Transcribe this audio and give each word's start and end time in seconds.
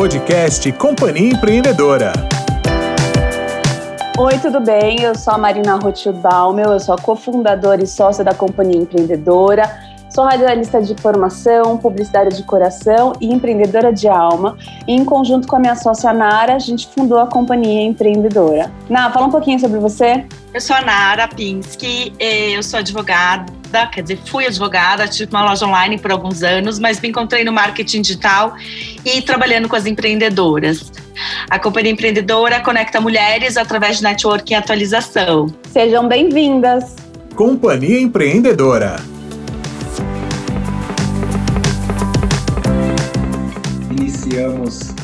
podcast 0.00 0.72
Companhia 0.72 1.28
Empreendedora. 1.28 2.14
Oi, 4.16 4.38
tudo 4.38 4.58
bem? 4.58 5.02
Eu 5.02 5.14
sou 5.14 5.34
a 5.34 5.36
Marina 5.36 5.74
Rothschild 5.74 6.20
Baumel, 6.20 6.72
eu 6.72 6.80
sou 6.80 6.94
a 6.94 6.98
cofundadora 6.98 7.84
e 7.84 7.86
sócia 7.86 8.24
da 8.24 8.32
Companhia 8.32 8.80
Empreendedora. 8.80 9.70
Sou 10.08 10.24
radialista 10.24 10.80
de 10.80 10.94
formação, 10.94 11.76
publicitária 11.76 12.30
de 12.30 12.42
coração 12.44 13.12
e 13.20 13.30
empreendedora 13.30 13.92
de 13.92 14.08
alma. 14.08 14.56
E 14.88 14.94
em 14.94 15.04
conjunto 15.04 15.46
com 15.46 15.56
a 15.56 15.60
minha 15.60 15.76
sócia 15.76 16.14
Nara, 16.14 16.54
a 16.54 16.58
gente 16.58 16.88
fundou 16.88 17.18
a 17.18 17.26
Companhia 17.26 17.82
Empreendedora. 17.82 18.72
Nara, 18.88 19.12
fala 19.12 19.26
um 19.26 19.30
pouquinho 19.30 19.60
sobre 19.60 19.78
você. 19.78 20.24
Eu 20.54 20.62
sou 20.62 20.76
a 20.76 20.80
Nara 20.80 21.28
Pinsky, 21.28 22.14
eu 22.18 22.62
sou 22.62 22.78
advogada, 22.78 23.52
quer 23.70 24.02
dizer, 24.02 24.18
fui 24.26 24.46
advogada, 24.46 25.06
tive 25.06 25.30
uma 25.30 25.44
loja 25.44 25.66
online 25.66 25.98
por 25.98 26.10
alguns 26.10 26.42
anos, 26.42 26.78
mas 26.78 27.00
me 27.00 27.08
encontrei 27.08 27.44
no 27.44 27.52
marketing 27.52 28.02
digital 28.02 28.54
e 29.04 29.22
trabalhando 29.22 29.68
com 29.68 29.76
as 29.76 29.86
empreendedoras. 29.86 30.92
A 31.48 31.58
Companhia 31.58 31.92
Empreendedora 31.92 32.60
conecta 32.60 33.00
mulheres 33.00 33.56
através 33.56 33.98
de 33.98 34.02
networking 34.02 34.54
e 34.54 34.56
atualização. 34.56 35.46
Sejam 35.70 36.08
bem-vindas! 36.08 36.96
Companhia 37.34 38.00
Empreendedora. 38.00 38.96
Iniciamos 43.90 44.94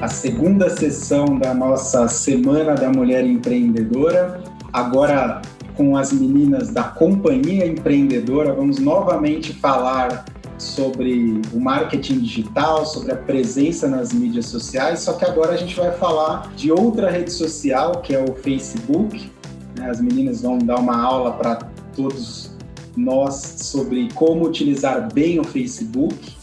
a 0.00 0.08
segunda 0.08 0.70
sessão 0.70 1.38
da 1.38 1.54
nossa 1.54 2.08
Semana 2.08 2.74
da 2.74 2.88
Mulher 2.88 3.24
Empreendedora 3.24 4.42
agora 4.72 5.40
com 5.76 5.96
as 5.96 6.12
meninas 6.12 6.70
da 6.70 6.84
Companhia 6.84 7.66
Empreendedora, 7.66 8.52
vamos 8.52 8.78
novamente 8.78 9.52
falar 9.52 10.24
sobre 10.58 11.42
o 11.52 11.60
marketing 11.60 12.20
digital, 12.20 12.86
sobre 12.86 13.12
a 13.12 13.16
presença 13.16 13.86
nas 13.86 14.12
mídias 14.12 14.46
sociais, 14.46 15.00
só 15.00 15.12
que 15.12 15.24
agora 15.24 15.52
a 15.52 15.56
gente 15.56 15.76
vai 15.76 15.92
falar 15.92 16.50
de 16.56 16.72
outra 16.72 17.10
rede 17.10 17.30
social, 17.30 18.00
que 18.00 18.14
é 18.14 18.24
o 18.24 18.34
Facebook. 18.34 19.30
Né? 19.78 19.90
As 19.90 20.00
meninas 20.00 20.40
vão 20.40 20.58
dar 20.58 20.78
uma 20.78 20.98
aula 20.98 21.32
para 21.32 21.56
todos 21.94 22.56
nós 22.96 23.34
sobre 23.34 24.08
como 24.14 24.46
utilizar 24.46 25.12
bem 25.12 25.38
o 25.38 25.44
Facebook. 25.44 26.34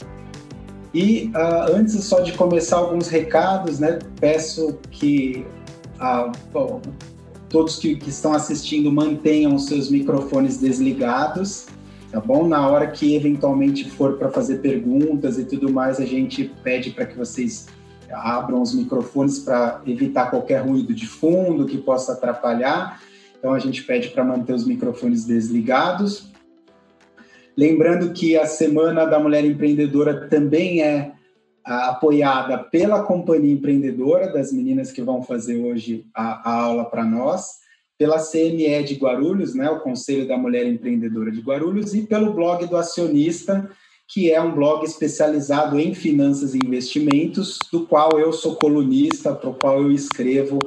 E 0.93 1.31
uh, 1.35 1.75
antes 1.75 1.95
só 2.03 2.19
de 2.19 2.33
começar 2.33 2.77
alguns 2.77 3.07
recados, 3.07 3.79
né, 3.79 3.97
peço 4.19 4.77
que 4.91 5.43
uh, 5.99 6.31
bom, 6.51 6.79
todos 7.53 7.77
que, 7.77 7.95
que 7.95 8.09
estão 8.09 8.33
assistindo 8.33 8.91
mantenham 8.91 9.59
seus 9.59 9.87
microfones 9.87 10.57
desligados, 10.57 11.67
tá 12.11 12.19
bom? 12.19 12.47
Na 12.47 12.67
hora 12.67 12.87
que 12.87 13.15
eventualmente 13.15 13.87
for 13.91 14.17
para 14.17 14.31
fazer 14.31 14.57
perguntas 14.57 15.37
e 15.37 15.45
tudo 15.45 15.71
mais, 15.71 15.99
a 15.99 16.05
gente 16.05 16.51
pede 16.63 16.89
para 16.89 17.05
que 17.05 17.15
vocês 17.15 17.67
abram 18.11 18.59
os 18.59 18.73
microfones 18.73 19.37
para 19.37 19.83
evitar 19.85 20.31
qualquer 20.31 20.65
ruído 20.65 20.95
de 20.95 21.05
fundo 21.05 21.67
que 21.67 21.77
possa 21.77 22.13
atrapalhar. 22.13 22.99
Então 23.37 23.53
a 23.53 23.59
gente 23.59 23.83
pede 23.83 24.09
para 24.09 24.23
manter 24.23 24.53
os 24.53 24.65
microfones 24.65 25.23
desligados. 25.23 26.31
Lembrando 27.55 28.13
que 28.13 28.35
a 28.35 28.47
Semana 28.47 29.05
da 29.05 29.19
Mulher 29.19 29.45
Empreendedora 29.45 30.27
também 30.27 30.81
é 30.81 31.11
apoiada 31.65 32.57
pela 32.57 33.03
Companhia 33.03 33.53
Empreendedora, 33.53 34.31
das 34.31 34.51
meninas 34.51 34.91
que 34.91 35.01
vão 35.01 35.21
fazer 35.21 35.57
hoje 35.57 36.05
a, 36.13 36.49
a 36.49 36.61
aula 36.63 36.85
para 36.85 37.05
nós, 37.05 37.63
pela 37.97 38.19
CME 38.19 38.83
de 38.83 38.95
Guarulhos, 38.95 39.55
né, 39.55 39.69
o 39.69 39.79
Conselho 39.79 40.27
da 40.27 40.37
Mulher 40.37 40.65
Empreendedora 40.65 41.31
de 41.31 41.41
Guarulhos, 41.41 41.93
e 41.93 42.01
pelo 42.01 42.33
blog 42.33 42.65
do 42.65 42.75
Acionista, 42.75 43.69
que 44.07 44.31
é 44.31 44.41
um 44.41 44.53
blog 44.53 44.83
especializado 44.83 45.79
em 45.79 45.93
finanças 45.93 46.53
e 46.53 46.59
investimentos, 46.59 47.57
do 47.71 47.87
qual 47.87 48.19
eu 48.19 48.33
sou 48.33 48.55
colunista, 48.55 49.33
para 49.33 49.49
o 49.49 49.55
qual 49.55 49.81
eu 49.81 49.91
escrevo 49.91 50.59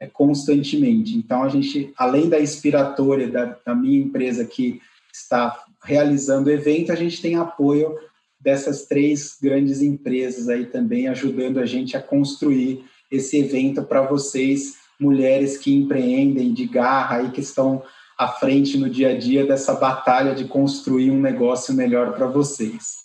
é, 0.00 0.06
constantemente. 0.06 1.16
Então, 1.16 1.42
a 1.42 1.48
gente, 1.48 1.92
além 1.96 2.28
da 2.28 2.40
inspiratória 2.40 3.28
da, 3.28 3.56
da 3.64 3.74
minha 3.74 4.00
empresa 4.00 4.44
que 4.44 4.80
está 5.12 5.64
realizando 5.84 6.48
o 6.48 6.52
evento, 6.52 6.90
a 6.90 6.94
gente 6.94 7.20
tem 7.20 7.36
apoio 7.36 7.96
dessas 8.40 8.86
três 8.86 9.36
grandes 9.40 9.82
empresas 9.82 10.48
aí 10.48 10.66
também 10.66 11.08
ajudando 11.08 11.58
a 11.58 11.66
gente 11.66 11.96
a 11.96 12.02
construir 12.02 12.84
esse 13.10 13.38
evento 13.38 13.82
para 13.82 14.02
vocês, 14.02 14.76
mulheres 15.00 15.56
que 15.56 15.74
empreendem 15.74 16.52
de 16.52 16.66
garra 16.66 17.16
aí 17.16 17.30
que 17.30 17.40
estão 17.40 17.82
à 18.18 18.28
frente 18.28 18.76
no 18.76 18.90
dia 18.90 19.10
a 19.10 19.18
dia 19.18 19.46
dessa 19.46 19.74
batalha 19.74 20.34
de 20.34 20.44
construir 20.44 21.10
um 21.10 21.20
negócio 21.20 21.72
melhor 21.72 22.14
para 22.14 22.26
vocês. 22.26 22.96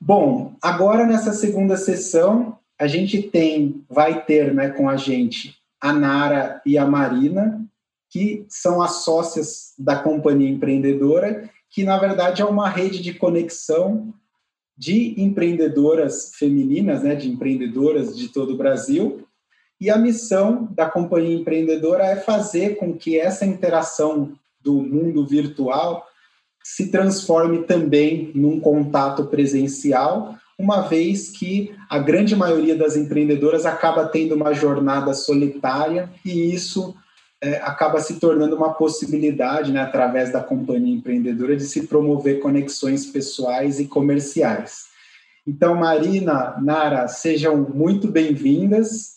Bom, 0.00 0.56
agora 0.62 1.06
nessa 1.06 1.32
segunda 1.32 1.76
sessão 1.76 2.58
a 2.78 2.86
gente 2.86 3.22
tem, 3.22 3.84
vai 3.88 4.24
ter, 4.24 4.52
né, 4.52 4.70
com 4.70 4.88
a 4.88 4.96
gente 4.96 5.56
a 5.80 5.92
Nara 5.92 6.62
e 6.64 6.78
a 6.78 6.86
Marina, 6.86 7.64
que 8.10 8.46
são 8.48 8.80
as 8.80 9.04
sócias 9.04 9.74
da 9.78 9.96
companhia 9.96 10.48
empreendedora, 10.48 11.50
que 11.70 11.84
na 11.84 11.98
verdade 11.98 12.40
é 12.40 12.44
uma 12.44 12.68
rede 12.68 13.02
de 13.02 13.14
conexão 13.14 14.14
de 14.76 15.20
empreendedoras 15.20 16.32
femininas, 16.34 17.02
né, 17.02 17.14
de 17.14 17.28
empreendedoras 17.28 18.16
de 18.16 18.28
todo 18.28 18.54
o 18.54 18.56
Brasil. 18.56 19.26
E 19.80 19.90
a 19.90 19.98
missão 19.98 20.68
da 20.72 20.88
companhia 20.88 21.36
empreendedora 21.36 22.04
é 22.04 22.16
fazer 22.16 22.76
com 22.76 22.94
que 22.94 23.18
essa 23.18 23.44
interação 23.44 24.32
do 24.60 24.74
mundo 24.74 25.26
virtual 25.26 26.06
se 26.64 26.90
transforme 26.90 27.64
também 27.64 28.32
num 28.34 28.58
contato 28.58 29.26
presencial, 29.26 30.34
uma 30.58 30.80
vez 30.80 31.28
que 31.28 31.74
a 31.90 31.98
grande 31.98 32.34
maioria 32.34 32.74
das 32.74 32.96
empreendedoras 32.96 33.66
acaba 33.66 34.06
tendo 34.06 34.34
uma 34.34 34.54
jornada 34.54 35.12
solitária 35.12 36.10
e 36.24 36.54
isso 36.54 36.94
é, 37.44 37.60
acaba 37.62 38.00
se 38.00 38.18
tornando 38.18 38.56
uma 38.56 38.72
possibilidade, 38.72 39.70
né, 39.70 39.82
através 39.82 40.32
da 40.32 40.40
companhia 40.40 40.94
empreendedora, 40.94 41.54
de 41.54 41.64
se 41.64 41.86
promover 41.86 42.40
conexões 42.40 43.04
pessoais 43.04 43.78
e 43.78 43.84
comerciais. 43.84 44.86
Então, 45.46 45.74
Marina, 45.74 46.56
Nara, 46.62 47.06
sejam 47.06 47.58
muito 47.58 48.08
bem-vindas 48.08 49.14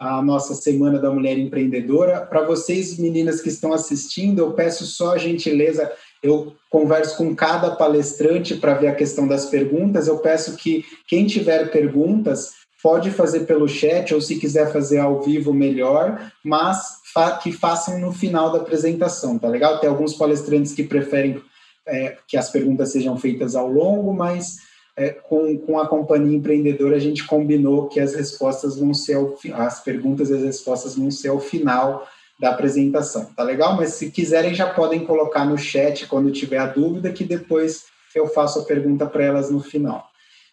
à 0.00 0.20
nossa 0.20 0.54
Semana 0.54 0.98
da 0.98 1.12
Mulher 1.12 1.38
Empreendedora. 1.38 2.20
Para 2.20 2.44
vocês, 2.44 2.98
meninas 2.98 3.40
que 3.40 3.48
estão 3.48 3.72
assistindo, 3.72 4.40
eu 4.40 4.52
peço 4.54 4.84
só 4.84 5.14
a 5.14 5.18
gentileza, 5.18 5.88
eu 6.20 6.54
converso 6.68 7.16
com 7.16 7.32
cada 7.34 7.70
palestrante 7.76 8.56
para 8.56 8.74
ver 8.74 8.88
a 8.88 8.94
questão 8.94 9.28
das 9.28 9.46
perguntas. 9.46 10.08
Eu 10.08 10.18
peço 10.18 10.56
que 10.56 10.84
quem 11.06 11.28
tiver 11.28 11.70
perguntas 11.70 12.54
pode 12.82 13.10
fazer 13.10 13.40
pelo 13.40 13.68
chat 13.68 14.12
ou 14.14 14.20
se 14.20 14.36
quiser 14.36 14.72
fazer 14.72 14.98
ao 14.98 15.22
vivo 15.22 15.52
melhor, 15.52 16.32
mas 16.44 16.97
fa 17.12 17.36
que 17.38 17.52
façam 17.52 17.98
no 17.98 18.12
final 18.12 18.52
da 18.52 18.58
apresentação, 18.58 19.38
tá 19.38 19.48
legal? 19.48 19.78
Tem 19.78 19.88
alguns 19.88 20.14
palestrantes 20.14 20.72
que 20.72 20.82
preferem 20.82 21.40
é, 21.86 22.16
que 22.26 22.36
as 22.36 22.50
perguntas 22.50 22.92
sejam 22.92 23.16
feitas 23.16 23.54
ao 23.54 23.68
longo, 23.68 24.12
mas 24.12 24.58
é, 24.96 25.10
com, 25.10 25.56
com 25.58 25.78
a 25.78 25.86
companhia 25.86 26.36
empreendedora 26.36 26.96
a 26.96 27.00
gente 27.00 27.24
combinou 27.24 27.88
que 27.88 28.00
as 28.00 28.14
respostas 28.14 28.78
vão 28.78 28.92
ser 28.92 29.14
ao, 29.14 29.36
as 29.54 29.82
perguntas 29.82 30.28
e 30.28 30.34
as 30.34 30.42
respostas 30.42 30.96
vão 30.96 31.10
ser 31.10 31.28
ao 31.28 31.40
final 31.40 32.06
da 32.38 32.50
apresentação, 32.50 33.24
tá 33.36 33.42
legal? 33.42 33.76
Mas 33.76 33.94
se 33.94 34.10
quiserem 34.10 34.54
já 34.54 34.68
podem 34.68 35.04
colocar 35.04 35.44
no 35.44 35.58
chat 35.58 36.06
quando 36.06 36.30
tiver 36.30 36.58
a 36.58 36.66
dúvida 36.66 37.10
que 37.10 37.24
depois 37.24 37.84
eu 38.14 38.28
faço 38.28 38.60
a 38.60 38.64
pergunta 38.64 39.06
para 39.06 39.24
elas 39.24 39.50
no 39.50 39.60
final. 39.60 40.08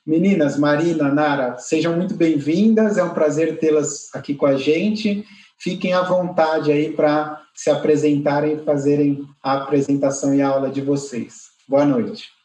Meninas, 0.06 0.58
Marina, 0.58 1.12
Nara, 1.12 1.58
sejam 1.58 1.96
muito 1.96 2.16
bem-vindas, 2.16 2.98
é 2.98 3.04
um 3.04 3.14
prazer 3.14 3.58
tê-las 3.58 4.10
aqui 4.14 4.36
com 4.36 4.46
a 4.46 4.56
gente 4.56 5.26
fiquem 5.60 5.94
à 5.94 6.02
vontade 6.02 6.72
aí 6.72 6.92
para 6.92 7.42
se 7.54 7.70
apresentarem 7.70 8.58
e 8.58 8.64
fazerem 8.64 9.26
a 9.42 9.54
apresentação 9.54 10.34
e 10.34 10.42
a 10.42 10.50
aula 10.50 10.70
de 10.70 10.82
vocês. 10.82 11.46
Boa 11.68 11.86
noite. 11.86 12.36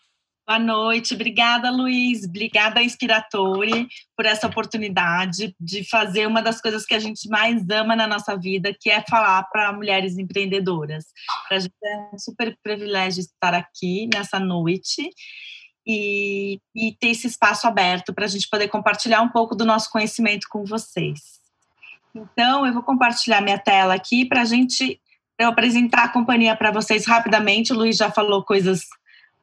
Boa 0.47 0.59
noite, 0.59 1.15
obrigada 1.15 1.71
Luiz, 1.71 2.25
obrigada 2.25 2.83
Inspiratore 2.83 3.87
por 4.17 4.27
essa 4.27 4.49
oportunidade 4.49 5.55
de 5.61 5.89
fazer 5.89 6.27
uma 6.27 6.43
das 6.43 6.61
coisas 6.61 6.85
que 6.85 6.93
a 6.93 6.99
gente 6.99 7.29
mais 7.29 7.63
ama 7.71 7.95
na 7.95 8.05
nossa 8.05 8.37
vida, 8.37 8.75
que 8.77 8.91
é 8.91 9.01
falar 9.09 9.45
para 9.45 9.73
mulheres 9.73 10.19
empreendedoras. 10.19 11.05
Para 11.47 11.57
a 11.57 11.61
gente 11.61 11.75
é 11.85 12.15
um 12.15 12.19
super 12.19 12.59
privilégio 12.65 13.21
estar 13.21 13.55
aqui 13.55 14.09
nessa 14.13 14.41
noite 14.41 15.09
e, 15.87 16.59
e 16.75 16.97
ter 16.99 17.11
esse 17.11 17.29
espaço 17.29 17.69
aberto 17.69 18.13
para 18.13 18.25
a 18.25 18.29
gente 18.29 18.49
poder 18.49 18.67
compartilhar 18.67 19.23
um 19.23 19.29
pouco 19.29 19.55
do 19.55 19.65
nosso 19.65 19.89
conhecimento 19.89 20.49
com 20.51 20.65
vocês. 20.65 21.40
Então, 22.15 22.67
eu 22.67 22.73
vou 22.73 22.83
compartilhar 22.83 23.41
minha 23.41 23.59
tela 23.59 23.95
aqui 23.95 24.25
para 24.25 24.43
a 24.43 24.45
gente 24.45 25.01
eu 25.39 25.49
apresentar 25.49 26.05
a 26.05 26.09
companhia 26.09 26.55
para 26.55 26.71
vocês 26.71 27.07
rapidamente. 27.07 27.73
O 27.73 27.77
Luiz 27.77 27.97
já 27.97 28.11
falou 28.11 28.45
coisas 28.45 28.83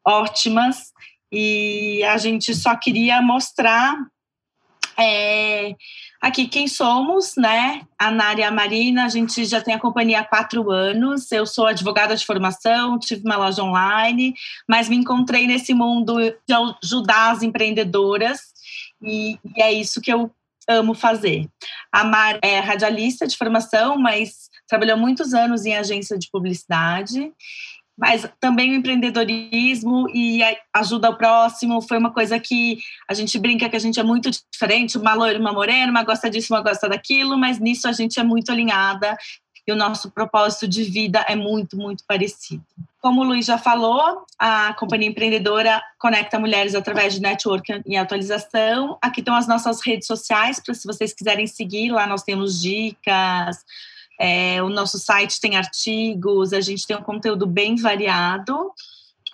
ótimas 0.06 0.92
e 1.32 2.02
a 2.04 2.16
gente 2.16 2.54
só 2.54 2.76
queria 2.76 3.20
mostrar 3.20 3.96
é, 4.96 5.74
aqui 6.20 6.46
quem 6.46 6.66
somos, 6.68 7.34
né? 7.36 7.82
A 7.98 8.10
Nari 8.10 8.40
e 8.40 8.44
a 8.44 8.50
Marina, 8.50 9.04
a 9.06 9.08
gente 9.08 9.44
já 9.44 9.60
tem 9.60 9.74
a 9.74 9.78
companhia 9.78 10.20
há 10.20 10.24
quatro 10.24 10.70
anos. 10.70 11.30
Eu 11.32 11.46
sou 11.46 11.66
advogada 11.66 12.16
de 12.16 12.24
formação, 12.24 12.98
tive 12.98 13.22
uma 13.24 13.36
loja 13.36 13.62
online, 13.62 14.34
mas 14.68 14.88
me 14.88 14.96
encontrei 14.96 15.46
nesse 15.46 15.74
mundo 15.74 16.16
de 16.18 16.54
ajudar 16.82 17.32
as 17.32 17.42
empreendedoras 17.42 18.40
e, 19.02 19.38
e 19.56 19.62
é 19.62 19.72
isso 19.72 20.00
que 20.00 20.12
eu 20.12 20.30
amo 20.68 20.94
fazer. 20.94 21.48
A 21.92 22.04
Mar 22.04 22.38
é 22.42 22.58
radialista 22.58 23.26
de 23.26 23.36
formação, 23.36 23.98
mas 23.98 24.48
trabalhou 24.68 24.96
muitos 24.96 25.32
anos 25.34 25.64
em 25.64 25.76
agência 25.76 26.18
de 26.18 26.28
publicidade 26.30 27.32
mas 27.98 28.30
também 28.38 28.70
o 28.70 28.74
empreendedorismo 28.76 30.08
e 30.14 30.40
ajuda 30.72 31.08
ao 31.08 31.18
próximo 31.18 31.82
foi 31.82 31.98
uma 31.98 32.12
coisa 32.12 32.38
que 32.38 32.78
a 33.10 33.12
gente 33.12 33.36
brinca 33.40 33.68
que 33.68 33.74
a 33.74 33.80
gente 33.80 33.98
é 33.98 34.04
muito 34.04 34.30
diferente, 34.52 34.96
uma 34.96 35.14
loira 35.14 35.38
uma 35.38 35.52
morena, 35.52 35.90
uma 35.90 36.04
gosta 36.04 36.30
disso, 36.30 36.54
uma 36.54 36.62
gosta 36.62 36.88
daquilo, 36.88 37.36
mas 37.36 37.58
nisso 37.58 37.88
a 37.88 37.92
gente 37.92 38.20
é 38.20 38.22
muito 38.22 38.52
alinhada 38.52 39.16
e 39.66 39.72
o 39.72 39.76
nosso 39.76 40.12
propósito 40.12 40.68
de 40.68 40.84
vida 40.84 41.24
é 41.28 41.34
muito, 41.34 41.76
muito 41.76 42.04
parecido. 42.06 42.64
Como 43.00 43.20
o 43.20 43.24
Luiz 43.24 43.46
já 43.46 43.56
falou, 43.56 44.24
a 44.38 44.74
Companhia 44.74 45.08
Empreendedora 45.08 45.80
conecta 45.98 46.38
mulheres 46.38 46.74
através 46.74 47.14
de 47.14 47.20
network 47.20 47.82
e 47.86 47.96
atualização. 47.96 48.98
Aqui 49.00 49.20
estão 49.20 49.36
as 49.36 49.46
nossas 49.46 49.80
redes 49.80 50.06
sociais, 50.06 50.60
para 50.60 50.74
se 50.74 50.86
vocês 50.86 51.12
quiserem 51.12 51.46
seguir, 51.46 51.90
lá 51.90 52.08
nós 52.08 52.24
temos 52.24 52.60
dicas, 52.60 53.64
é, 54.18 54.60
o 54.62 54.68
nosso 54.68 54.98
site 54.98 55.40
tem 55.40 55.56
artigos, 55.56 56.52
a 56.52 56.60
gente 56.60 56.86
tem 56.86 56.96
um 56.96 57.02
conteúdo 57.02 57.46
bem 57.46 57.76
variado. 57.76 58.72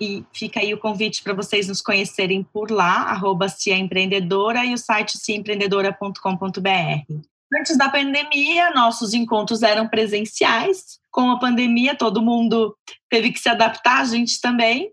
E 0.01 0.25
fica 0.33 0.61
aí 0.61 0.75
o 0.75 0.79
convite 0.79 1.23
para 1.23 1.33
vocês 1.33 1.69
nos 1.69 1.81
conhecerem 1.81 2.43
por 2.43 2.71
lá, 2.71 3.05
arroba 3.05 3.47
Empreendedora 3.67 4.65
e 4.65 4.75
o 4.75 4.79
site 4.79 5.17
ciaempreendedora.com.br. 5.17 7.15
Antes 7.61 7.79
da 7.79 7.89
pandemia, 7.89 8.73
nossos 8.75 9.15
encontros 9.15 9.63
eram 9.63 9.87
presenciais. 9.87 10.99
Com 11.15 11.31
a 11.31 11.39
pandemia, 11.39 11.95
todo 11.95 12.21
mundo 12.21 12.77
teve 13.09 13.31
que 13.31 13.39
se 13.39 13.49
adaptar, 13.49 14.01
a 14.01 14.05
gente 14.05 14.41
também. 14.41 14.91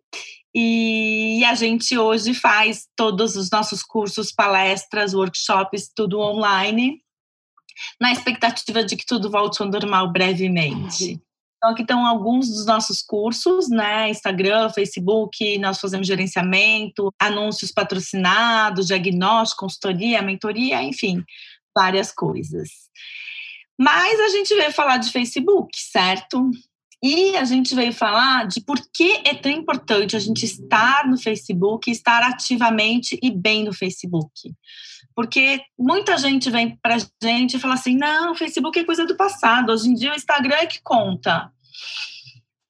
E 0.54 1.44
a 1.46 1.56
gente 1.56 1.98
hoje 1.98 2.36
faz 2.36 2.88
todos 2.96 3.36
os 3.36 3.50
nossos 3.50 3.82
cursos, 3.82 4.32
palestras, 4.32 5.16
workshops, 5.16 5.90
tudo 5.96 6.20
online 6.20 7.02
na 8.00 8.12
expectativa 8.12 8.84
de 8.84 8.96
que 8.96 9.06
tudo 9.06 9.32
volte 9.32 9.64
ao 9.64 9.68
normal 9.68 10.12
brevemente. 10.12 11.20
Então, 11.58 11.72
aqui 11.72 11.82
estão 11.82 12.06
alguns 12.06 12.50
dos 12.50 12.68
nossos 12.68 13.02
cursos, 13.02 13.68
né? 13.70 14.10
Instagram, 14.12 14.70
Facebook, 14.70 15.58
nós 15.58 15.80
fazemos 15.80 16.06
gerenciamento, 16.06 17.12
anúncios 17.20 17.72
patrocinados, 17.72 18.88
diagnóstico, 18.88 19.62
consultoria, 19.62 20.22
mentoria, 20.22 20.84
enfim, 20.84 21.24
várias 21.76 22.12
coisas. 22.12 22.70
Mas 23.82 24.20
a 24.20 24.30
gente 24.30 24.54
veio 24.54 24.72
falar 24.72 24.98
de 24.98 25.12
Facebook, 25.12 25.72
certo? 25.76 26.52
E 27.04 27.36
a 27.36 27.44
gente 27.46 27.74
veio 27.74 27.92
falar 27.92 28.46
de 28.46 28.62
por 28.62 28.78
que 28.94 29.24
é 29.26 29.34
tão 29.34 29.52
importante 29.52 30.16
a 30.16 30.20
gente 30.20 30.46
estar 30.46 31.08
no 31.08 31.18
Facebook, 31.18 31.90
estar 31.90 32.22
ativamente 32.22 33.18
e 33.24 33.32
bem 33.32 33.64
no 33.64 33.74
Facebook. 33.74 34.54
Porque 35.16 35.62
muita 35.80 36.16
gente 36.20 36.48
vem 36.52 36.78
para 36.80 36.98
a 36.98 37.00
gente 37.24 37.58
e 37.58 37.60
fala 37.60 37.74
assim: 37.74 37.98
não, 37.98 38.34
o 38.34 38.36
Facebook 38.36 38.78
é 38.78 38.84
coisa 38.84 39.04
do 39.04 39.18
passado, 39.18 39.72
hoje 39.72 39.90
em 39.90 39.96
dia 39.96 40.12
o 40.12 40.16
Instagram 40.16 40.58
é 40.58 40.68
que 40.68 40.80
conta. 40.84 41.52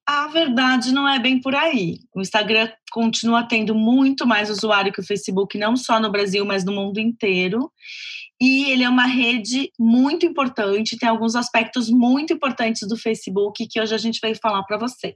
A 0.07 0.27
verdade 0.27 0.93
não 0.93 1.05
é 1.05 1.19
bem 1.19 1.41
por 1.41 1.53
aí. 1.53 1.99
O 2.15 2.21
Instagram 2.21 2.71
continua 2.89 3.43
tendo 3.43 3.75
muito 3.75 4.25
mais 4.25 4.49
usuário 4.49 4.93
que 4.93 5.01
o 5.01 5.05
Facebook, 5.05 5.57
não 5.57 5.75
só 5.75 5.99
no 5.99 6.09
Brasil, 6.09 6.45
mas 6.45 6.63
no 6.63 6.71
mundo 6.71 6.99
inteiro. 6.99 7.69
E 8.41 8.71
ele 8.71 8.83
é 8.83 8.89
uma 8.89 9.05
rede 9.05 9.71
muito 9.79 10.25
importante, 10.25 10.97
tem 10.97 11.07
alguns 11.07 11.35
aspectos 11.35 11.91
muito 11.91 12.33
importantes 12.33 12.87
do 12.87 12.97
Facebook 12.97 13.67
que 13.69 13.79
hoje 13.79 13.93
a 13.93 13.99
gente 13.99 14.19
veio 14.19 14.35
falar 14.35 14.63
para 14.63 14.79
vocês. 14.79 15.15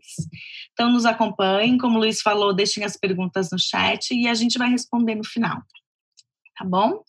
Então, 0.74 0.92
nos 0.92 1.06
acompanhem, 1.06 1.76
como 1.76 1.98
o 1.98 2.00
Luiz 2.02 2.22
falou, 2.22 2.54
deixem 2.54 2.84
as 2.84 2.96
perguntas 2.96 3.50
no 3.52 3.58
chat 3.58 4.14
e 4.14 4.28
a 4.28 4.36
gente 4.36 4.60
vai 4.60 4.70
responder 4.70 5.16
no 5.16 5.26
final. 5.26 5.58
Tá 6.56 6.64
bom? 6.64 7.04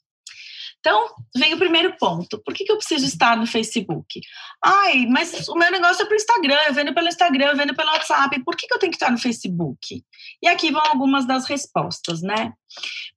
Então, 0.86 1.04
vem 1.34 1.52
o 1.52 1.58
primeiro 1.58 1.96
ponto. 1.98 2.40
Por 2.44 2.54
que, 2.54 2.62
que 2.62 2.70
eu 2.70 2.76
preciso 2.76 3.04
estar 3.04 3.36
no 3.36 3.44
Facebook? 3.44 4.20
Ai, 4.64 5.04
mas 5.06 5.48
o 5.48 5.56
meu 5.56 5.68
negócio 5.68 6.00
é 6.00 6.04
para 6.04 6.14
o 6.14 6.16
Instagram, 6.16 6.58
eu 6.68 6.74
vendo 6.74 6.94
pelo 6.94 7.08
Instagram, 7.08 7.46
eu 7.46 7.56
vendo 7.56 7.74
pelo 7.74 7.90
WhatsApp. 7.90 8.44
Por 8.44 8.54
que, 8.54 8.68
que 8.68 8.72
eu 8.72 8.78
tenho 8.78 8.92
que 8.92 8.96
estar 8.96 9.10
no 9.10 9.18
Facebook? 9.18 10.04
E 10.40 10.46
aqui 10.46 10.70
vão 10.70 10.80
algumas 10.80 11.26
das 11.26 11.44
respostas, 11.46 12.22
né? 12.22 12.52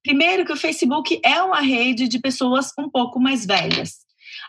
Primeiro, 0.01 0.47
que 0.47 0.51
o 0.51 0.57
Facebook 0.57 1.21
é 1.23 1.43
uma 1.43 1.61
rede 1.61 2.07
de 2.07 2.17
pessoas 2.17 2.71
um 2.75 2.89
pouco 2.89 3.19
mais 3.19 3.45
velhas, 3.45 3.97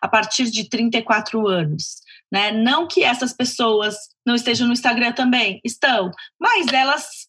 a 0.00 0.08
partir 0.08 0.50
de 0.50 0.66
34 0.66 1.46
anos. 1.46 1.96
Né? 2.32 2.50
Não 2.52 2.88
que 2.88 3.04
essas 3.04 3.34
pessoas 3.34 3.96
não 4.24 4.34
estejam 4.34 4.66
no 4.66 4.72
Instagram 4.72 5.12
também, 5.12 5.60
estão, 5.62 6.10
mas 6.40 6.72
elas 6.72 7.26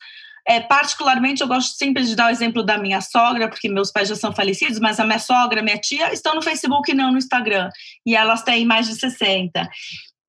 é, 0.48 0.60
particularmente, 0.60 1.42
eu 1.42 1.48
gosto 1.48 1.78
sempre 1.78 2.04
de 2.04 2.16
dar 2.16 2.28
o 2.28 2.30
exemplo 2.30 2.64
da 2.64 2.78
minha 2.78 3.02
sogra, 3.02 3.48
porque 3.48 3.70
meus 3.70 3.92
pais 3.92 4.10
já 4.10 4.16
são 4.16 4.34
falecidos, 4.34 4.80
mas 4.80 5.00
a 5.00 5.06
minha 5.06 5.20
sogra, 5.20 5.62
minha 5.62 5.78
tia, 5.78 6.12
estão 6.14 6.36
no 6.36 6.42
Facebook 6.42 6.92
e 6.92 6.94
não 6.94 7.12
no 7.12 7.18
Instagram. 7.18 7.70
E 8.06 8.16
elas 8.16 8.44
têm 8.44 8.66
mais 8.66 8.88
de 8.88 8.96
60. 8.96 9.70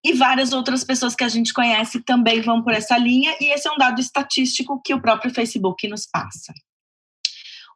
E 0.04 0.12
várias 0.12 0.52
outras 0.52 0.82
pessoas 0.82 1.14
que 1.14 1.24
a 1.24 1.28
gente 1.28 1.54
conhece 1.54 2.02
também 2.02 2.40
vão 2.40 2.62
por 2.62 2.72
essa 2.72 2.98
linha, 2.98 3.36
e 3.40 3.52
esse 3.52 3.68
é 3.68 3.72
um 3.72 3.76
dado 3.76 4.00
estatístico 4.00 4.80
que 4.84 4.92
o 4.92 5.00
próprio 5.00 5.32
Facebook 5.32 5.86
nos 5.88 6.06
passa. 6.06 6.52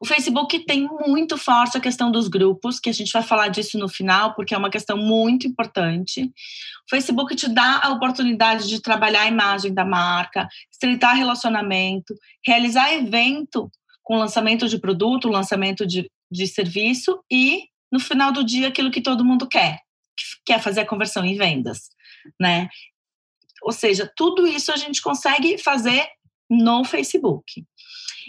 O 0.01 0.07
Facebook 0.07 0.59
tem 0.61 0.89
muito 1.07 1.39
forte 1.39 1.77
a 1.77 1.81
questão 1.81 2.11
dos 2.11 2.29
grupos, 2.29 2.79
que 2.79 2.91
a 2.91 2.93
gente 2.93 3.13
vai 3.13 3.23
falar 3.23 3.49
disso 3.49 3.79
no 3.79 3.89
final, 3.89 4.35
porque 4.35 4.55
é 4.55 4.59
uma 4.59 4.71
questão 4.71 4.97
muito 4.97 5.47
importante. 5.47 6.23
O 6.23 6.91
Facebook 6.91 7.35
te 7.35 7.49
dá 7.49 7.81
a 7.83 7.91
oportunidade 7.91 8.69
de 8.69 8.81
trabalhar 8.81 9.23
a 9.23 9.29
imagem 9.29 9.73
da 9.73 9.85
marca, 9.85 10.47
estreitar 10.71 11.17
relacionamento, 11.17 12.15
realizar 12.47 12.93
evento 12.93 13.71
com 14.03 14.17
lançamento 14.17 14.69
de 14.69 14.79
produto, 14.79 15.29
lançamento 15.29 15.87
de, 15.87 16.11
de 16.31 16.47
serviço 16.47 17.21
e, 17.31 17.65
no 17.91 17.99
final 17.99 18.31
do 18.31 18.45
dia, 18.45 18.69
aquilo 18.69 18.91
que 18.91 19.01
todo 19.01 19.25
mundo 19.25 19.49
quer, 19.49 19.81
que 20.45 20.53
é 20.53 20.59
fazer 20.59 20.83
a 20.83 20.87
conversão 20.87 21.25
em 21.25 21.37
vendas, 21.37 21.89
né? 22.41 22.69
Ou 23.63 23.73
seja, 23.73 24.11
tudo 24.17 24.47
isso 24.47 24.71
a 24.71 24.77
gente 24.77 25.03
consegue 25.03 25.59
fazer 25.59 26.07
no 26.49 26.85
Facebook. 26.85 27.65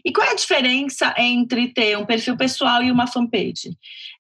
E 0.05 0.11
qual 0.11 0.27
é 0.27 0.31
a 0.31 0.35
diferença 0.35 1.13
entre 1.17 1.73
ter 1.73 1.97
um 1.97 2.05
perfil 2.05 2.37
pessoal 2.37 2.83
e 2.83 2.91
uma 2.91 3.07
fanpage? 3.07 3.77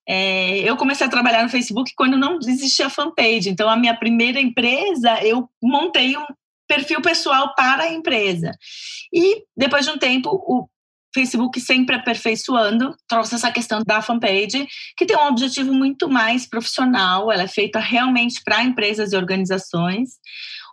É, 0.07 0.59
eu 0.59 0.75
comecei 0.77 1.05
a 1.05 1.09
trabalhar 1.09 1.43
no 1.43 1.49
Facebook 1.49 1.93
quando 1.95 2.17
não 2.17 2.39
existia 2.39 2.89
fanpage. 2.89 3.49
Então, 3.49 3.69
a 3.69 3.75
minha 3.75 3.95
primeira 3.95 4.39
empresa, 4.39 5.23
eu 5.23 5.49
montei 5.61 6.17
um 6.17 6.25
perfil 6.67 7.01
pessoal 7.01 7.53
para 7.55 7.83
a 7.83 7.93
empresa. 7.93 8.51
E 9.13 9.43
depois 9.55 9.85
de 9.85 9.91
um 9.91 9.97
tempo, 9.97 10.29
o 10.29 10.67
Facebook 11.13 11.59
sempre 11.59 11.95
aperfeiçoando, 11.95 12.95
trouxe 13.07 13.35
essa 13.35 13.51
questão 13.51 13.81
da 13.85 14.01
fanpage, 14.01 14.67
que 14.95 15.05
tem 15.05 15.17
um 15.17 15.27
objetivo 15.27 15.73
muito 15.73 16.07
mais 16.09 16.45
profissional, 16.45 17.31
ela 17.31 17.43
é 17.43 17.47
feita 17.47 17.79
realmente 17.79 18.41
para 18.43 18.63
empresas 18.63 19.13
e 19.13 19.17
organizações. 19.17 20.11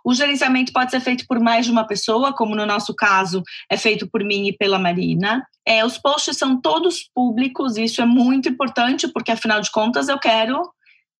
O 0.05 0.13
gerenciamento 0.13 0.71
pode 0.71 0.91
ser 0.91 0.99
feito 0.99 1.25
por 1.27 1.39
mais 1.39 1.65
de 1.65 1.71
uma 1.71 1.87
pessoa, 1.87 2.31
como 2.31 2.55
no 2.55 2.63
nosso 2.63 2.93
caso 2.93 3.41
é 3.67 3.75
feito 3.75 4.07
por 4.07 4.23
mim 4.23 4.49
e 4.49 4.55
pela 4.55 4.77
Marina. 4.77 5.43
É, 5.65 5.83
os 5.83 5.97
posts 5.97 6.37
são 6.37 6.61
todos 6.61 7.09
públicos, 7.11 7.75
isso 7.75 8.03
é 8.03 8.05
muito 8.05 8.47
importante, 8.47 9.07
porque 9.07 9.31
afinal 9.31 9.59
de 9.61 9.71
contas 9.71 10.07
eu 10.07 10.19
quero 10.19 10.61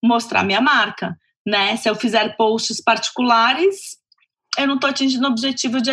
mostrar 0.04 0.44
minha 0.44 0.62
marca. 0.62 1.18
Né? 1.44 1.76
Se 1.78 1.90
eu 1.90 1.96
fizer 1.96 2.38
posts 2.38 2.80
particulares, 2.80 3.98
eu 4.56 4.68
não 4.68 4.76
estou 4.76 4.92
atingindo 4.92 5.28
o 5.28 5.32
objetivo 5.32 5.82
de, 5.82 5.92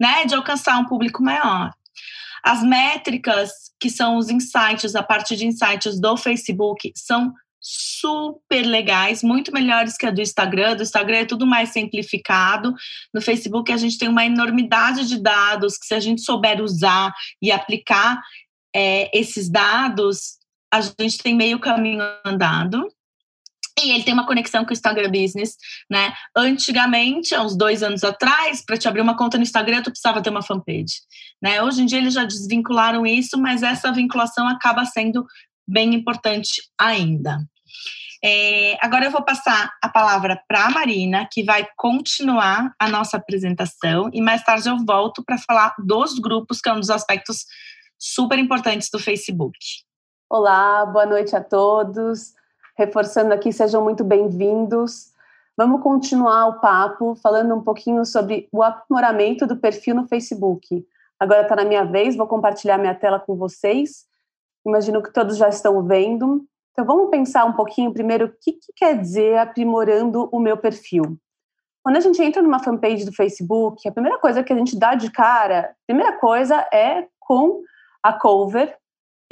né, 0.00 0.24
de 0.26 0.34
alcançar 0.34 0.78
um 0.80 0.84
público 0.84 1.22
maior. 1.22 1.70
As 2.42 2.60
métricas, 2.60 3.50
que 3.78 3.88
são 3.88 4.16
os 4.16 4.30
insights, 4.30 4.96
a 4.96 5.02
parte 5.02 5.36
de 5.36 5.46
insights 5.46 6.00
do 6.00 6.16
Facebook, 6.16 6.92
são 6.96 7.32
super 7.66 8.62
legais, 8.62 9.22
muito 9.22 9.52
melhores 9.52 9.96
que 9.96 10.06
a 10.06 10.10
do 10.10 10.20
Instagram. 10.20 10.76
Do 10.76 10.82
Instagram 10.82 11.18
é 11.18 11.24
tudo 11.24 11.46
mais 11.46 11.70
simplificado. 11.70 12.72
No 13.12 13.20
Facebook 13.20 13.72
a 13.72 13.76
gente 13.76 13.98
tem 13.98 14.08
uma 14.08 14.24
enormidade 14.24 15.08
de 15.08 15.20
dados 15.20 15.76
que 15.76 15.86
se 15.86 15.94
a 15.94 16.00
gente 16.00 16.22
souber 16.22 16.62
usar 16.62 17.12
e 17.42 17.50
aplicar 17.50 18.20
é, 18.74 19.10
esses 19.18 19.50
dados, 19.50 20.36
a 20.72 20.80
gente 20.80 21.18
tem 21.18 21.34
meio 21.34 21.58
caminho 21.58 22.04
andado. 22.24 22.86
E 23.82 23.90
ele 23.90 24.04
tem 24.04 24.14
uma 24.14 24.26
conexão 24.26 24.64
com 24.64 24.70
o 24.70 24.72
Instagram 24.72 25.10
Business, 25.10 25.56
né? 25.90 26.14
Antigamente, 26.34 27.34
há 27.34 27.42
uns 27.42 27.54
dois 27.54 27.82
anos 27.82 28.04
atrás, 28.04 28.64
para 28.64 28.78
te 28.78 28.88
abrir 28.88 29.02
uma 29.02 29.16
conta 29.16 29.36
no 29.36 29.42
Instagram, 29.42 29.82
tu 29.82 29.90
precisava 29.90 30.22
ter 30.22 30.30
uma 30.30 30.40
fanpage, 30.40 31.02
né? 31.42 31.62
Hoje 31.62 31.82
em 31.82 31.86
dia 31.86 31.98
eles 31.98 32.14
já 32.14 32.24
desvincularam 32.24 33.04
isso, 33.04 33.38
mas 33.38 33.62
essa 33.62 33.92
vinculação 33.92 34.48
acaba 34.48 34.86
sendo 34.86 35.26
bem 35.68 35.94
importante 35.94 36.62
ainda. 36.78 37.38
É, 38.24 38.76
agora 38.84 39.04
eu 39.04 39.10
vou 39.10 39.24
passar 39.24 39.72
a 39.82 39.88
palavra 39.88 40.40
para 40.48 40.66
a 40.66 40.70
Marina, 40.70 41.28
que 41.30 41.42
vai 41.44 41.66
continuar 41.76 42.72
a 42.78 42.88
nossa 42.88 43.16
apresentação, 43.16 44.10
e 44.12 44.20
mais 44.20 44.42
tarde 44.42 44.68
eu 44.68 44.76
volto 44.84 45.22
para 45.24 45.38
falar 45.38 45.74
dos 45.78 46.18
grupos, 46.18 46.60
que 46.60 46.68
é 46.68 46.72
um 46.72 46.80
dos 46.80 46.90
aspectos 46.90 47.44
super 47.98 48.38
importantes 48.38 48.88
do 48.90 48.98
Facebook. 48.98 49.58
Olá, 50.28 50.84
boa 50.84 51.06
noite 51.06 51.36
a 51.36 51.42
todos. 51.42 52.34
Reforçando 52.76 53.32
aqui, 53.32 53.52
sejam 53.52 53.82
muito 53.82 54.04
bem-vindos. 54.04 55.12
Vamos 55.56 55.82
continuar 55.82 56.46
o 56.48 56.60
papo 56.60 57.14
falando 57.14 57.54
um 57.54 57.62
pouquinho 57.62 58.04
sobre 58.04 58.48
o 58.52 58.62
aprimoramento 58.62 59.46
do 59.46 59.56
perfil 59.56 59.94
no 59.94 60.06
Facebook. 60.06 60.84
Agora 61.18 61.42
está 61.42 61.56
na 61.56 61.64
minha 61.64 61.84
vez, 61.84 62.14
vou 62.14 62.26
compartilhar 62.26 62.76
minha 62.76 62.94
tela 62.94 63.18
com 63.18 63.36
vocês. 63.36 64.04
Imagino 64.66 65.02
que 65.02 65.12
todos 65.12 65.38
já 65.38 65.48
estão 65.48 65.82
vendo. 65.82 66.46
Então 66.76 66.84
vamos 66.84 67.08
pensar 67.08 67.46
um 67.46 67.54
pouquinho 67.54 67.90
primeiro 67.90 68.26
o 68.26 68.32
que, 68.38 68.52
que 68.52 68.70
quer 68.76 69.00
dizer 69.00 69.38
aprimorando 69.38 70.28
o 70.30 70.38
meu 70.38 70.58
perfil. 70.58 71.16
Quando 71.82 71.96
a 71.96 72.00
gente 72.00 72.22
entra 72.22 72.42
numa 72.42 72.62
fanpage 72.62 73.02
do 73.06 73.14
Facebook, 73.14 73.88
a 73.88 73.92
primeira 73.92 74.18
coisa 74.18 74.44
que 74.44 74.52
a 74.52 74.56
gente 74.56 74.78
dá 74.78 74.94
de 74.94 75.10
cara, 75.10 75.74
primeira 75.86 76.18
coisa 76.18 76.68
é 76.70 77.06
com 77.18 77.62
a 78.02 78.12
cover 78.12 78.76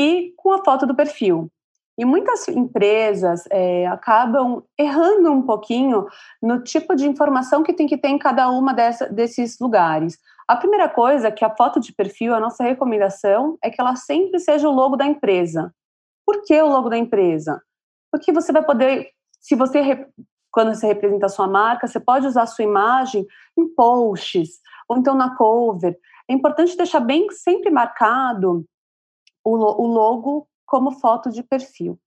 e 0.00 0.32
com 0.38 0.52
a 0.52 0.64
foto 0.64 0.86
do 0.86 0.94
perfil. 0.94 1.50
E 1.98 2.04
muitas 2.06 2.48
empresas 2.48 3.44
é, 3.50 3.86
acabam 3.88 4.62
errando 4.78 5.30
um 5.30 5.42
pouquinho 5.42 6.06
no 6.42 6.62
tipo 6.62 6.96
de 6.96 7.06
informação 7.06 7.62
que 7.62 7.74
tem 7.74 7.86
que 7.86 7.98
ter 7.98 8.08
em 8.08 8.18
cada 8.18 8.48
uma 8.48 8.72
dessa, 8.72 9.06
desses 9.06 9.58
lugares. 9.60 10.18
A 10.48 10.56
primeira 10.56 10.88
coisa 10.88 11.30
que 11.30 11.44
a 11.44 11.54
foto 11.54 11.78
de 11.78 11.92
perfil, 11.92 12.34
a 12.34 12.40
nossa 12.40 12.64
recomendação 12.64 13.58
é 13.62 13.68
que 13.68 13.78
ela 13.78 13.96
sempre 13.96 14.40
seja 14.40 14.66
o 14.66 14.72
logo 14.72 14.96
da 14.96 15.04
empresa. 15.04 15.70
Por 16.26 16.42
que 16.42 16.60
o 16.60 16.68
logo 16.68 16.88
da 16.88 16.96
empresa? 16.96 17.62
Porque 18.10 18.32
você 18.32 18.52
vai 18.52 18.64
poder, 18.64 19.10
se 19.40 19.54
você 19.54 20.06
quando 20.54 20.72
você 20.72 20.86
representa 20.86 21.26
a 21.26 21.28
sua 21.28 21.48
marca, 21.48 21.88
você 21.88 21.98
pode 21.98 22.28
usar 22.28 22.42
a 22.42 22.46
sua 22.46 22.64
imagem 22.64 23.26
em 23.58 23.74
posts 23.74 24.60
ou 24.88 24.96
então 24.96 25.12
na 25.12 25.36
cover. 25.36 25.98
É 26.30 26.32
importante 26.32 26.76
deixar 26.76 27.00
bem 27.00 27.28
sempre 27.30 27.70
marcado 27.72 28.64
o, 29.44 29.50
o 29.50 29.86
logo 29.88 30.48
como 30.64 30.92
foto 30.92 31.28
de 31.30 31.42
perfil. 31.42 31.98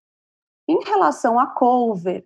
Em 0.66 0.82
relação 0.86 1.38
à 1.38 1.48
cover, 1.48 2.26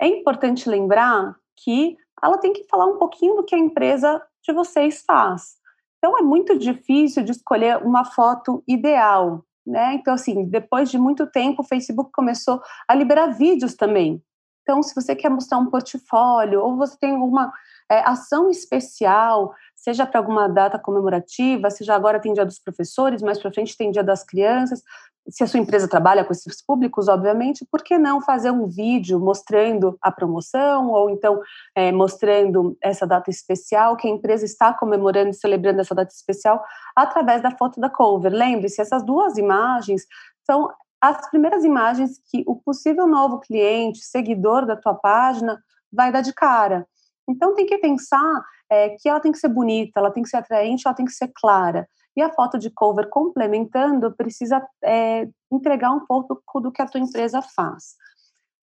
é 0.00 0.08
importante 0.08 0.68
lembrar 0.68 1.36
que 1.56 1.96
ela 2.22 2.38
tem 2.38 2.52
que 2.52 2.64
falar 2.64 2.86
um 2.86 2.98
pouquinho 2.98 3.36
do 3.36 3.44
que 3.44 3.54
a 3.54 3.58
empresa 3.58 4.20
de 4.42 4.52
vocês 4.52 5.04
faz. 5.06 5.56
Então 5.98 6.18
é 6.18 6.22
muito 6.22 6.58
difícil 6.58 7.22
de 7.22 7.30
escolher 7.30 7.76
uma 7.78 8.04
foto 8.04 8.62
ideal, 8.66 9.44
né? 9.66 9.94
Então 9.94 10.14
assim, 10.14 10.44
depois 10.44 10.90
de 10.90 10.98
muito 10.98 11.26
tempo, 11.26 11.62
o 11.62 11.66
Facebook 11.66 12.10
começou 12.12 12.60
a 12.88 12.94
liberar 12.94 13.28
vídeos 13.28 13.74
também. 13.74 14.22
Então, 14.62 14.82
se 14.82 14.94
você 14.94 15.16
quer 15.16 15.30
mostrar 15.30 15.58
um 15.58 15.68
portfólio 15.68 16.62
ou 16.62 16.76
você 16.76 16.96
tem 16.96 17.12
alguma 17.12 17.52
é, 17.90 18.00
ação 18.08 18.48
especial, 18.50 19.52
seja 19.74 20.06
para 20.06 20.20
alguma 20.20 20.48
data 20.48 20.78
comemorativa, 20.78 21.70
seja 21.70 21.94
agora 21.94 22.20
tem 22.20 22.32
dia 22.32 22.46
dos 22.46 22.58
professores, 22.58 23.20
mais 23.20 23.40
para 23.40 23.52
frente 23.52 23.76
tem 23.76 23.90
dia 23.90 24.04
das 24.04 24.22
crianças, 24.22 24.82
se 25.28 25.44
a 25.44 25.46
sua 25.46 25.60
empresa 25.60 25.88
trabalha 25.88 26.24
com 26.24 26.32
esses 26.32 26.64
públicos, 26.64 27.08
obviamente, 27.08 27.66
por 27.70 27.82
que 27.82 27.98
não 27.98 28.20
fazer 28.20 28.50
um 28.50 28.66
vídeo 28.66 29.20
mostrando 29.20 29.96
a 30.00 30.10
promoção 30.10 30.88
ou 30.88 31.10
então 31.10 31.40
é, 31.74 31.92
mostrando 31.92 32.76
essa 32.82 33.06
data 33.06 33.30
especial 33.30 33.96
que 33.96 34.08
a 34.08 34.10
empresa 34.10 34.44
está 34.44 34.72
comemorando 34.72 35.30
e 35.30 35.34
celebrando 35.34 35.80
essa 35.80 35.94
data 35.94 36.12
especial 36.12 36.62
através 36.96 37.42
da 37.42 37.50
foto 37.50 37.80
da 37.80 37.90
cover? 37.90 38.32
Lembre-se, 38.32 38.80
essas 38.80 39.04
duas 39.04 39.36
imagens 39.36 40.02
são 40.44 40.68
as 41.00 41.30
primeiras 41.30 41.64
imagens 41.64 42.20
que 42.30 42.44
o 42.46 42.56
possível 42.56 43.06
novo 43.06 43.40
cliente, 43.40 44.04
seguidor 44.04 44.66
da 44.66 44.76
tua 44.76 44.94
página, 44.94 45.58
vai 45.92 46.12
dar 46.12 46.20
de 46.20 46.32
cara. 46.32 46.86
Então 47.28 47.54
tem 47.54 47.66
que 47.66 47.78
pensar 47.78 48.42
é, 48.70 48.90
que 48.90 49.08
ela 49.08 49.20
tem 49.20 49.32
que 49.32 49.38
ser 49.38 49.48
bonita, 49.48 49.98
ela 49.98 50.10
tem 50.10 50.22
que 50.22 50.28
ser 50.28 50.36
atraente, 50.36 50.82
ela 50.86 50.94
tem 50.94 51.06
que 51.06 51.12
ser 51.12 51.30
clara. 51.34 51.88
E 52.16 52.22
a 52.22 52.32
foto 52.32 52.58
de 52.58 52.70
cover 52.70 53.08
complementando 53.08 54.12
precisa 54.12 54.66
é, 54.82 55.28
entregar 55.50 55.92
um 55.92 56.04
pouco 56.06 56.60
do 56.60 56.72
que 56.72 56.82
a 56.82 56.86
tua 56.86 57.00
empresa 57.00 57.40
faz. 57.40 57.94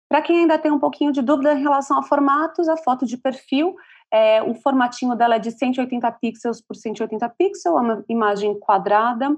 Para 0.08 0.22
quem 0.22 0.40
ainda 0.40 0.58
tem 0.58 0.70
um 0.70 0.78
pouquinho 0.78 1.12
de 1.12 1.22
dúvida 1.22 1.54
em 1.54 1.62
relação 1.62 1.98
a 1.98 2.02
formatos, 2.02 2.68
a 2.68 2.76
foto 2.76 3.04
de 3.04 3.16
perfil, 3.16 3.74
é, 4.12 4.42
o 4.42 4.54
formatinho 4.54 5.16
dela 5.16 5.36
é 5.36 5.38
de 5.38 5.50
180 5.50 6.12
pixels 6.12 6.60
por 6.60 6.76
180 6.76 7.28
pixels, 7.30 7.76
é 7.76 7.80
uma 7.80 8.04
imagem 8.08 8.58
quadrada, 8.60 9.36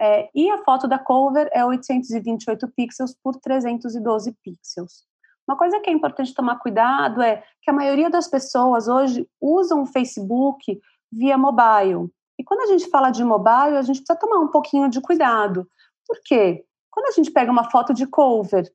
é, 0.00 0.28
e 0.34 0.50
a 0.50 0.58
foto 0.64 0.88
da 0.88 0.98
cover 0.98 1.48
é 1.52 1.64
828 1.64 2.68
pixels 2.76 3.14
por 3.22 3.36
312 3.36 4.32
pixels. 4.42 5.04
Uma 5.46 5.56
coisa 5.56 5.78
que 5.80 5.90
é 5.90 5.92
importante 5.92 6.34
tomar 6.34 6.58
cuidado 6.58 7.20
é 7.22 7.42
que 7.60 7.70
a 7.70 7.74
maioria 7.74 8.08
das 8.08 8.26
pessoas 8.26 8.88
hoje 8.88 9.28
usam 9.40 9.82
o 9.82 9.86
Facebook 9.86 10.80
via 11.12 11.36
mobile. 11.36 12.10
E 12.38 12.44
quando 12.44 12.60
a 12.60 12.66
gente 12.66 12.88
fala 12.90 13.10
de 13.10 13.24
mobile, 13.24 13.76
a 13.76 13.82
gente 13.82 13.98
precisa 13.98 14.18
tomar 14.18 14.38
um 14.38 14.48
pouquinho 14.48 14.88
de 14.88 15.00
cuidado. 15.00 15.68
Por 16.06 16.18
quê? 16.24 16.64
Quando 16.90 17.06
a 17.06 17.12
gente 17.12 17.30
pega 17.30 17.50
uma 17.50 17.70
foto 17.70 17.92
de 17.92 18.06
cover 18.06 18.70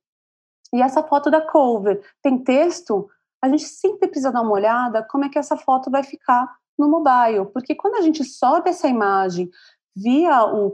e 0.74 0.82
essa 0.82 1.04
foto 1.04 1.32
da 1.32 1.42
cover 1.42 2.02
tem 2.22 2.38
texto, 2.44 3.10
a 3.42 3.48
gente 3.48 3.64
sempre 3.64 4.08
precisa 4.08 4.32
dar 4.32 4.42
uma 4.42 4.52
olhada 4.52 5.04
como 5.04 5.26
é 5.26 5.30
que 5.30 5.40
essa 5.40 5.58
foto 5.58 5.90
vai 5.90 6.04
ficar 6.04 6.48
no 6.78 6.90
mobile, 6.90 7.46
porque 7.54 7.76
quando 7.76 7.96
a 7.96 8.02
gente 8.02 8.24
sobe 8.24 8.70
essa 8.70 8.88
imagem 8.88 9.50
via 9.96 10.44
o, 10.46 10.72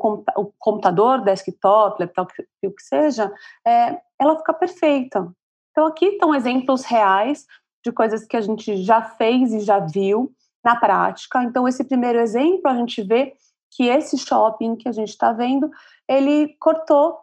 computador, 0.59 1.21
desktop, 1.21 1.99
laptop, 1.99 2.31
o 2.63 2.71
que 2.71 2.83
seja, 2.83 3.33
é, 3.65 3.99
ela 4.19 4.37
fica 4.37 4.53
perfeita. 4.53 5.31
Então 5.71 5.87
aqui 5.87 6.05
estão 6.05 6.33
exemplos 6.35 6.83
reais 6.83 7.45
de 7.83 7.91
coisas 7.91 8.25
que 8.25 8.37
a 8.37 8.41
gente 8.41 8.77
já 8.77 9.01
fez 9.01 9.51
e 9.51 9.59
já 9.59 9.79
viu 9.79 10.31
na 10.65 10.75
prática. 10.75 11.43
Então, 11.43 11.67
esse 11.67 11.83
primeiro 11.83 12.19
exemplo, 12.19 12.67
a 12.67 12.75
gente 12.75 13.03
vê 13.03 13.33
que 13.71 13.87
esse 13.87 14.17
shopping 14.17 14.75
que 14.75 14.89
a 14.89 14.91
gente 14.91 15.09
está 15.09 15.31
vendo, 15.31 15.69
ele 16.09 16.55
cortou 16.59 17.19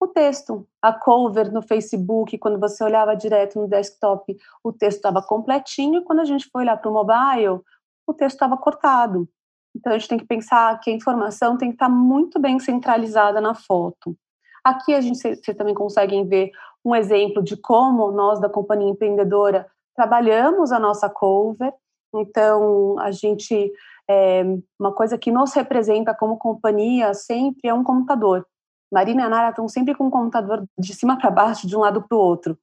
o 0.00 0.08
texto. 0.08 0.66
A 0.82 0.92
cover 0.92 1.52
no 1.52 1.62
Facebook, 1.62 2.36
quando 2.38 2.58
você 2.58 2.82
olhava 2.82 3.14
direto 3.14 3.60
no 3.60 3.68
desktop, 3.68 4.36
o 4.64 4.72
texto 4.72 4.96
estava 4.96 5.22
completinho, 5.22 6.02
quando 6.02 6.20
a 6.20 6.24
gente 6.24 6.48
foi 6.50 6.62
olhar 6.62 6.78
para 6.78 6.90
o 6.90 6.94
mobile, 6.94 7.60
o 8.06 8.14
texto 8.14 8.36
estava 8.36 8.56
cortado. 8.56 9.28
Então, 9.76 9.92
a 9.92 9.98
gente 9.98 10.08
tem 10.08 10.18
que 10.18 10.26
pensar 10.26 10.80
que 10.80 10.90
a 10.90 10.94
informação 10.94 11.56
tem 11.56 11.68
que 11.68 11.76
estar 11.76 11.86
tá 11.86 11.92
muito 11.92 12.40
bem 12.40 12.58
centralizada 12.58 13.40
na 13.40 13.54
foto. 13.54 14.16
Aqui 14.64 14.94
a 14.94 15.00
gente 15.00 15.18
você 15.18 15.54
também 15.54 15.74
consegue 15.74 16.22
ver 16.24 16.50
um 16.84 16.94
exemplo 16.94 17.42
de 17.42 17.56
como 17.56 18.10
nós 18.10 18.40
da 18.40 18.48
companhia 18.48 18.90
empreendedora 18.90 19.66
trabalhamos 19.94 20.72
a 20.72 20.78
nossa 20.78 21.08
cover. 21.08 21.72
Então, 22.14 22.98
a 22.98 23.10
gente, 23.10 23.72
é, 24.08 24.42
uma 24.78 24.92
coisa 24.92 25.16
que 25.16 25.30
nos 25.30 25.52
representa 25.52 26.14
como 26.14 26.36
companhia 26.36 27.14
sempre 27.14 27.68
é 27.68 27.74
um 27.74 27.84
computador. 27.84 28.46
Marina 28.92 29.22
e 29.22 29.24
a 29.24 29.28
Nara 29.28 29.50
estão 29.50 29.68
sempre 29.68 29.94
com 29.94 30.06
um 30.06 30.10
computador 30.10 30.64
de 30.76 30.94
cima 30.94 31.16
para 31.16 31.30
baixo, 31.30 31.66
de 31.66 31.76
um 31.76 31.80
lado 31.80 32.02
para 32.02 32.16
o 32.16 32.20
outro. 32.20 32.58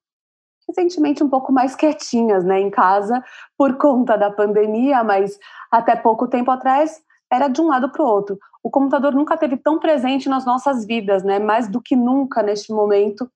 Recentemente, 0.68 1.24
um 1.24 1.30
pouco 1.30 1.54
mais 1.54 1.76
quietinhas, 1.76 2.44
né, 2.44 2.60
em 2.60 2.70
casa, 2.70 3.24
por 3.58 3.78
conta 3.78 4.18
da 4.18 4.30
pandemia, 4.30 5.02
mas 5.04 5.40
até 5.72 5.96
pouco 5.96 6.28
tempo 6.28 6.52
atrás 6.52 7.02
era 7.32 7.48
de 7.48 7.62
um 7.62 7.68
lado 7.68 7.90
para 7.90 8.04
o 8.04 8.08
outro. 8.08 8.38
O 8.62 8.70
computador 8.70 9.14
nunca 9.14 9.38
teve 9.38 9.56
tão 9.56 9.80
presente 9.80 10.28
nas 10.28 10.46
nossas 10.46 10.86
vidas, 10.86 11.24
né, 11.24 11.40
mais 11.40 11.70
do 11.70 11.82
que 11.82 11.96
nunca 11.96 12.44
neste 12.44 12.74
momento. 12.74 13.30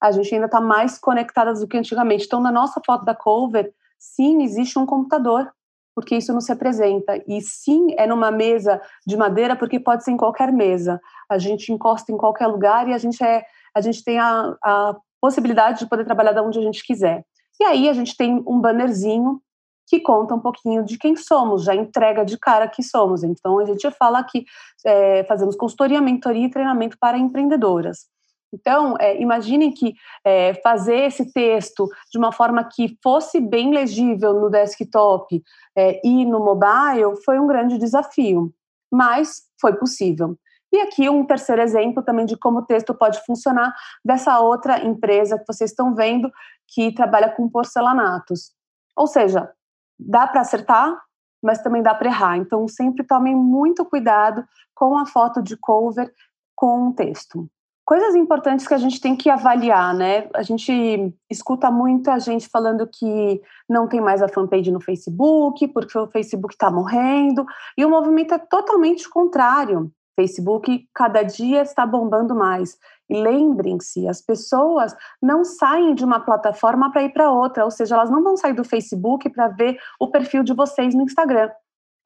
A 0.00 0.10
gente 0.10 0.32
ainda 0.34 0.46
está 0.46 0.60
mais 0.60 0.98
conectadas 0.98 1.60
do 1.60 1.68
que 1.68 1.76
antigamente. 1.76 2.24
Então, 2.24 2.40
na 2.40 2.50
nossa 2.50 2.80
foto 2.84 3.04
da 3.04 3.14
cover, 3.14 3.70
sim, 3.98 4.42
existe 4.42 4.78
um 4.78 4.86
computador 4.86 5.52
porque 5.98 6.14
isso 6.14 6.32
nos 6.32 6.48
representa. 6.48 7.20
E 7.26 7.40
sim, 7.40 7.88
é 7.98 8.06
numa 8.06 8.30
mesa 8.30 8.80
de 9.04 9.16
madeira, 9.16 9.56
porque 9.56 9.80
pode 9.80 10.04
ser 10.04 10.12
em 10.12 10.16
qualquer 10.16 10.52
mesa. 10.52 11.00
A 11.28 11.38
gente 11.38 11.72
encosta 11.72 12.12
em 12.12 12.16
qualquer 12.16 12.46
lugar 12.46 12.86
e 12.86 12.94
a 12.94 12.98
gente, 12.98 13.20
é, 13.20 13.42
a 13.74 13.80
gente 13.80 14.04
tem 14.04 14.16
a, 14.16 14.56
a 14.62 14.96
possibilidade 15.20 15.80
de 15.80 15.88
poder 15.88 16.04
trabalhar 16.04 16.30
de 16.30 16.38
onde 16.38 16.56
a 16.60 16.62
gente 16.62 16.86
quiser. 16.86 17.24
E 17.60 17.64
aí 17.64 17.88
a 17.88 17.92
gente 17.92 18.16
tem 18.16 18.40
um 18.46 18.60
bannerzinho 18.60 19.42
que 19.88 19.98
conta 19.98 20.36
um 20.36 20.38
pouquinho 20.38 20.84
de 20.84 20.96
quem 20.96 21.16
somos, 21.16 21.64
já 21.64 21.74
entrega 21.74 22.24
de 22.24 22.38
cara 22.38 22.68
que 22.68 22.80
somos. 22.80 23.24
Então 23.24 23.58
a 23.58 23.64
gente 23.64 23.90
fala 23.90 24.22
que 24.22 24.44
é, 24.86 25.24
fazemos 25.24 25.56
consultoria, 25.56 26.00
mentoria 26.00 26.46
e 26.46 26.50
treinamento 26.50 26.96
para 27.00 27.18
empreendedoras. 27.18 28.06
Então, 28.52 28.94
é, 28.98 29.20
imaginem 29.20 29.70
que 29.70 29.94
é, 30.24 30.54
fazer 30.54 31.06
esse 31.06 31.32
texto 31.32 31.88
de 32.10 32.18
uma 32.18 32.32
forma 32.32 32.64
que 32.64 32.96
fosse 33.02 33.40
bem 33.40 33.72
legível 33.72 34.34
no 34.34 34.48
desktop 34.48 35.42
é, 35.76 36.00
e 36.06 36.24
no 36.24 36.40
mobile 36.40 37.16
foi 37.24 37.38
um 37.38 37.46
grande 37.46 37.78
desafio, 37.78 38.52
mas 38.90 39.42
foi 39.60 39.74
possível. 39.74 40.36
E 40.72 40.80
aqui 40.80 41.08
um 41.08 41.24
terceiro 41.24 41.62
exemplo 41.62 42.02
também 42.02 42.26
de 42.26 42.36
como 42.36 42.58
o 42.58 42.64
texto 42.64 42.94
pode 42.94 43.24
funcionar 43.24 43.74
dessa 44.04 44.38
outra 44.38 44.84
empresa 44.84 45.38
que 45.38 45.46
vocês 45.46 45.70
estão 45.70 45.94
vendo 45.94 46.30
que 46.66 46.92
trabalha 46.92 47.30
com 47.30 47.48
porcelanatos. 47.48 48.52
Ou 48.96 49.06
seja, 49.06 49.50
dá 49.98 50.26
para 50.26 50.42
acertar, 50.42 50.94
mas 51.42 51.62
também 51.62 51.82
dá 51.82 51.94
para 51.94 52.08
errar. 52.08 52.36
Então, 52.36 52.68
sempre 52.68 53.06
tomem 53.06 53.34
muito 53.34 53.84
cuidado 53.84 54.44
com 54.74 54.98
a 54.98 55.06
foto 55.06 55.42
de 55.42 55.56
cover 55.56 56.12
com 56.54 56.88
o 56.88 56.94
texto. 56.94 57.48
Coisas 57.88 58.14
importantes 58.14 58.68
que 58.68 58.74
a 58.74 58.78
gente 58.78 59.00
tem 59.00 59.16
que 59.16 59.30
avaliar, 59.30 59.94
né? 59.94 60.28
A 60.34 60.42
gente 60.42 61.10
escuta 61.30 61.70
muita 61.70 62.20
gente 62.20 62.46
falando 62.46 62.86
que 62.86 63.40
não 63.66 63.88
tem 63.88 63.98
mais 63.98 64.20
a 64.20 64.28
fanpage 64.28 64.70
no 64.70 64.78
Facebook, 64.78 65.66
porque 65.68 65.96
o 65.96 66.06
Facebook 66.06 66.52
está 66.52 66.70
morrendo, 66.70 67.46
e 67.78 67.86
o 67.86 67.88
movimento 67.88 68.34
é 68.34 68.38
totalmente 68.38 69.08
contrário. 69.08 69.90
Facebook 70.14 70.86
cada 70.92 71.22
dia 71.22 71.62
está 71.62 71.86
bombando 71.86 72.34
mais. 72.34 72.76
E 73.08 73.22
lembrem-se, 73.22 74.06
as 74.06 74.20
pessoas 74.20 74.94
não 75.22 75.42
saem 75.42 75.94
de 75.94 76.04
uma 76.04 76.20
plataforma 76.20 76.92
para 76.92 77.04
ir 77.04 77.14
para 77.14 77.32
outra, 77.32 77.64
ou 77.64 77.70
seja, 77.70 77.94
elas 77.94 78.10
não 78.10 78.22
vão 78.22 78.36
sair 78.36 78.52
do 78.52 78.64
Facebook 78.64 79.30
para 79.30 79.48
ver 79.48 79.78
o 79.98 80.10
perfil 80.10 80.42
de 80.42 80.52
vocês 80.52 80.94
no 80.94 81.04
Instagram 81.04 81.48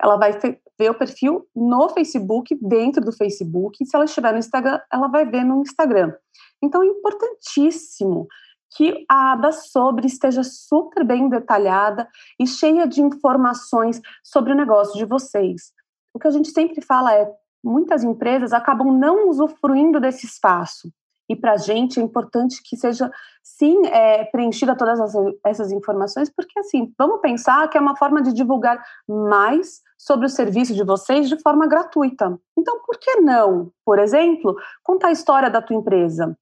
ela 0.02 0.16
vai 0.16 0.32
ver 0.78 0.90
o 0.90 0.94
perfil 0.94 1.47
no 1.54 1.88
Facebook, 1.90 2.59
dentro 2.61 3.04
do 3.04 3.12
Facebook, 3.12 3.78
e 3.80 3.87
se 3.87 3.94
ela 3.94 4.04
estiver 4.04 4.32
no 4.32 4.38
Instagram, 4.38 4.80
ela 4.92 5.09
vai 5.09 5.25
ver 5.25 5.44
no 5.44 5.62
Instagram. 5.62 6.12
Então 6.61 6.82
é 6.82 6.87
importantíssimo 6.87 8.26
que 8.75 9.04
a 9.09 9.32
aba 9.32 9.52
sobre 9.52 10.06
esteja 10.06 10.42
super 10.42 11.04
bem 11.04 11.28
detalhada 11.28 12.09
e 12.40 12.47
cheia 12.47 12.87
de 12.87 13.02
informações 13.02 14.00
sobre 14.25 14.52
o 14.52 14.56
negócio 14.56 14.94
de 14.94 15.04
vocês. 15.04 15.73
O 16.14 16.18
que 16.18 16.26
a 16.26 16.30
gente 16.30 16.50
sempre 16.50 16.80
fala 16.80 17.14
é 17.14 17.30
muitas 17.62 18.02
empresas 18.02 18.52
acabam 18.52 18.92
não 18.99 19.28
usufruindo 19.28 20.00
desse 20.00 20.26
espaço. 20.26 20.90
E 21.29 21.37
para 21.37 21.52
a 21.52 21.57
gente 21.57 22.00
é 22.00 22.02
importante 22.02 22.61
que 22.64 22.76
seja, 22.76 23.11
sim, 23.43 23.87
é, 23.87 24.25
preenchida 24.25 24.76
todas 24.76 25.00
as, 25.00 25.14
essas 25.45 25.73
informações, 25.73 26.31
porque, 26.31 26.59
assim, 26.59 26.93
vamos 26.99 27.21
pensar 27.21 27.69
que 27.69 27.79
é 27.79 27.81
uma 27.81 27.97
forma 27.97 28.23
de 28.23 28.33
divulgar 28.33 28.83
mais 29.09 29.81
sobre 29.99 30.26
o 30.26 30.29
serviço 30.29 30.75
de 30.75 30.85
vocês 30.85 31.29
de 31.29 31.41
forma 31.41 31.67
gratuita. 31.67 32.38
Então, 32.59 32.81
por 32.85 32.99
que 32.99 33.17
não, 33.17 33.71
por 33.85 33.99
exemplo, 33.99 34.57
contar 34.83 35.09
a 35.09 35.12
história 35.12 35.49
da 35.49 35.62
tua 35.62 35.76
empresa? 35.76 36.37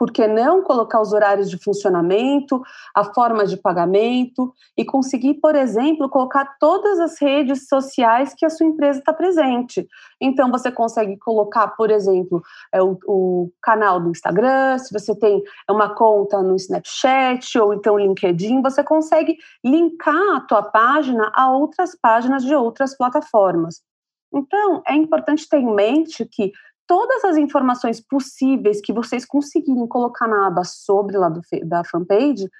Por 0.00 0.10
que 0.10 0.26
não 0.26 0.62
colocar 0.62 0.98
os 0.98 1.12
horários 1.12 1.50
de 1.50 1.62
funcionamento, 1.62 2.62
a 2.96 3.04
forma 3.04 3.46
de 3.46 3.58
pagamento 3.58 4.50
e 4.74 4.82
conseguir, 4.82 5.34
por 5.34 5.54
exemplo, 5.54 6.08
colocar 6.08 6.56
todas 6.58 6.98
as 6.98 7.20
redes 7.20 7.68
sociais 7.68 8.32
que 8.34 8.46
a 8.46 8.48
sua 8.48 8.64
empresa 8.64 9.00
está 9.00 9.12
presente. 9.12 9.86
Então, 10.18 10.50
você 10.50 10.72
consegue 10.72 11.18
colocar, 11.18 11.68
por 11.76 11.90
exemplo, 11.90 12.42
é, 12.72 12.82
o, 12.82 12.98
o, 13.06 13.52
canal 13.60 14.00
do 14.00 14.08
Instagram, 14.08 14.78
se 14.78 14.90
você 14.90 15.14
tem 15.14 15.42
uma 15.70 15.94
conta 15.94 16.42
no 16.42 16.56
Snapchat 16.56 17.58
ou 17.58 17.74
então 17.74 17.98
LinkedIn, 17.98 18.62
você 18.62 18.82
consegue 18.82 19.36
linkar 19.62 20.36
a 20.36 20.40
tua 20.40 20.62
página 20.62 21.30
a 21.34 21.52
outras 21.52 21.94
páginas 21.94 22.42
de 22.42 22.54
outras 22.54 22.96
plataformas. 22.96 23.82
Então, 24.32 24.82
é 24.86 24.94
importante 24.94 25.48
ter 25.48 25.58
em 25.58 25.74
mente 25.74 26.24
que 26.24 26.52
todas 26.90 27.24
as 27.24 27.36
informações 27.36 28.00
possíveis 28.00 28.80
que 28.80 28.92
vocês 28.92 29.24
conseguirem 29.24 29.86
colocar 29.86 30.26
na 30.26 30.48
aba 30.48 30.64
sobre 30.64 31.16
lá 31.16 31.28
do, 31.28 31.40
da 31.62 31.84
fanpage, 31.84 32.50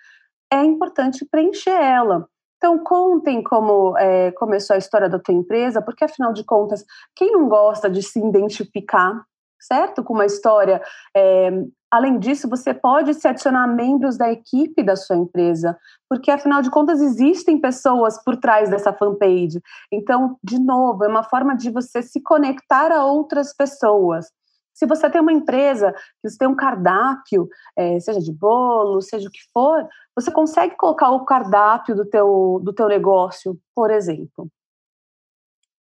é 0.53 0.63
importante 0.63 1.27
preencher 1.29 1.75
ela. 1.75 2.29
Então, 2.57 2.79
contem 2.79 3.43
como 3.43 3.99
é, 3.99 4.31
começou 4.31 4.75
a 4.75 4.79
história 4.79 5.09
da 5.09 5.19
tua 5.19 5.35
empresa, 5.35 5.83
porque 5.83 6.05
afinal 6.05 6.33
de 6.33 6.45
contas, 6.45 6.85
quem 7.17 7.33
não 7.33 7.49
gosta 7.49 7.91
de 7.91 8.05
se 8.05 8.21
identificar, 8.21 9.21
certo? 9.59 10.05
Com 10.05 10.15
uma 10.15 10.27
história 10.27 10.81
é, 11.13 11.51
Além 11.91 12.21
disso, 12.21 12.49
você 12.49 12.73
pode 12.73 13.15
se 13.15 13.27
adicionar 13.27 13.67
membros 13.67 14.17
da 14.17 14.31
equipe 14.31 14.81
da 14.81 14.95
sua 14.95 15.17
empresa, 15.17 15.77
porque 16.09 16.31
afinal 16.31 16.63
de 16.63 16.71
contas 16.71 17.01
existem 17.01 17.61
pessoas 17.61 18.23
por 18.23 18.37
trás 18.37 18.71
dessa 18.71 18.93
fanpage. 18.93 19.61
Então, 19.91 20.39
de 20.43 20.59
novo, 20.61 21.05
é 21.05 21.09
uma 21.09 21.25
forma 21.25 21.57
de 21.57 21.69
você 21.69 22.01
se 22.01 22.23
conectar 22.23 22.93
a 22.93 23.05
outras 23.05 23.53
pessoas. 23.53 24.31
Se 24.73 24.87
você 24.87 25.11
tem 25.11 25.21
uma 25.21 25.33
empresa, 25.33 25.93
que 25.93 26.31
você 26.31 26.39
tem 26.39 26.49
um 26.49 26.55
cardápio, 26.55 27.49
é, 27.77 27.99
seja 27.99 28.21
de 28.21 28.33
bolo, 28.33 29.03
seja 29.03 29.29
o 29.29 29.33
que 29.33 29.41
for, 29.53 29.87
você 30.15 30.31
consegue 30.31 30.77
colocar 30.77 31.11
o 31.11 31.25
cardápio 31.25 31.97
do 31.97 32.07
teu, 32.07 32.61
do 32.63 32.73
teu 32.73 32.87
negócio, 32.87 33.59
por 33.75 33.91
exemplo. 33.91 34.49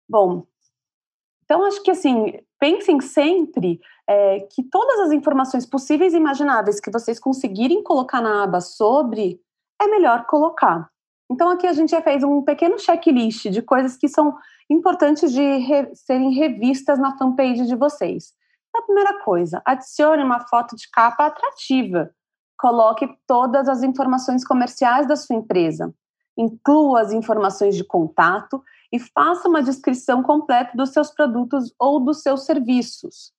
Bom, 0.09 0.45
então 1.45 1.65
acho 1.65 1.83
que 1.83 1.91
assim, 1.91 2.39
pensem 2.65 2.99
sempre 2.99 3.79
é, 4.09 4.41
que 4.41 4.63
todas 4.63 4.99
as 5.01 5.13
informações 5.13 5.67
possíveis 5.67 6.15
e 6.15 6.17
imagináveis 6.17 6.81
que 6.81 6.91
vocês 6.91 7.21
conseguirem 7.21 7.83
colocar 7.83 8.23
na 8.23 8.43
aba 8.43 8.59
sobre, 8.63 9.39
é 9.79 9.87
melhor 9.87 10.25
colocar. 10.25 10.89
Então, 11.31 11.51
aqui 11.51 11.67
a 11.67 11.75
gente 11.75 11.91
já 11.91 12.01
fez 12.01 12.25
um 12.25 12.41
pequeno 12.41 12.79
checklist 12.79 13.51
de 13.51 13.61
coisas 13.61 13.99
que 13.99 14.09
são 14.09 14.35
importantes 14.71 15.31
de 15.31 15.43
re 15.59 15.95
serem 15.95 16.33
revistas 16.33 16.99
na 16.99 17.19
fanpage 17.19 17.67
de 17.67 17.77
vocês. 17.77 18.33
A 18.75 18.81
primeira 18.81 19.23
coisa, 19.23 19.61
adicione 19.63 20.25
uma 20.25 20.41
foto 20.49 20.75
de 20.75 20.89
capa 20.91 21.27
atrativa. 21.27 22.11
Coloque 22.59 23.07
todas 23.27 23.69
as 23.69 23.83
informações 23.83 24.43
comerciais 24.43 25.07
da 25.07 25.17
sua 25.17 25.37
empresa. 25.37 25.95
Inclua 26.35 27.03
as 27.03 27.13
informações 27.13 27.77
de 27.77 27.85
contato 27.85 28.63
e 28.95 28.99
faça 29.01 29.49
uma 29.49 29.61
descrição 29.61 30.23
completa 30.23 30.71
dos 30.77 30.91
seus 30.91 31.11
produtos 31.11 31.75
ou 31.81 31.99
dos 31.99 32.23
seus 32.23 32.45
serviços. 32.45 33.33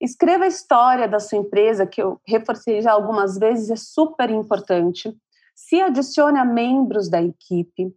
Escreva 0.00 0.44
a 0.44 0.48
história 0.48 1.06
da 1.06 1.20
sua 1.20 1.36
empresa, 1.36 1.86
que 1.86 2.00
eu 2.00 2.18
reforcei 2.26 2.80
já 2.80 2.92
algumas 2.92 3.36
vezes, 3.36 3.68
é 3.68 3.76
super 3.76 4.30
importante. 4.30 5.14
Se 5.54 5.82
adicione 5.82 6.38
a 6.38 6.46
membros 6.46 7.10
da 7.10 7.20
equipe. 7.20 7.94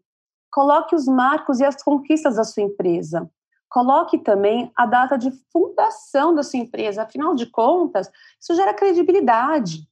Coloque 0.52 0.94
os 0.94 1.06
marcos 1.06 1.62
e 1.62 1.64
as 1.64 1.82
conquistas 1.82 2.36
da 2.36 2.44
sua 2.44 2.64
empresa. 2.64 3.32
Coloque 3.70 4.18
também 4.18 4.70
a 4.76 4.86
data 4.86 5.18
de 5.18 5.32
fundação 5.54 6.36
da 6.36 6.44
sua 6.44 6.60
empresa. 6.60 7.04
Afinal 7.04 7.34
de 7.34 7.46
contas, 7.46 8.12
isso 8.42 8.54
gera 8.56 8.74
credibilidade. 8.74 9.88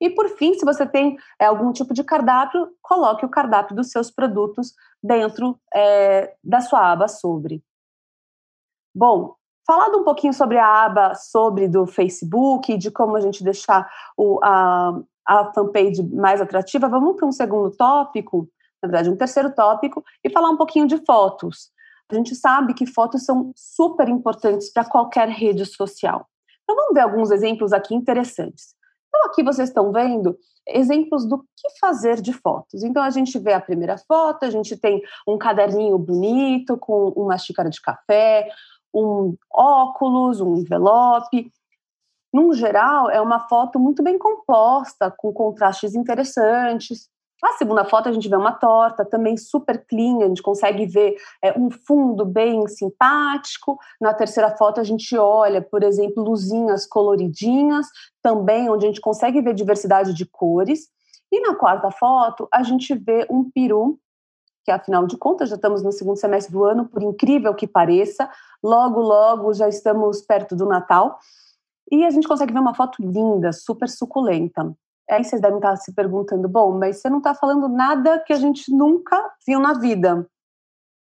E 0.00 0.10
por 0.10 0.28
fim, 0.30 0.54
se 0.54 0.64
você 0.64 0.86
tem 0.86 1.16
é, 1.40 1.46
algum 1.46 1.72
tipo 1.72 1.94
de 1.94 2.04
cardápio, 2.04 2.68
coloque 2.82 3.24
o 3.24 3.28
cardápio 3.28 3.74
dos 3.74 3.90
seus 3.90 4.10
produtos 4.10 4.74
dentro 5.02 5.58
é, 5.74 6.34
da 6.44 6.60
sua 6.60 6.92
aba 6.92 7.08
sobre. 7.08 7.62
Bom, 8.94 9.34
falado 9.66 9.98
um 9.98 10.04
pouquinho 10.04 10.32
sobre 10.32 10.58
a 10.58 10.84
aba 10.84 11.14
sobre 11.14 11.66
do 11.68 11.86
Facebook, 11.86 12.76
de 12.76 12.90
como 12.90 13.16
a 13.16 13.20
gente 13.20 13.42
deixar 13.42 13.90
o, 14.16 14.38
a, 14.42 15.00
a 15.26 15.52
fanpage 15.52 16.02
mais 16.02 16.40
atrativa, 16.40 16.88
vamos 16.88 17.16
para 17.16 17.26
um 17.26 17.32
segundo 17.32 17.70
tópico, 17.74 18.48
na 18.82 18.88
verdade, 18.88 19.10
um 19.10 19.16
terceiro 19.16 19.54
tópico, 19.54 20.04
e 20.22 20.30
falar 20.30 20.50
um 20.50 20.56
pouquinho 20.56 20.86
de 20.86 20.98
fotos. 21.04 21.70
A 22.10 22.14
gente 22.14 22.36
sabe 22.36 22.74
que 22.74 22.86
fotos 22.86 23.24
são 23.24 23.52
super 23.56 24.08
importantes 24.08 24.72
para 24.72 24.84
qualquer 24.84 25.28
rede 25.28 25.64
social. 25.66 26.28
Então, 26.62 26.76
vamos 26.76 26.94
ver 26.94 27.00
alguns 27.00 27.30
exemplos 27.30 27.72
aqui 27.72 27.94
interessantes. 27.94 28.75
Então, 29.16 29.30
aqui 29.30 29.42
vocês 29.42 29.68
estão 29.70 29.90
vendo 29.92 30.38
exemplos 30.68 31.24
do 31.24 31.38
que 31.38 31.78
fazer 31.80 32.20
de 32.20 32.32
fotos. 32.32 32.82
Então, 32.82 33.02
a 33.02 33.10
gente 33.10 33.38
vê 33.38 33.54
a 33.54 33.60
primeira 33.60 33.96
foto, 33.96 34.44
a 34.44 34.50
gente 34.50 34.76
tem 34.76 35.00
um 35.26 35.38
caderninho 35.38 35.98
bonito 35.98 36.76
com 36.76 37.08
uma 37.10 37.38
xícara 37.38 37.70
de 37.70 37.80
café, 37.80 38.48
um 38.94 39.36
óculos, 39.50 40.40
um 40.40 40.56
envelope. 40.56 41.50
Num 42.32 42.52
geral, 42.52 43.08
é 43.08 43.20
uma 43.20 43.48
foto 43.48 43.78
muito 43.78 44.02
bem 44.02 44.18
composta, 44.18 45.10
com 45.10 45.32
contrastes 45.32 45.94
interessantes. 45.94 47.08
A 47.42 47.52
segunda 47.58 47.84
foto 47.84 48.08
a 48.08 48.12
gente 48.12 48.28
vê 48.28 48.36
uma 48.36 48.52
torta 48.52 49.04
também 49.04 49.36
super 49.36 49.84
clean, 49.86 50.20
a 50.22 50.28
gente 50.28 50.42
consegue 50.42 50.86
ver 50.86 51.16
é, 51.42 51.58
um 51.58 51.70
fundo 51.70 52.24
bem 52.24 52.66
simpático. 52.66 53.78
Na 54.00 54.14
terceira 54.14 54.56
foto 54.56 54.80
a 54.80 54.84
gente 54.84 55.16
olha, 55.18 55.60
por 55.60 55.82
exemplo, 55.82 56.24
luzinhas 56.24 56.86
coloridinhas, 56.86 57.86
também 58.22 58.70
onde 58.70 58.86
a 58.86 58.88
gente 58.88 59.02
consegue 59.02 59.42
ver 59.42 59.52
diversidade 59.52 60.14
de 60.14 60.24
cores. 60.24 60.88
E 61.30 61.40
na 61.40 61.54
quarta 61.54 61.90
foto 61.90 62.48
a 62.50 62.62
gente 62.62 62.94
vê 62.94 63.26
um 63.30 63.50
peru, 63.50 63.98
que 64.64 64.70
afinal 64.70 65.06
de 65.06 65.18
contas 65.18 65.50
já 65.50 65.56
estamos 65.56 65.82
no 65.82 65.92
segundo 65.92 66.16
semestre 66.16 66.52
do 66.52 66.64
ano, 66.64 66.88
por 66.88 67.02
incrível 67.02 67.54
que 67.54 67.66
pareça, 67.66 68.30
logo 68.62 69.00
logo 69.00 69.52
já 69.52 69.68
estamos 69.68 70.22
perto 70.22 70.56
do 70.56 70.64
Natal. 70.64 71.18
E 71.92 72.04
a 72.04 72.10
gente 72.10 72.26
consegue 72.26 72.52
ver 72.52 72.58
uma 72.60 72.74
foto 72.74 72.96
linda, 73.00 73.52
super 73.52 73.88
suculenta. 73.88 74.74
Aí 75.10 75.22
vocês 75.22 75.40
devem 75.40 75.58
estar 75.58 75.76
se 75.76 75.92
perguntando, 75.94 76.48
bom, 76.48 76.76
mas 76.76 77.00
você 77.00 77.08
não 77.08 77.18
está 77.18 77.34
falando 77.34 77.68
nada 77.68 78.18
que 78.20 78.32
a 78.32 78.36
gente 78.36 78.72
nunca 78.72 79.32
viu 79.46 79.60
na 79.60 79.74
vida. 79.74 80.28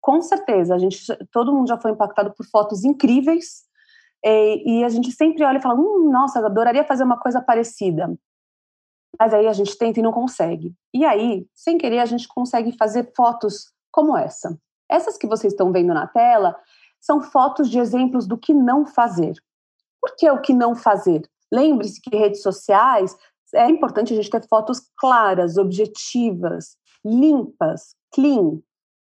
Com 0.01 0.21
certeza, 0.21 0.75
a 0.75 0.79
gente, 0.79 1.01
todo 1.31 1.55
mundo 1.55 1.69
já 1.69 1.79
foi 1.79 1.93
impactado 1.93 2.33
por 2.33 2.45
fotos 2.47 2.83
incríveis 2.83 3.63
e, 4.25 4.81
e 4.81 4.85
a 4.85 4.89
gente 4.89 5.13
sempre 5.13 5.45
olha 5.45 5.59
e 5.59 5.63
fala, 5.63 5.79
hum, 5.79 6.11
nossa, 6.11 6.45
adoraria 6.45 6.85
fazer 6.85 7.05
uma 7.05 7.19
coisa 7.19 7.41
parecida. 7.41 8.13
Mas 9.19 9.33
aí 9.35 9.47
a 9.47 9.53
gente 9.53 9.77
tenta 9.77 10.01
e 10.01 10.03
não 10.03 10.13
consegue. 10.13 10.75
E 10.93 11.05
aí, 11.05 11.47
sem 11.55 11.79
querer, 11.79 11.99
a 11.99 12.07
gente 12.07 12.27
consegue 12.27 12.77
fazer 12.77 13.13
fotos 13.17 13.73
como 13.91 14.17
essa. 14.17 14.59
Essas 14.91 15.17
que 15.17 15.27
vocês 15.27 15.53
estão 15.53 15.71
vendo 15.71 15.95
na 15.95 16.07
tela 16.07 16.57
são 17.01 17.21
fotos 17.21 17.69
de 17.71 17.79
exemplos 17.79 18.27
do 18.27 18.39
que 18.39 18.55
não 18.55 18.87
fazer. 18.87 19.35
Por 20.01 20.17
que 20.17 20.29
o 20.31 20.41
que 20.41 20.53
não 20.53 20.75
fazer? 20.75 21.23
Lembre-se 21.53 22.01
que 22.01 22.17
redes 22.17 22.43
sociais 22.43 23.17
é 23.55 23.69
importante 23.69 24.13
a 24.13 24.17
gente 24.17 24.31
ter 24.31 24.47
fotos 24.49 24.81
claras, 24.97 25.57
objetivas, 25.57 26.77
limpas, 27.05 27.95
clean. 28.15 28.59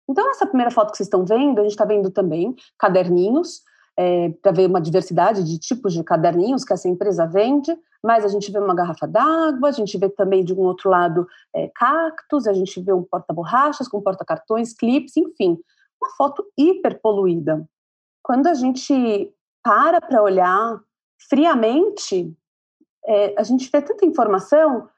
Então, 0.08 0.28
essa 0.30 0.46
primeira 0.46 0.70
foto 0.70 0.90
que 0.90 0.96
vocês 0.96 1.06
estão 1.06 1.24
vendo, 1.24 1.60
a 1.60 1.62
gente 1.62 1.72
está 1.72 1.84
vendo 1.84 2.10
também 2.10 2.54
caderninhos, 2.78 3.62
é, 3.96 4.30
para 4.42 4.52
ver 4.52 4.66
uma 4.66 4.80
diversidade 4.80 5.44
de 5.44 5.58
tipos 5.58 5.92
de 5.92 6.02
caderninhos 6.02 6.64
que 6.64 6.72
essa 6.72 6.88
empresa 6.88 7.26
vende, 7.26 7.76
mas 8.02 8.24
a 8.24 8.28
gente 8.28 8.50
vê 8.50 8.58
uma 8.58 8.74
garrafa 8.74 9.06
d'água, 9.06 9.68
a 9.68 9.72
gente 9.72 9.96
vê 9.98 10.08
também 10.08 10.42
de 10.42 10.54
um 10.54 10.60
outro 10.60 10.88
lado 10.88 11.26
é, 11.54 11.70
cactos, 11.74 12.46
a 12.46 12.52
gente 12.52 12.80
vê 12.80 12.92
um 12.92 13.02
porta-borrachas 13.02 13.88
com 13.88 14.00
porta-cartões, 14.00 14.72
clips, 14.72 15.16
enfim, 15.16 15.58
uma 16.00 16.10
foto 16.16 16.44
hiper 16.56 16.98
poluída. 17.02 17.62
Quando 18.22 18.46
a 18.46 18.54
gente 18.54 19.30
para 19.62 20.00
para 20.00 20.22
olhar 20.22 20.80
friamente, 21.28 22.34
é, 23.06 23.34
a 23.38 23.42
gente 23.42 23.70
vê 23.70 23.80
tanta 23.80 24.04
informação 24.04 24.88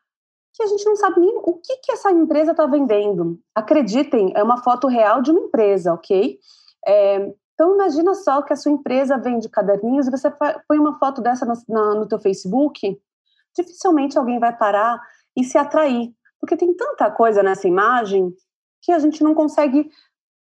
que 0.52 0.62
a 0.62 0.66
gente 0.66 0.84
não 0.84 0.96
sabe 0.96 1.20
nem 1.20 1.34
o 1.36 1.54
que, 1.54 1.76
que 1.78 1.92
essa 1.92 2.10
empresa 2.10 2.50
está 2.50 2.66
vendendo. 2.66 3.40
Acreditem, 3.54 4.32
é 4.34 4.42
uma 4.42 4.62
foto 4.62 4.86
real 4.86 5.22
de 5.22 5.30
uma 5.30 5.40
empresa, 5.40 5.94
ok? 5.94 6.38
É, 6.86 7.32
então, 7.54 7.74
imagina 7.74 8.14
só 8.14 8.42
que 8.42 8.52
a 8.52 8.56
sua 8.56 8.72
empresa 8.72 9.16
vende 9.16 9.48
caderninhos 9.48 10.06
e 10.06 10.10
você 10.10 10.30
põe 10.68 10.78
uma 10.78 10.98
foto 10.98 11.22
dessa 11.22 11.46
no, 11.46 11.54
na, 11.68 11.94
no 11.94 12.06
teu 12.06 12.18
Facebook, 12.18 13.00
dificilmente 13.56 14.18
alguém 14.18 14.38
vai 14.38 14.54
parar 14.54 15.00
e 15.36 15.44
se 15.44 15.56
atrair, 15.56 16.12
porque 16.40 16.56
tem 16.56 16.74
tanta 16.74 17.10
coisa 17.10 17.42
nessa 17.42 17.68
imagem 17.68 18.34
que 18.82 18.92
a 18.92 18.98
gente 18.98 19.22
não 19.22 19.34
consegue 19.34 19.90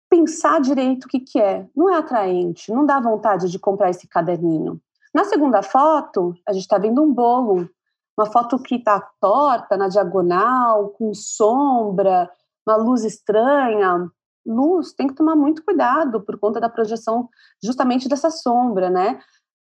pensar 0.10 0.60
direito 0.60 1.06
o 1.06 1.08
que, 1.08 1.19
que 1.19 1.39
é. 1.39 1.67
Não 1.76 1.93
é 1.93 1.97
atraente, 1.97 2.71
não 2.71 2.86
dá 2.86 3.00
vontade 3.00 3.50
de 3.50 3.60
comprar 3.60 3.89
esse 3.89 4.08
caderninho. 4.08 4.82
Na 5.13 5.26
segunda 5.26 5.62
foto, 5.62 6.34
a 6.47 6.54
gente 6.54 6.63
está 6.63 6.78
vendo 6.78 7.04
um 7.04 7.13
bolo, 7.13 7.69
uma 8.17 8.26
foto 8.26 8.58
que 8.60 8.76
está 8.76 9.00
torta, 9.19 9.76
na 9.76 9.88
diagonal, 9.88 10.89
com 10.89 11.13
sombra, 11.13 12.30
uma 12.65 12.78
luz 12.78 13.04
estranha. 13.04 14.10
Luz, 14.45 14.93
tem 14.93 15.08
que 15.08 15.13
tomar 15.13 15.36
muito 15.36 15.63
cuidado 15.63 16.21
por 16.21 16.39
conta 16.39 16.60
da 16.60 16.69
projeção 16.69 17.30
justamente 17.63 18.08
dessa 18.08 18.30
sombra, 18.30 18.89
né? 18.89 19.19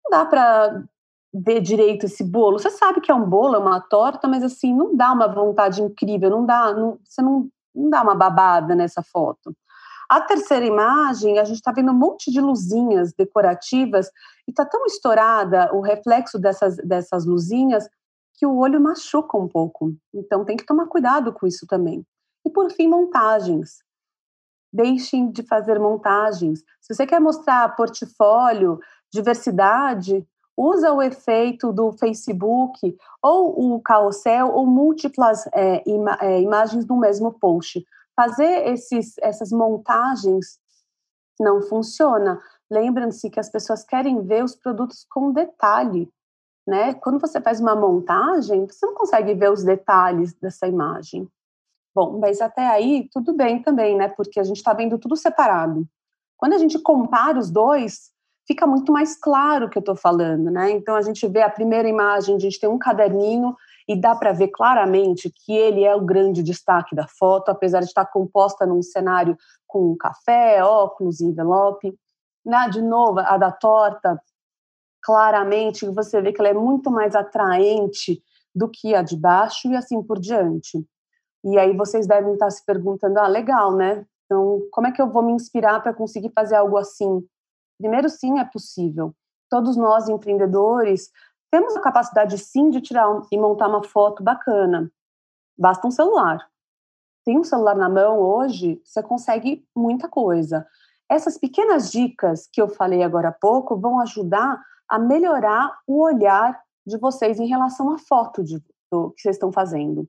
Não 0.04 0.10
dá 0.10 0.26
para 0.26 0.84
ver 1.32 1.60
direito 1.60 2.06
esse 2.06 2.24
bolo. 2.24 2.58
Você 2.58 2.70
sabe 2.70 3.00
que 3.00 3.10
é 3.10 3.14
um 3.14 3.28
bolo, 3.28 3.56
é 3.56 3.58
uma 3.58 3.80
torta, 3.80 4.26
mas 4.26 4.42
assim, 4.42 4.74
não 4.74 4.96
dá 4.96 5.12
uma 5.12 5.28
vontade 5.28 5.82
incrível, 5.82 6.30
não 6.30 6.44
dá, 6.44 6.72
não, 6.72 6.98
você 7.04 7.22
não, 7.22 7.48
não 7.74 7.90
dá 7.90 8.02
uma 8.02 8.14
babada 8.14 8.74
nessa 8.74 9.02
foto. 9.02 9.54
A 10.08 10.20
terceira 10.20 10.64
imagem, 10.64 11.38
a 11.38 11.44
gente 11.44 11.56
está 11.56 11.72
vendo 11.72 11.90
um 11.90 11.98
monte 11.98 12.30
de 12.30 12.40
luzinhas 12.40 13.12
decorativas 13.12 14.06
e 14.46 14.50
está 14.50 14.64
tão 14.64 14.86
estourada 14.86 15.74
o 15.74 15.80
reflexo 15.80 16.38
dessas, 16.38 16.76
dessas 16.76 17.24
luzinhas 17.24 17.88
que 18.34 18.46
o 18.46 18.56
olho 18.56 18.80
machuca 18.80 19.36
um 19.36 19.48
pouco. 19.48 19.94
Então 20.14 20.44
tem 20.44 20.56
que 20.56 20.66
tomar 20.66 20.86
cuidado 20.86 21.32
com 21.32 21.46
isso 21.46 21.66
também. 21.66 22.06
E 22.44 22.50
por 22.50 22.70
fim, 22.70 22.86
montagens. 22.86 23.82
Deixem 24.72 25.30
de 25.30 25.42
fazer 25.42 25.80
montagens. 25.80 26.60
Se 26.80 26.94
você 26.94 27.06
quer 27.06 27.20
mostrar 27.20 27.74
portfólio, 27.74 28.78
diversidade, 29.12 30.24
usa 30.56 30.92
o 30.92 31.02
efeito 31.02 31.72
do 31.72 31.92
Facebook 31.92 32.96
ou 33.22 33.74
o 33.74 33.80
carrossel 33.80 34.52
ou 34.52 34.66
múltiplas 34.66 35.46
é, 35.52 35.82
ima 35.86 36.16
é, 36.20 36.40
imagens 36.40 36.86
no 36.86 36.96
mesmo 36.98 37.32
post 37.32 37.84
fazer 38.16 38.68
esses, 38.68 39.14
essas 39.18 39.52
montagens 39.52 40.58
não 41.38 41.60
funciona. 41.60 42.40
Lembrem-se 42.70 43.28
que 43.30 43.38
as 43.38 43.50
pessoas 43.50 43.84
querem 43.84 44.22
ver 44.22 44.42
os 44.42 44.56
produtos 44.56 45.06
com 45.08 45.30
detalhe, 45.30 46.10
né? 46.66 46.94
Quando 46.94 47.20
você 47.20 47.40
faz 47.40 47.60
uma 47.60 47.76
montagem, 47.76 48.66
você 48.66 48.84
não 48.86 48.94
consegue 48.94 49.34
ver 49.34 49.52
os 49.52 49.62
detalhes 49.62 50.32
dessa 50.34 50.66
imagem. 50.66 51.28
Bom, 51.94 52.18
mas 52.18 52.40
até 52.40 52.66
aí 52.66 53.08
tudo 53.12 53.32
bem 53.34 53.62
também, 53.62 53.96
né? 53.96 54.08
Porque 54.08 54.40
a 54.40 54.44
gente 54.44 54.56
está 54.56 54.72
vendo 54.72 54.98
tudo 54.98 55.14
separado. 55.16 55.86
Quando 56.36 56.54
a 56.54 56.58
gente 56.58 56.78
compara 56.78 57.38
os 57.38 57.50
dois, 57.50 58.10
fica 58.46 58.66
muito 58.66 58.92
mais 58.92 59.16
claro 59.16 59.66
o 59.66 59.70
que 59.70 59.78
eu 59.78 59.80
estou 59.80 59.96
falando, 59.96 60.50
né? 60.50 60.70
Então 60.70 60.94
a 60.94 61.02
gente 61.02 61.26
vê 61.28 61.42
a 61.42 61.50
primeira 61.50 61.88
imagem, 61.88 62.36
a 62.36 62.38
gente 62.38 62.58
tem 62.58 62.68
um 62.68 62.78
caderninho 62.78 63.54
e 63.88 63.98
dá 63.98 64.14
para 64.14 64.32
ver 64.32 64.48
claramente 64.48 65.30
que 65.30 65.52
ele 65.52 65.84
é 65.84 65.94
o 65.94 66.04
grande 66.04 66.42
destaque 66.42 66.94
da 66.94 67.06
foto, 67.06 67.50
apesar 67.50 67.80
de 67.80 67.86
estar 67.86 68.06
composta 68.06 68.66
num 68.66 68.82
cenário 68.82 69.36
com 69.66 69.96
café, 69.96 70.62
óculos, 70.64 71.20
envelope. 71.20 71.96
Na, 72.44 72.68
de 72.68 72.82
novo, 72.82 73.20
a 73.20 73.36
da 73.36 73.52
torta, 73.52 74.20
claramente 75.02 75.86
você 75.86 76.20
vê 76.20 76.32
que 76.32 76.40
ela 76.40 76.48
é 76.48 76.54
muito 76.54 76.90
mais 76.90 77.14
atraente 77.14 78.20
do 78.54 78.68
que 78.68 78.94
a 78.94 79.02
de 79.02 79.16
baixo 79.16 79.68
e 79.68 79.76
assim 79.76 80.02
por 80.02 80.18
diante. 80.18 80.84
E 81.44 81.58
aí 81.58 81.76
vocês 81.76 82.06
devem 82.06 82.32
estar 82.32 82.50
se 82.50 82.64
perguntando: 82.64 83.20
ah, 83.20 83.28
legal, 83.28 83.76
né? 83.76 84.04
Então, 84.24 84.62
como 84.72 84.88
é 84.88 84.92
que 84.92 85.00
eu 85.00 85.08
vou 85.08 85.22
me 85.22 85.32
inspirar 85.32 85.80
para 85.80 85.94
conseguir 85.94 86.32
fazer 86.34 86.56
algo 86.56 86.76
assim? 86.76 87.24
Primeiro, 87.78 88.08
sim, 88.08 88.40
é 88.40 88.44
possível. 88.44 89.14
Todos 89.48 89.76
nós, 89.76 90.08
empreendedores, 90.08 91.10
temos 91.50 91.76
a 91.76 91.80
capacidade 91.80 92.36
sim 92.38 92.70
de 92.70 92.80
tirar 92.80 93.06
e 93.30 93.38
montar 93.38 93.68
uma 93.68 93.82
foto 93.82 94.22
bacana. 94.22 94.90
Basta 95.58 95.86
um 95.86 95.90
celular. 95.90 96.46
Tem 97.24 97.38
um 97.38 97.44
celular 97.44 97.74
na 97.74 97.88
mão 97.88 98.20
hoje, 98.20 98.80
você 98.84 99.02
consegue 99.02 99.66
muita 99.74 100.08
coisa. 100.08 100.66
Essas 101.08 101.38
pequenas 101.38 101.90
dicas 101.90 102.48
que 102.52 102.60
eu 102.60 102.68
falei 102.68 103.02
agora 103.02 103.28
há 103.28 103.32
pouco 103.32 103.76
vão 103.76 104.00
ajudar 104.00 104.60
a 104.88 104.98
melhorar 104.98 105.78
o 105.86 106.02
olhar 106.02 106.60
de 106.86 106.96
vocês 106.98 107.40
em 107.40 107.46
relação 107.46 107.92
à 107.92 107.98
foto 107.98 108.44
de, 108.44 108.62
do, 108.90 109.10
que 109.10 109.22
vocês 109.22 109.36
estão 109.36 109.50
fazendo. 109.50 110.08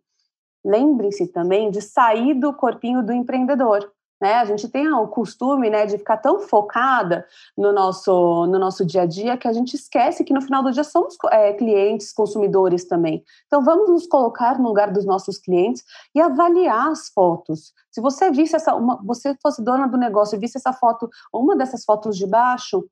Lembre-se 0.64 1.28
também 1.28 1.72
de 1.72 1.82
sair 1.82 2.34
do 2.36 2.54
corpinho 2.54 3.04
do 3.04 3.14
empreendedor. 3.14 3.92
Né? 4.20 4.34
A 4.34 4.46
gente 4.46 4.68
tem 4.68 4.92
o 4.92 5.08
costume 5.08 5.70
né, 5.70 5.86
de 5.86 5.98
ficar 5.98 6.18
tão 6.18 6.40
focada 6.40 7.26
no 7.56 7.72
nosso, 7.72 8.48
no 8.48 8.58
nosso 8.58 8.84
dia 8.86 9.04
a 9.04 9.06
dia 9.06 9.38
que 9.38 9.48
a 9.48 9.54
gente 9.54 9.76
esquece 9.76 10.24
que 10.24 10.34
no 10.34 10.42
final 10.42 10.64
do 10.64 10.72
dia 10.72 10.84
somos 10.84 11.16
é, 11.32 11.54
clientes, 11.54 12.12
consumidores 12.12 12.86
também. 12.86 13.24
Então 13.46 13.64
vamos 13.64 13.90
nos 13.90 14.08
colocar 14.08 14.58
no 14.58 14.68
lugar 14.68 14.92
dos 14.92 15.06
nossos 15.06 15.38
clientes 15.38 15.84
e 16.16 16.20
avaliar 16.20 16.90
as 16.92 17.10
fotos. 17.10 17.74
Se 17.92 18.02
você 18.02 18.32
visse 18.32 18.56
essa, 18.56 18.76
uma, 18.76 19.00
você 19.04 19.36
fosse 19.42 19.64
dona 19.64 19.88
do 19.88 19.98
negócio 19.98 20.36
e 20.36 20.40
visse 20.40 20.58
essa 20.58 20.74
foto, 20.74 21.10
uma 21.32 21.56
dessas 21.56 21.86
fotos 21.86 22.18
de 22.18 22.26
baixo, 22.26 22.84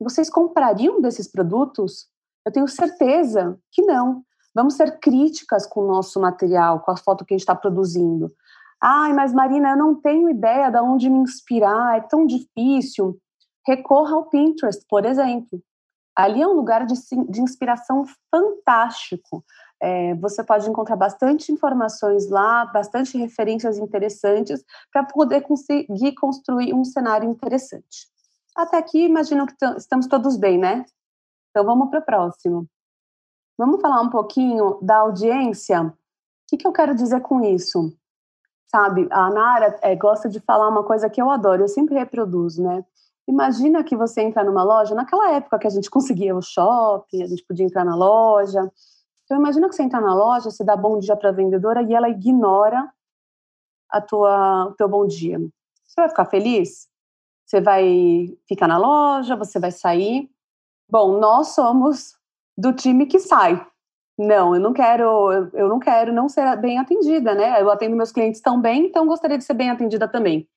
vocês 0.00 0.28
comprariam 0.28 1.00
desses 1.00 1.28
produtos? 1.28 2.08
Eu 2.44 2.52
tenho 2.52 2.68
certeza 2.68 3.58
que 3.70 3.82
não. 3.82 4.22
Vamos 4.54 4.74
ser 4.74 4.98
críticas 5.00 5.66
com 5.66 5.80
o 5.80 5.86
nosso 5.86 6.18
material, 6.20 6.80
com 6.80 6.90
a 6.90 6.96
foto 6.96 7.24
que 7.24 7.34
a 7.34 7.36
gente 7.36 7.42
está 7.42 7.54
produzindo. 7.54 8.32
Ai, 8.88 9.12
mas 9.12 9.32
Marina, 9.32 9.70
eu 9.70 9.76
não 9.76 9.96
tenho 9.96 10.30
ideia 10.30 10.70
de 10.70 10.78
onde 10.78 11.10
me 11.10 11.18
inspirar, 11.18 11.96
é 11.96 12.00
tão 12.02 12.24
difícil. 12.24 13.18
Recorra 13.66 14.14
ao 14.14 14.26
Pinterest, 14.26 14.86
por 14.88 15.04
exemplo. 15.04 15.60
Ali 16.14 16.40
é 16.40 16.46
um 16.46 16.52
lugar 16.52 16.86
de, 16.86 16.94
de 17.28 17.40
inspiração 17.40 18.04
fantástico. 18.30 19.44
É, 19.82 20.14
você 20.14 20.44
pode 20.44 20.70
encontrar 20.70 20.94
bastante 20.94 21.50
informações 21.50 22.30
lá, 22.30 22.64
bastante 22.66 23.18
referências 23.18 23.76
interessantes 23.76 24.64
para 24.92 25.02
poder 25.02 25.40
conseguir 25.40 26.14
construir 26.14 26.72
um 26.72 26.84
cenário 26.84 27.28
interessante. 27.28 28.06
Até 28.54 28.78
aqui, 28.78 29.04
imagino 29.04 29.48
que 29.48 29.54
estamos 29.76 30.06
todos 30.06 30.36
bem, 30.36 30.58
né? 30.58 30.86
Então 31.50 31.66
vamos 31.66 31.90
para 31.90 31.98
o 31.98 32.04
próximo. 32.04 32.68
Vamos 33.58 33.80
falar 33.80 34.00
um 34.00 34.10
pouquinho 34.10 34.78
da 34.80 34.98
audiência. 34.98 35.82
O 35.82 35.92
que, 36.46 36.56
que 36.56 36.68
eu 36.68 36.72
quero 36.72 36.94
dizer 36.94 37.20
com 37.20 37.42
isso? 37.42 37.92
Sabe? 38.66 39.06
A 39.10 39.30
Nara 39.30 39.78
é, 39.82 39.94
gosta 39.94 40.28
de 40.28 40.40
falar 40.40 40.68
uma 40.68 40.84
coisa 40.84 41.08
que 41.08 41.20
eu 41.20 41.30
adoro, 41.30 41.62
eu 41.62 41.68
sempre 41.68 41.94
reproduzo, 41.94 42.62
né? 42.62 42.84
Imagina 43.28 43.82
que 43.82 43.96
você 43.96 44.22
entra 44.22 44.44
numa 44.44 44.62
loja, 44.62 44.94
naquela 44.94 45.32
época 45.32 45.58
que 45.58 45.66
a 45.66 45.70
gente 45.70 45.90
conseguia 45.90 46.36
o 46.36 46.42
shopping, 46.42 47.22
a 47.22 47.26
gente 47.26 47.44
podia 47.44 47.66
entrar 47.66 47.84
na 47.84 47.96
loja. 47.96 48.70
Então 49.24 49.36
imagina 49.36 49.68
que 49.68 49.74
você 49.74 49.82
entra 49.82 50.00
na 50.00 50.14
loja, 50.14 50.50
você 50.50 50.62
dá 50.62 50.76
bom 50.76 50.98
dia 50.98 51.16
para 51.16 51.30
a 51.30 51.32
vendedora 51.32 51.82
e 51.82 51.92
ela 51.92 52.08
ignora 52.08 52.88
a 53.90 54.00
tua, 54.00 54.66
o 54.66 54.72
teu 54.74 54.88
bom 54.88 55.06
dia. 55.06 55.38
Você 55.38 56.00
vai 56.00 56.08
ficar 56.08 56.26
feliz? 56.26 56.88
Você 57.44 57.60
vai 57.60 58.36
ficar 58.48 58.68
na 58.68 58.78
loja? 58.78 59.36
Você 59.36 59.58
vai 59.58 59.72
sair? 59.72 60.30
Bom, 60.88 61.18
nós 61.18 61.48
somos 61.48 62.14
do 62.56 62.72
time 62.72 63.06
que 63.06 63.18
sai, 63.18 63.66
não, 64.18 64.54
eu 64.54 64.60
não 64.60 64.72
quero, 64.72 65.50
eu 65.52 65.68
não 65.68 65.78
quero 65.78 66.12
não 66.12 66.28
ser 66.28 66.56
bem 66.56 66.78
atendida, 66.78 67.34
né? 67.34 67.60
Eu 67.60 67.70
atendo 67.70 67.96
meus 67.96 68.12
clientes 68.12 68.40
tão 68.40 68.60
bem, 68.60 68.86
então 68.86 69.06
gostaria 69.06 69.36
de 69.36 69.44
ser 69.44 69.54
bem 69.54 69.70
atendida 69.70 70.08
também. 70.08 70.48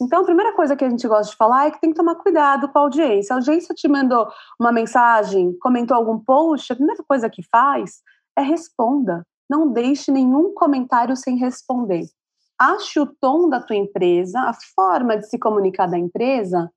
Então, 0.00 0.22
a 0.22 0.24
primeira 0.24 0.52
coisa 0.54 0.74
que 0.74 0.84
a 0.84 0.90
gente 0.90 1.06
gosta 1.06 1.30
de 1.30 1.36
falar 1.36 1.66
é 1.66 1.70
que 1.70 1.80
tem 1.80 1.90
que 1.90 1.96
tomar 1.96 2.16
cuidado 2.16 2.68
com 2.68 2.78
a 2.78 2.82
audiência. 2.82 3.32
A 3.32 3.38
audiência 3.38 3.74
te 3.74 3.86
mandou 3.86 4.28
uma 4.58 4.72
mensagem, 4.72 5.56
comentou 5.60 5.96
algum 5.96 6.18
post, 6.18 6.72
a 6.72 6.76
primeira 6.76 7.02
coisa 7.06 7.30
que 7.30 7.42
faz 7.48 8.02
é 8.36 8.42
responda. 8.42 9.24
Não 9.48 9.70
deixe 9.70 10.10
nenhum 10.10 10.52
comentário 10.52 11.16
sem 11.16 11.36
responder. 11.36 12.06
Ache 12.58 12.98
o 12.98 13.06
tom 13.06 13.48
da 13.48 13.60
tua 13.60 13.76
empresa, 13.76 14.40
a 14.40 14.52
forma 14.74 15.16
de 15.16 15.28
se 15.28 15.38
comunicar 15.38 15.86
da 15.86 15.98
empresa 15.98 16.70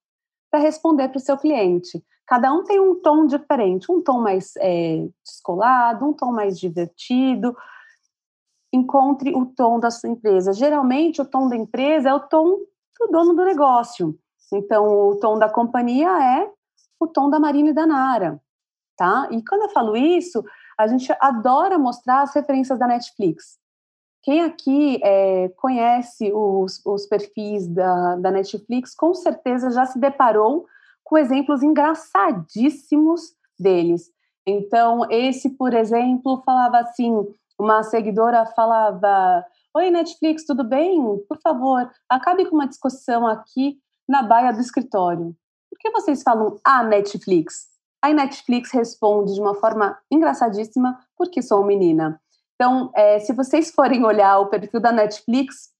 para 0.52 0.60
responder 0.60 1.10
para 1.10 1.18
o 1.18 1.22
seu 1.22 1.38
cliente. 1.38 2.04
Cada 2.28 2.54
um 2.54 2.64
tem 2.64 2.78
um 2.78 2.94
tom 3.02 3.26
diferente, 3.26 3.90
um 3.90 4.02
tom 4.02 4.20
mais 4.20 4.54
é, 4.58 5.08
descolado, 5.26 6.06
um 6.06 6.14
tom 6.14 6.34
mais 6.34 6.60
divertido. 6.60 7.56
Encontre 8.72 9.34
o 9.34 9.46
tom 9.46 9.80
da 9.80 9.90
sua 9.90 10.10
empresa. 10.10 10.52
Geralmente, 10.52 11.22
o 11.22 11.26
tom 11.26 11.48
da 11.48 11.56
empresa 11.56 12.10
é 12.10 12.14
o 12.14 12.20
tom 12.20 12.60
do 13.00 13.08
dono 13.10 13.34
do 13.34 13.46
negócio. 13.46 14.20
Então, 14.54 15.10
o 15.10 15.16
tom 15.16 15.40
da 15.40 15.50
companhia 15.50 16.10
é 16.22 16.52
o 17.00 17.08
tom 17.08 17.30
da 17.30 17.40
Marina 17.40 17.70
e 17.70 17.74
da 17.74 17.86
Nara, 17.86 18.42
tá? 18.98 19.30
E 19.32 19.42
quando 19.44 19.64
eu 19.64 19.70
falo 19.70 19.96
isso, 19.96 20.44
a 20.78 20.86
gente 20.86 21.14
adora 21.22 21.78
mostrar 21.78 22.24
as 22.24 22.34
referências 22.34 22.78
da 22.78 22.88
Netflix. 22.88 23.58
Quem 24.22 24.42
aqui 24.42 25.00
é, 25.02 25.48
conhece 25.56 26.32
os, 26.34 26.82
os 26.86 27.06
perfis 27.06 27.68
da, 27.68 28.18
da 28.18 28.32
Netflix, 28.32 28.94
com 28.94 29.14
certeza 29.14 29.72
já 29.72 29.86
se 29.86 29.98
deparou 29.98 30.66
com 31.08 31.18
exemplos 31.18 31.64
engraçadíssimos 31.64 33.34
deles. 33.58 34.12
Então, 34.46 35.10
esse, 35.10 35.50
por 35.52 35.74
exemplo, 35.74 36.44
falava 36.46 36.80
assim: 36.80 37.14
uma 37.58 37.82
seguidora 37.82 38.46
falava: 38.48 39.44
Oi, 39.74 39.90
Netflix, 39.90 40.46
tudo 40.46 40.66
bem? 40.66 41.02
Por 41.28 41.40
favor, 41.42 41.90
acabe 42.10 42.46
com 42.46 42.56
uma 42.56 42.68
discussão 42.68 43.26
aqui 43.26 43.80
na 44.08 44.22
baia 44.22 44.52
do 44.52 44.60
escritório. 44.60 45.34
Por 45.70 45.80
que 45.80 45.90
vocês 45.92 46.22
falam 46.24 46.60
a 46.64 46.84
Netflix? 46.84 47.68
A 48.02 48.14
Netflix 48.14 48.72
responde 48.72 49.34
de 49.34 49.42
uma 49.42 49.56
forma 49.56 49.98
engraçadíssima, 50.12 51.00
porque 51.16 51.42
sou 51.42 51.64
menina. 51.64 52.22
Então, 52.56 52.92
é, 52.96 53.20
se 53.20 53.34
vocês 53.34 53.72
forem 53.72 54.04
olhar 54.04 54.40
o 54.40 54.48
perfil 54.48 54.80
da 54.80 54.92
Netflix, 54.92 55.72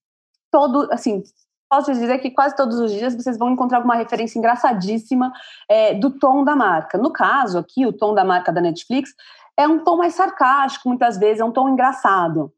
todo, 0.50 0.88
assim, 0.90 1.22
posso 1.68 1.92
dizer 1.92 2.18
que 2.18 2.30
quase 2.30 2.56
todos 2.56 2.78
os 2.78 2.92
dias 2.92 3.14
vocês 3.14 3.38
vão 3.38 3.50
encontrar 3.50 3.78
alguma 3.78 3.94
referência 3.94 4.38
engraçadíssima 4.38 5.32
é, 5.68 5.94
do 5.94 6.10
tom 6.10 6.44
da 6.44 6.56
marca. 6.56 6.96
No 6.98 7.12
caso 7.12 7.58
aqui, 7.58 7.86
o 7.86 7.92
tom 7.92 8.14
da 8.14 8.24
marca 8.24 8.52
da 8.52 8.60
Netflix 8.60 9.14
é 9.56 9.66
um 9.66 9.82
tom 9.82 9.96
mais 9.96 10.14
sarcástico, 10.14 10.88
muitas 10.88 11.18
vezes, 11.18 11.40
é 11.40 11.44
um 11.44 11.52
tom 11.52 11.68
engraçado. 11.68 12.52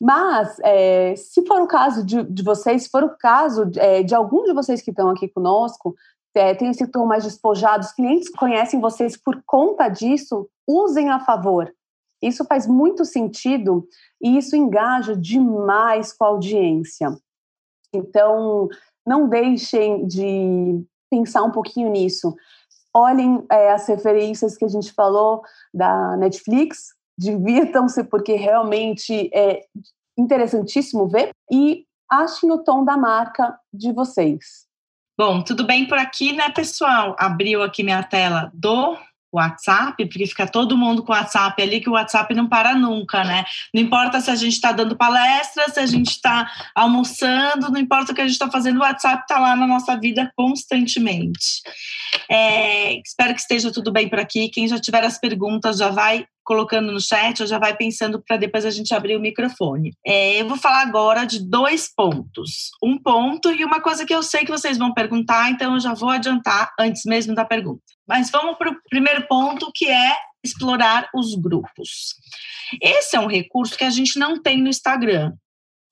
Mas, 0.00 0.58
é, 0.60 1.14
se 1.16 1.44
for 1.46 1.60
o 1.60 1.66
caso 1.66 2.04
de, 2.04 2.22
de, 2.22 2.42
vocês, 2.42 2.84
se 2.84 2.90
for 2.90 3.04
o 3.04 3.16
caso 3.18 3.70
é, 3.76 4.02
de 4.02 4.14
algum 4.14 4.44
de 4.44 4.52
vocês 4.52 4.80
que 4.80 4.90
estão 4.90 5.10
aqui 5.10 5.28
conosco, 5.28 5.94
é, 6.34 6.54
tem 6.54 6.70
esse 6.70 6.86
tom 6.86 7.06
mais 7.06 7.24
despojado, 7.24 7.84
os 7.84 7.92
clientes 7.92 8.30
conhecem 8.30 8.80
vocês 8.80 9.16
por 9.16 9.42
conta 9.44 9.88
disso, 9.88 10.48
usem 10.66 11.10
a 11.10 11.20
favor. 11.20 11.70
Isso 12.22 12.44
faz 12.44 12.66
muito 12.66 13.04
sentido 13.04 13.86
e 14.20 14.36
isso 14.36 14.54
engaja 14.54 15.16
demais 15.16 16.12
com 16.12 16.24
a 16.24 16.28
audiência. 16.28 17.16
Então, 17.94 18.68
não 19.06 19.28
deixem 19.28 20.06
de 20.06 20.84
pensar 21.10 21.42
um 21.42 21.50
pouquinho 21.50 21.90
nisso. 21.90 22.34
Olhem 22.94 23.44
é, 23.50 23.72
as 23.72 23.86
referências 23.88 24.56
que 24.56 24.64
a 24.64 24.68
gente 24.68 24.92
falou 24.92 25.42
da 25.72 26.16
Netflix, 26.16 26.94
divirtam-se, 27.18 28.04
porque 28.04 28.34
realmente 28.34 29.30
é 29.34 29.64
interessantíssimo 30.18 31.08
ver, 31.08 31.30
e 31.50 31.84
achem 32.10 32.50
o 32.50 32.58
tom 32.58 32.84
da 32.84 32.96
marca 32.96 33.58
de 33.72 33.92
vocês. 33.92 34.66
Bom, 35.18 35.42
tudo 35.42 35.66
bem 35.66 35.86
por 35.86 35.98
aqui, 35.98 36.32
né, 36.32 36.48
pessoal? 36.50 37.14
Abriu 37.18 37.62
aqui 37.62 37.82
minha 37.82 38.02
tela 38.02 38.50
do 38.54 38.96
WhatsApp, 39.38 40.04
porque 40.06 40.26
fica 40.26 40.46
todo 40.46 40.76
mundo 40.76 41.02
com 41.02 41.12
o 41.12 41.14
WhatsApp 41.14 41.62
ali, 41.62 41.80
que 41.80 41.88
o 41.88 41.92
WhatsApp 41.92 42.34
não 42.34 42.48
para 42.48 42.74
nunca, 42.74 43.24
né? 43.24 43.44
Não 43.72 43.80
importa 43.82 44.20
se 44.20 44.30
a 44.30 44.34
gente 44.34 44.54
está 44.54 44.72
dando 44.72 44.96
palestra, 44.96 45.68
se 45.68 45.78
a 45.78 45.86
gente 45.86 46.10
está 46.10 46.50
almoçando, 46.74 47.70
não 47.70 47.80
importa 47.80 48.12
o 48.12 48.14
que 48.14 48.20
a 48.20 48.24
gente 48.24 48.32
está 48.32 48.50
fazendo, 48.50 48.78
o 48.78 48.82
WhatsApp 48.82 49.22
está 49.22 49.38
lá 49.38 49.54
na 49.54 49.66
nossa 49.66 49.96
vida 49.96 50.32
constantemente. 50.36 51.62
É, 52.28 52.98
espero 53.00 53.34
que 53.34 53.40
esteja 53.40 53.72
tudo 53.72 53.92
bem 53.92 54.08
por 54.08 54.18
aqui. 54.18 54.48
Quem 54.48 54.66
já 54.66 54.80
tiver 54.80 55.04
as 55.04 55.18
perguntas 55.18 55.78
já 55.78 55.90
vai 55.90 56.26
colocando 56.50 56.90
no 56.90 57.00
chat, 57.00 57.40
ou 57.40 57.46
já 57.46 57.60
vai 57.60 57.76
pensando 57.76 58.20
para 58.20 58.36
depois 58.36 58.66
a 58.66 58.72
gente 58.72 58.92
abrir 58.92 59.14
o 59.14 59.20
microfone. 59.20 59.92
É, 60.04 60.40
eu 60.40 60.48
vou 60.48 60.56
falar 60.56 60.82
agora 60.82 61.24
de 61.24 61.48
dois 61.48 61.88
pontos. 61.94 62.70
Um 62.82 63.00
ponto 63.00 63.52
e 63.52 63.64
uma 63.64 63.80
coisa 63.80 64.04
que 64.04 64.12
eu 64.12 64.20
sei 64.20 64.44
que 64.44 64.50
vocês 64.50 64.76
vão 64.76 64.92
perguntar, 64.92 65.48
então 65.48 65.74
eu 65.74 65.80
já 65.80 65.94
vou 65.94 66.10
adiantar 66.10 66.72
antes 66.80 67.02
mesmo 67.04 67.36
da 67.36 67.44
pergunta. 67.44 67.84
Mas 68.04 68.32
vamos 68.32 68.58
para 68.58 68.68
o 68.68 68.76
primeiro 68.88 69.28
ponto, 69.28 69.70
que 69.72 69.88
é 69.88 70.12
explorar 70.44 71.08
os 71.14 71.36
grupos. 71.36 72.16
Esse 72.82 73.14
é 73.14 73.20
um 73.20 73.28
recurso 73.28 73.78
que 73.78 73.84
a 73.84 73.90
gente 73.90 74.18
não 74.18 74.42
tem 74.42 74.60
no 74.60 74.68
Instagram 74.68 75.32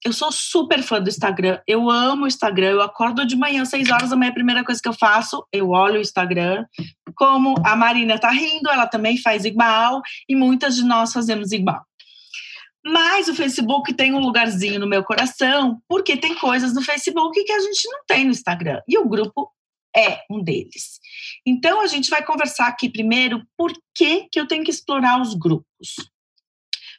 eu 0.04 0.12
sou 0.12 0.30
super 0.30 0.82
fã 0.82 1.00
do 1.00 1.08
Instagram, 1.08 1.60
eu 1.66 1.90
amo 1.90 2.24
o 2.24 2.28
Instagram, 2.28 2.70
eu 2.70 2.82
acordo 2.82 3.26
de 3.26 3.36
manhã, 3.36 3.64
seis 3.64 3.90
horas 3.90 4.10
da 4.10 4.16
manhã, 4.16 4.30
a 4.30 4.34
primeira 4.34 4.64
coisa 4.64 4.80
que 4.80 4.88
eu 4.88 4.92
faço, 4.92 5.44
eu 5.52 5.70
olho 5.70 5.98
o 5.98 6.00
Instagram. 6.00 6.64
Como 7.16 7.54
a 7.64 7.74
Marina 7.74 8.18
tá 8.18 8.30
rindo, 8.30 8.70
ela 8.70 8.86
também 8.86 9.16
faz 9.16 9.44
igual, 9.44 10.00
e 10.28 10.36
muitas 10.36 10.76
de 10.76 10.84
nós 10.84 11.12
fazemos 11.12 11.52
igual. 11.52 11.84
Mas 12.84 13.28
o 13.28 13.34
Facebook 13.34 13.92
tem 13.92 14.14
um 14.14 14.20
lugarzinho 14.20 14.78
no 14.78 14.86
meu 14.86 15.02
coração, 15.02 15.80
porque 15.88 16.16
tem 16.16 16.34
coisas 16.36 16.72
no 16.72 16.82
Facebook 16.82 17.42
que 17.44 17.52
a 17.52 17.60
gente 17.60 17.88
não 17.88 18.00
tem 18.06 18.24
no 18.24 18.30
Instagram. 18.30 18.80
E 18.86 18.96
o 18.96 19.08
grupo 19.08 19.52
é 19.94 20.22
um 20.30 20.42
deles. 20.42 21.00
Então, 21.44 21.80
a 21.80 21.86
gente 21.86 22.08
vai 22.08 22.24
conversar 22.24 22.68
aqui 22.68 22.88
primeiro 22.88 23.42
por 23.56 23.72
que, 23.94 24.28
que 24.30 24.38
eu 24.38 24.46
tenho 24.46 24.64
que 24.64 24.70
explorar 24.70 25.20
os 25.20 25.34
grupos. 25.34 25.96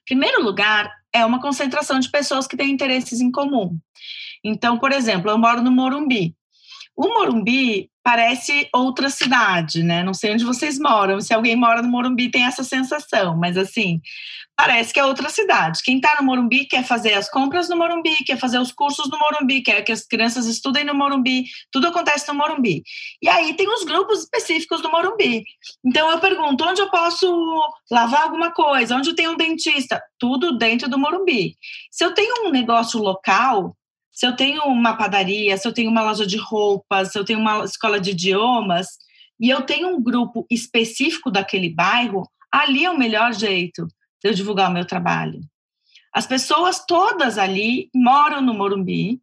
Primeiro 0.06 0.44
lugar, 0.44 0.92
é 1.14 1.26
uma 1.26 1.42
concentração 1.42 2.00
de 2.00 2.10
pessoas 2.10 2.48
que 2.48 2.58
têm 2.58 2.72
interesses 2.72 3.22
em 3.22 3.32
comum. 3.32 3.78
Então, 4.44 4.78
por 4.78 4.92
exemplo, 4.92 5.30
eu 5.30 5.38
moro 5.38 5.62
no 5.62 5.72
Morumbi. 5.72 6.36
O 6.96 7.08
Morumbi 7.08 7.90
parece 8.10 8.68
outra 8.74 9.08
cidade, 9.08 9.84
né? 9.84 10.02
Não 10.02 10.16
sei 10.16 10.34
onde 10.34 10.44
vocês 10.44 10.80
moram, 10.80 11.22
se 11.22 11.32
alguém 11.32 11.56
mora 11.56 11.80
no 11.84 11.90
Morumbi 11.90 12.32
tem 12.32 12.44
essa 12.44 12.64
sensação, 12.64 13.38
mas 13.38 13.56
assim, 13.56 14.02
parece 14.58 14.92
que 14.92 15.00
é 15.00 15.06
outra 15.06 15.30
cidade. 15.30 15.82
Quem 15.84 15.98
está 15.98 16.18
no 16.20 16.26
Morumbi 16.26 16.66
quer 16.66 16.84
fazer 16.84 17.14
as 17.14 17.30
compras 17.30 17.70
no 17.70 17.78
Morumbi, 17.78 18.16
quer 18.26 18.40
fazer 18.40 18.58
os 18.58 18.72
cursos 18.72 19.08
no 19.12 19.20
Morumbi, 19.20 19.62
quer 19.62 19.84
que 19.84 19.92
as 19.92 20.08
crianças 20.08 20.48
estudem 20.48 20.84
no 20.84 20.96
Morumbi, 20.96 21.44
tudo 21.72 21.86
acontece 21.86 22.28
no 22.30 22.34
Morumbi. 22.34 22.82
E 23.22 23.30
aí 23.30 23.54
tem 23.54 23.72
os 23.72 23.84
grupos 23.84 24.22
específicos 24.24 24.82
do 24.82 24.90
Morumbi. 24.90 25.44
Então 25.86 26.10
eu 26.10 26.18
pergunto, 26.20 26.66
onde 26.66 26.82
eu 26.82 26.90
posso 26.90 27.32
lavar 27.92 28.24
alguma 28.24 28.52
coisa? 28.52 28.96
Onde 28.96 29.14
tem 29.14 29.28
um 29.28 29.38
dentista? 29.38 30.02
Tudo 30.18 30.58
dentro 30.58 30.90
do 30.90 30.98
Morumbi. 30.98 31.56
Se 31.92 32.04
eu 32.04 32.12
tenho 32.16 32.48
um 32.48 32.50
negócio 32.50 33.00
local, 33.00 33.78
se 34.20 34.28
eu 34.28 34.36
tenho 34.36 34.64
uma 34.64 34.98
padaria, 34.98 35.56
se 35.56 35.66
eu 35.66 35.72
tenho 35.72 35.90
uma 35.90 36.04
loja 36.04 36.28
de 36.28 36.36
roupas, 36.36 37.14
se 37.14 37.18
eu 37.18 37.24
tenho 37.24 37.40
uma 37.40 37.64
escola 37.64 38.02
de 38.02 38.10
idiomas, 38.12 38.98
e 39.40 39.50
eu 39.50 39.62
tenho 39.62 39.88
um 39.88 40.04
grupo 40.04 40.46
específico 40.52 41.32
daquele 41.32 41.74
bairro, 41.74 42.30
ali 42.52 42.84
é 42.84 42.92
o 42.92 42.98
melhor 42.98 43.32
jeito 43.32 43.88
de 44.22 44.30
eu 44.30 44.34
divulgar 44.34 44.70
o 44.70 44.74
meu 44.74 44.84
trabalho. 44.84 45.40
As 46.14 46.28
pessoas 46.28 46.84
todas 46.86 47.38
ali 47.38 47.90
moram 47.96 48.42
no 48.42 48.54
Morumbi. 48.54 49.22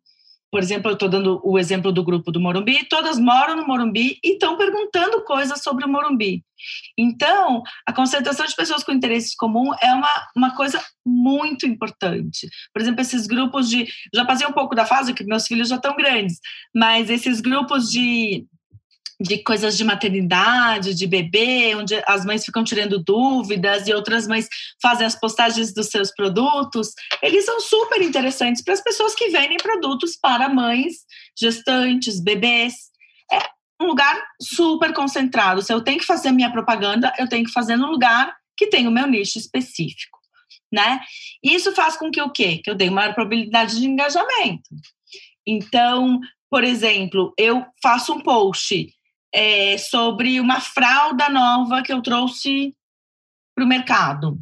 Por 0.56 0.62
exemplo, 0.62 0.90
eu 0.90 0.94
estou 0.94 1.10
dando 1.10 1.38
o 1.44 1.58
exemplo 1.58 1.92
do 1.92 2.02
grupo 2.02 2.32
do 2.32 2.40
Morumbi, 2.40 2.82
todas 2.88 3.18
moram 3.18 3.56
no 3.56 3.66
Morumbi 3.66 4.18
e 4.24 4.32
estão 4.32 4.56
perguntando 4.56 5.22
coisas 5.22 5.62
sobre 5.62 5.84
o 5.84 5.88
Morumbi. 5.88 6.42
Então, 6.96 7.62
a 7.84 7.92
concentração 7.92 8.46
de 8.46 8.56
pessoas 8.56 8.82
com 8.82 8.90
interesses 8.90 9.34
comuns 9.34 9.76
é 9.82 9.92
uma, 9.92 10.08
uma 10.34 10.56
coisa 10.56 10.82
muito 11.04 11.66
importante. 11.66 12.48
Por 12.72 12.80
exemplo, 12.80 13.02
esses 13.02 13.26
grupos 13.26 13.68
de. 13.68 13.86
Já 14.14 14.24
passei 14.24 14.46
um 14.46 14.52
pouco 14.52 14.74
da 14.74 14.86
fase 14.86 15.12
que 15.12 15.24
meus 15.24 15.46
filhos 15.46 15.68
já 15.68 15.76
estão 15.76 15.94
grandes, 15.94 16.38
mas 16.74 17.10
esses 17.10 17.42
grupos 17.42 17.90
de 17.90 18.46
de 19.20 19.38
coisas 19.38 19.76
de 19.76 19.84
maternidade, 19.84 20.94
de 20.94 21.06
bebê, 21.06 21.74
onde 21.74 21.94
as 22.06 22.24
mães 22.24 22.44
ficam 22.44 22.62
tirando 22.62 23.02
dúvidas 23.02 23.88
e 23.88 23.94
outras 23.94 24.26
mães 24.26 24.48
fazem 24.80 25.06
as 25.06 25.18
postagens 25.18 25.72
dos 25.72 25.86
seus 25.86 26.10
produtos, 26.10 26.92
eles 27.22 27.44
são 27.44 27.58
super 27.60 28.02
interessantes 28.02 28.62
para 28.62 28.74
as 28.74 28.82
pessoas 28.82 29.14
que 29.14 29.30
vendem 29.30 29.56
produtos 29.56 30.16
para 30.20 30.48
mães, 30.48 30.96
gestantes, 31.38 32.20
bebês. 32.20 32.74
É 33.32 33.38
um 33.80 33.86
lugar 33.86 34.22
super 34.40 34.92
concentrado. 34.92 35.62
Se 35.62 35.72
eu 35.72 35.80
tenho 35.80 35.98
que 35.98 36.06
fazer 36.06 36.30
minha 36.30 36.52
propaganda, 36.52 37.12
eu 37.18 37.28
tenho 37.28 37.44
que 37.44 37.52
fazer 37.52 37.76
no 37.76 37.90
lugar 37.90 38.34
que 38.56 38.68
tem 38.68 38.86
o 38.86 38.90
meu 38.90 39.06
nicho 39.06 39.38
específico, 39.38 40.18
né? 40.72 41.00
Isso 41.42 41.72
faz 41.72 41.96
com 41.96 42.10
que 42.10 42.20
o 42.20 42.30
quê? 42.30 42.60
Que 42.62 42.70
eu 42.70 42.74
dê 42.74 42.88
maior 42.90 43.14
probabilidade 43.14 43.78
de 43.78 43.86
engajamento. 43.86 44.70
Então, 45.46 46.20
por 46.50 46.64
exemplo, 46.64 47.34
eu 47.38 47.64
faço 47.82 48.14
um 48.14 48.20
post 48.20 48.95
é, 49.36 49.76
sobre 49.76 50.40
uma 50.40 50.60
fralda 50.60 51.28
nova 51.28 51.82
que 51.82 51.92
eu 51.92 52.00
trouxe 52.00 52.74
para 53.54 53.66
o 53.66 53.68
mercado. 53.68 54.38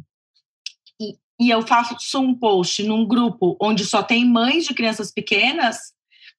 E, 0.97 1.17
e 1.37 1.49
eu 1.49 1.61
faço 1.61 2.21
um 2.21 2.33
post 2.33 2.81
num 2.81 3.05
grupo 3.05 3.57
onde 3.61 3.83
só 3.83 4.01
tem 4.01 4.23
mães 4.23 4.65
de 4.65 4.73
crianças 4.73 5.11
pequenas, 5.11 5.77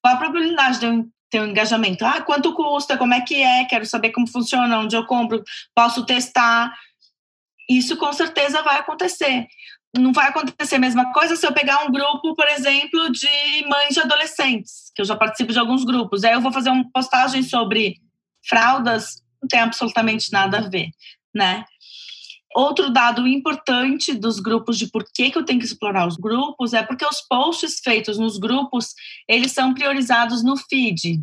qual 0.01 0.15
a 0.15 0.17
probabilidade 0.17 0.79
de 0.79 0.87
eu 0.87 1.07
ter 1.29 1.39
um 1.39 1.45
engajamento? 1.45 2.03
Ah, 2.03 2.19
quanto 2.21 2.55
custa? 2.55 2.97
Como 2.97 3.13
é 3.13 3.21
que 3.21 3.35
é? 3.35 3.65
Quero 3.65 3.85
saber 3.85 4.09
como 4.09 4.27
funciona, 4.27 4.79
onde 4.79 4.95
eu 4.95 5.05
compro, 5.05 5.43
posso 5.75 6.03
testar. 6.03 6.73
Isso 7.69 7.95
com 7.95 8.11
certeza 8.11 8.63
vai 8.63 8.79
acontecer. 8.79 9.45
Não 9.95 10.11
vai 10.11 10.29
acontecer 10.29 10.77
a 10.77 10.79
mesma 10.79 11.13
coisa 11.13 11.35
se 11.35 11.45
eu 11.45 11.53
pegar 11.53 11.83
um 11.83 11.91
grupo, 11.91 12.33
por 12.33 12.47
exemplo, 12.47 13.11
de 13.11 13.67
mães 13.67 13.93
de 13.93 13.99
adolescentes, 13.99 14.91
que 14.95 15.01
eu 15.01 15.05
já 15.05 15.15
participo 15.15 15.53
de 15.53 15.59
alguns 15.59 15.83
grupos. 15.83 16.23
Aí 16.23 16.33
eu 16.33 16.41
vou 16.41 16.51
fazer 16.51 16.71
uma 16.71 16.89
postagem 16.91 17.43
sobre 17.43 17.97
fraldas 18.47 19.23
não 19.41 19.47
tem 19.47 19.59
absolutamente 19.59 20.31
nada 20.31 20.59
a 20.59 20.69
ver, 20.69 20.89
né? 21.33 21.65
Outro 22.55 22.89
dado 22.91 23.27
importante 23.27 24.13
dos 24.13 24.39
grupos 24.39 24.77
de 24.77 24.89
por 24.89 25.05
que, 25.13 25.29
que 25.29 25.37
eu 25.37 25.45
tenho 25.45 25.59
que 25.59 25.65
explorar 25.65 26.07
os 26.07 26.17
grupos 26.17 26.73
é 26.73 26.81
porque 26.81 27.05
os 27.05 27.21
posts 27.21 27.79
feitos 27.83 28.17
nos 28.17 28.39
grupos, 28.39 28.93
eles 29.27 29.51
são 29.51 29.73
priorizados 29.73 30.43
no 30.43 30.57
feed 30.57 31.21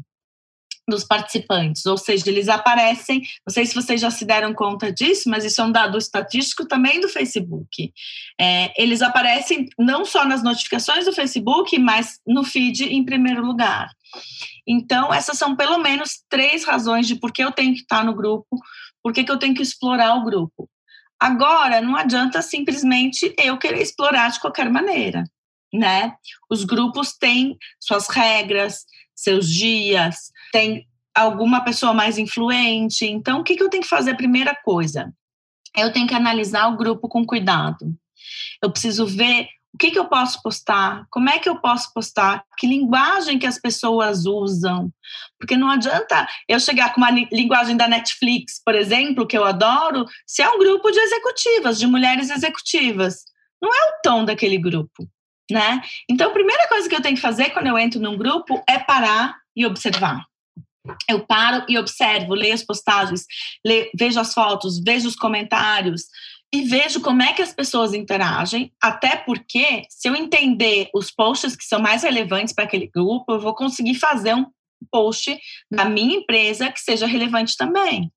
dos 0.89 1.05
participantes, 1.05 1.87
ou 1.87 1.97
seja, 1.97 2.29
eles 2.29 2.49
aparecem, 2.49 3.23
não 3.47 3.53
sei 3.53 3.65
se 3.65 3.75
vocês 3.75 4.01
já 4.01 4.11
se 4.11 4.25
deram 4.25 4.53
conta 4.53 4.93
disso, 4.93 5.29
mas 5.31 5.45
isso 5.45 5.61
é 5.61 5.65
um 5.65 5.73
dado 5.73 5.97
estatístico 5.97 6.67
também 6.67 7.01
do 7.01 7.09
Facebook. 7.09 7.93
É, 8.39 8.83
eles 8.83 9.01
aparecem 9.01 9.69
não 9.79 10.05
só 10.05 10.25
nas 10.25 10.43
notificações 10.43 11.07
do 11.07 11.13
Facebook, 11.13 11.79
mas 11.79 12.21
no 12.27 12.45
feed 12.45 12.85
em 12.85 13.05
primeiro 13.05 13.45
lugar. 13.45 13.89
Então, 14.67 15.13
essas 15.13 15.39
são 15.39 15.57
pelo 15.57 15.79
menos 15.79 16.23
três 16.29 16.65
razões 16.65 17.07
de 17.07 17.17
por 17.17 17.33
que 17.33 17.43
eu 17.43 17.53
tenho 17.53 17.75
que 17.75 17.81
estar 17.81 18.05
no 18.05 18.15
grupo, 18.15 18.59
por 19.03 19.13
que, 19.13 19.25
que 19.25 19.31
eu 19.31 19.39
tenho 19.39 19.55
que 19.55 19.63
explorar 19.63 20.15
o 20.17 20.25
grupo. 20.25 20.69
Agora, 21.21 21.81
não 21.81 21.97
adianta 21.97 22.43
simplesmente 22.43 23.35
eu 23.39 23.57
querer 23.57 23.81
explorar 23.81 24.31
de 24.31 24.41
qualquer 24.41 24.71
maneira, 24.71 25.25
né? 25.73 26.15
Os 26.51 26.65
grupos 26.65 27.15
têm 27.17 27.57
suas 27.81 28.09
regras, 28.09 28.85
seus 29.15 29.49
dias, 29.49 30.31
tem 30.55 30.87
alguma 31.13 31.65
pessoa 31.65 31.93
mais 31.93 32.17
influente. 32.17 33.05
Então, 33.05 33.41
o 33.41 33.43
que, 33.43 33.57
que 33.57 33.63
eu 33.63 33.69
tenho 33.69 33.83
que 33.83 33.89
fazer? 33.89 34.15
Primeira 34.15 34.55
coisa, 34.55 35.13
eu 35.77 35.93
tenho 35.93 36.07
que 36.07 36.15
analisar 36.15 36.69
o 36.69 36.77
grupo 36.77 37.09
com 37.09 37.27
cuidado. 37.27 37.93
Eu 38.63 38.71
preciso 38.71 39.05
ver 39.05 39.49
o 39.75 39.79
que, 39.79 39.91
que 39.91 39.99
eu 39.99 40.05
posso 40.05 40.41
postar, 40.41 41.05
como 41.11 41.29
é 41.29 41.41
que 41.41 41.49
eu 41.49 41.57
posso 41.57 41.93
postar, 41.93 42.45
que 42.57 42.69
linguagem 42.69 43.37
que 43.37 43.49
as 43.49 43.59
pessoas 43.61 44.27
usam. 44.27 44.93
Porque 45.37 45.57
não 45.57 45.69
adianta 45.69 46.25
eu 46.49 46.61
chegar 46.61 46.95
com 46.95 47.01
uma 47.01 47.11
linguagem 47.11 47.77
da 47.77 47.89
Netflix, 47.89 48.63
por 48.65 48.77
exemplo, 48.77 49.27
que 49.27 49.37
eu 49.37 49.45
adoro, 49.45 50.07
se 50.25 50.41
é 50.41 50.49
um 50.49 50.59
grupo 50.61 50.89
de 50.89 51.01
executivas, 51.01 51.81
de 51.81 51.89
mulheres 51.89 52.31
executivas. 52.31 53.25
Não 53.61 53.75
é 53.75 53.89
o 53.89 54.03
tom 54.05 54.25
daquele 54.25 54.59
grupo, 54.59 55.09
né? 55.51 55.83
Então, 56.09 56.31
a 56.31 56.33
primeira 56.33 56.69
coisa 56.69 56.89
que 56.89 56.95
eu 56.95 57.03
tenho 57.03 57.17
que 57.17 57.23
fazer 57.23 57.51
quando 57.51 57.67
eu 57.67 57.77
entro 57.77 58.01
num 58.01 58.17
grupo 58.17 58.63
é 58.69 58.79
parar 58.79 59.35
e 59.57 59.67
observar. 59.67 60.25
Eu 61.09 61.27
paro 61.27 61.65
e 61.69 61.79
observo, 61.79 62.35
leio 62.35 62.55
as 62.55 62.63
postagens, 62.63 63.25
leio, 63.65 63.91
vejo 63.99 64.21
as 64.21 64.35
fotos, 64.35 64.81
vejo 64.83 65.09
os 65.09 65.17
comentários, 65.17 66.03
e 66.55 66.63
vejo 66.63 67.01
como 67.01 67.21
é 67.21 67.33
que 67.33 67.43
as 67.43 67.53
pessoas 67.53 67.93
interagem, 67.93 68.73
até 68.81 69.17
porque 69.17 69.83
se 69.91 70.09
eu 70.09 70.15
entender 70.15 70.89
os 70.95 71.11
posts 71.11 71.57
que 71.57 71.65
são 71.65 71.81
mais 71.81 72.05
relevantes 72.05 72.55
para 72.55 72.63
aquele 72.63 72.87
grupo, 72.87 73.33
eu 73.33 73.41
vou 73.41 73.55
conseguir 73.57 73.97
fazer 73.97 74.35
um 74.35 74.47
post 74.89 75.37
da 75.69 75.85
minha 75.85 76.19
empresa 76.19 76.71
que 76.71 76.79
seja 76.79 77.07
relevante 77.07 77.57
também. 77.57 78.09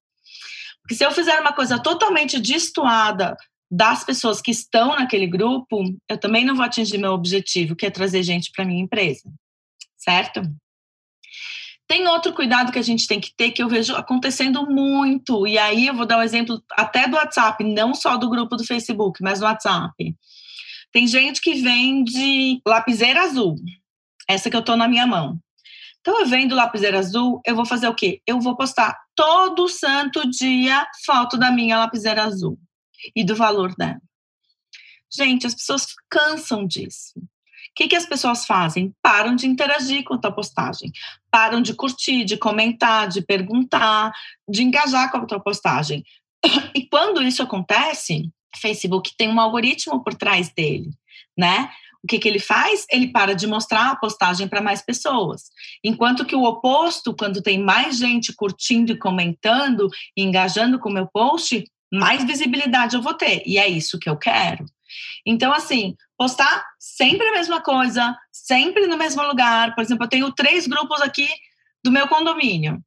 Porque 0.83 0.93
se 0.93 1.03
eu 1.03 1.11
fizer 1.11 1.39
uma 1.41 1.51
coisa 1.51 1.81
totalmente 1.81 2.39
destoada 2.39 3.35
das 3.71 4.03
pessoas 4.03 4.39
que 4.39 4.51
estão 4.51 4.89
naquele 4.89 5.25
grupo, 5.25 5.83
eu 6.07 6.19
também 6.19 6.45
não 6.45 6.55
vou 6.55 6.63
atingir 6.63 6.99
meu 6.99 7.13
objetivo, 7.13 7.75
que 7.75 7.87
é 7.87 7.89
trazer 7.89 8.21
gente 8.21 8.51
para 8.55 8.65
minha 8.65 8.83
empresa. 8.83 9.33
Certo? 9.97 10.41
Tem 11.87 12.05
outro 12.07 12.33
cuidado 12.33 12.71
que 12.71 12.79
a 12.79 12.83
gente 12.83 13.07
tem 13.07 13.19
que 13.19 13.33
ter, 13.33 13.51
que 13.51 13.63
eu 13.63 13.69
vejo 13.69 13.95
acontecendo 13.95 14.65
muito, 14.69 15.47
e 15.47 15.57
aí 15.57 15.87
eu 15.87 15.93
vou 15.93 16.05
dar 16.05 16.17
um 16.17 16.21
exemplo 16.21 16.61
até 16.71 17.07
do 17.07 17.15
WhatsApp, 17.15 17.63
não 17.63 17.93
só 17.93 18.17
do 18.17 18.29
grupo 18.29 18.57
do 18.57 18.65
Facebook, 18.65 19.23
mas 19.23 19.39
do 19.39 19.45
WhatsApp. 19.45 20.15
Tem 20.91 21.07
gente 21.07 21.39
que 21.39 21.53
vende 21.55 22.61
lapiseira 22.67 23.21
azul, 23.21 23.55
essa 24.27 24.49
que 24.49 24.55
eu 24.55 24.61
tô 24.61 24.75
na 24.75 24.87
minha 24.87 25.07
mão. 25.07 25.39
Então, 26.01 26.19
eu 26.19 26.25
vendo 26.25 26.55
lapiseira 26.55 26.99
azul, 26.99 27.41
eu 27.45 27.55
vou 27.55 27.65
fazer 27.65 27.87
o 27.87 27.95
quê? 27.95 28.21
Eu 28.27 28.39
vou 28.39 28.55
postar 28.55 28.97
todo 29.15 29.67
santo 29.69 30.29
dia 30.29 30.85
foto 31.05 31.37
da 31.37 31.51
minha 31.51 31.77
lapiseira 31.77 32.23
azul 32.23 32.57
e 33.15 33.23
do 33.23 33.35
valor 33.35 33.73
dela. 33.75 34.01
Gente, 35.13 35.47
as 35.47 35.53
pessoas 35.53 35.87
cansam 36.09 36.67
disso 36.67 37.13
que, 37.77 37.87
que 37.87 37.95
as 37.95 38.07
pessoas 38.07 38.43
fazem? 38.43 38.91
Param 39.03 39.35
de 39.35 39.45
interagir 39.45 40.03
com 40.03 40.15
a 40.15 40.17
tua 40.17 40.31
postagem, 40.31 40.91
param 41.29 41.61
de 41.61 41.75
curtir, 41.75 42.25
de 42.25 42.35
comentar, 42.35 43.07
de 43.07 43.21
perguntar, 43.21 44.11
de 44.49 44.63
engajar 44.63 45.11
com 45.11 45.19
a 45.19 45.25
tua 45.25 45.39
postagem. 45.39 46.03
E 46.75 46.87
quando 46.89 47.21
isso 47.21 47.43
acontece, 47.43 48.29
Facebook 48.59 49.11
tem 49.17 49.29
um 49.29 49.39
algoritmo 49.39 50.03
por 50.03 50.15
trás 50.15 50.49
dele, 50.49 50.89
né? 51.37 51.69
O 52.03 52.07
que, 52.07 52.19
que 52.19 52.27
ele 52.27 52.39
faz? 52.39 52.85
Ele 52.89 53.07
para 53.09 53.33
de 53.33 53.45
mostrar 53.45 53.91
a 53.91 53.95
postagem 53.95 54.47
para 54.47 54.61
mais 54.61 54.81
pessoas. 54.81 55.43
Enquanto 55.83 56.25
que 56.25 56.35
o 56.35 56.43
oposto, 56.43 57.15
quando 57.15 57.41
tem 57.41 57.61
mais 57.61 57.97
gente 57.97 58.33
curtindo 58.33 58.91
e 58.91 58.97
comentando, 58.97 59.89
engajando 60.15 60.79
com 60.79 60.89
o 60.89 60.93
meu 60.93 61.07
post, 61.07 61.63
mais 61.91 62.23
visibilidade 62.23 62.95
eu 62.95 63.01
vou 63.01 63.13
ter. 63.13 63.43
E 63.45 63.57
é 63.57 63.67
isso 63.67 63.99
que 63.99 64.09
eu 64.09 64.15
quero. 64.15 64.65
Então, 65.25 65.53
assim, 65.53 65.95
postar 66.17 66.65
sempre 66.79 67.27
a 67.27 67.33
mesma 67.33 67.61
coisa, 67.61 68.17
sempre 68.31 68.87
no 68.87 68.97
mesmo 68.97 69.21
lugar. 69.23 69.75
Por 69.75 69.83
exemplo, 69.83 70.05
eu 70.05 70.09
tenho 70.09 70.31
três 70.31 70.67
grupos 70.67 71.01
aqui 71.01 71.27
do 71.83 71.91
meu 71.91 72.07
condomínio. 72.07 72.81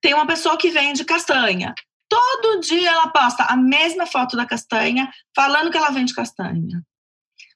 Tem 0.00 0.14
uma 0.14 0.26
pessoa 0.26 0.56
que 0.56 0.70
vende 0.70 1.04
castanha. 1.04 1.74
Todo 2.08 2.60
dia 2.60 2.90
ela 2.90 3.08
posta 3.08 3.44
a 3.44 3.56
mesma 3.56 4.06
foto 4.06 4.36
da 4.36 4.44
castanha, 4.44 5.10
falando 5.34 5.70
que 5.70 5.76
ela 5.76 5.90
vende 5.90 6.14
castanha. 6.14 6.82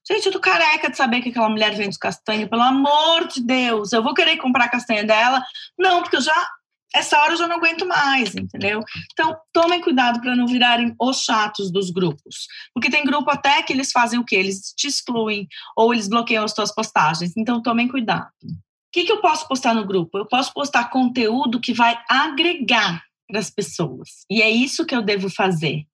Gente, 0.08 0.26
eu 0.26 0.32
tô 0.32 0.38
careca 0.38 0.88
de 0.88 0.96
saber 0.96 1.20
que 1.20 1.30
aquela 1.30 1.48
mulher 1.48 1.74
vende 1.74 1.98
castanha, 1.98 2.48
pelo 2.48 2.62
amor 2.62 3.26
de 3.26 3.44
Deus. 3.44 3.92
Eu 3.92 4.04
vou 4.04 4.14
querer 4.14 4.36
comprar 4.36 4.68
castanha 4.68 5.04
dela? 5.04 5.42
Não, 5.76 6.00
porque 6.00 6.16
eu 6.16 6.20
já 6.20 6.48
essa 6.96 7.20
hora 7.20 7.32
eu 7.32 7.36
já 7.36 7.46
não 7.46 7.56
aguento 7.56 7.86
mais, 7.86 8.34
entendeu? 8.34 8.82
Então, 9.12 9.36
tomem 9.52 9.80
cuidado 9.80 10.20
para 10.20 10.34
não 10.34 10.46
virarem 10.46 10.94
os 11.00 11.22
chatos 11.22 11.70
dos 11.70 11.90
grupos. 11.90 12.46
Porque 12.72 12.90
tem 12.90 13.04
grupo 13.04 13.30
até 13.30 13.62
que 13.62 13.72
eles 13.72 13.92
fazem 13.92 14.18
o 14.18 14.24
quê? 14.24 14.36
Eles 14.36 14.72
te 14.74 14.86
excluem 14.86 15.46
ou 15.76 15.92
eles 15.92 16.08
bloqueiam 16.08 16.44
as 16.44 16.52
suas 16.52 16.74
postagens. 16.74 17.36
Então, 17.36 17.62
tomem 17.62 17.86
cuidado. 17.86 18.30
O 18.42 18.92
que, 18.92 19.04
que 19.04 19.12
eu 19.12 19.20
posso 19.20 19.46
postar 19.46 19.74
no 19.74 19.86
grupo? 19.86 20.16
Eu 20.16 20.26
posso 20.26 20.52
postar 20.54 20.88
conteúdo 20.88 21.60
que 21.60 21.74
vai 21.74 21.98
agregar 22.08 23.02
para 23.28 23.40
as 23.40 23.50
pessoas. 23.50 24.24
E 24.30 24.40
é 24.40 24.50
isso 24.50 24.86
que 24.86 24.94
eu 24.94 25.02
devo 25.02 25.28
fazer 25.28 25.84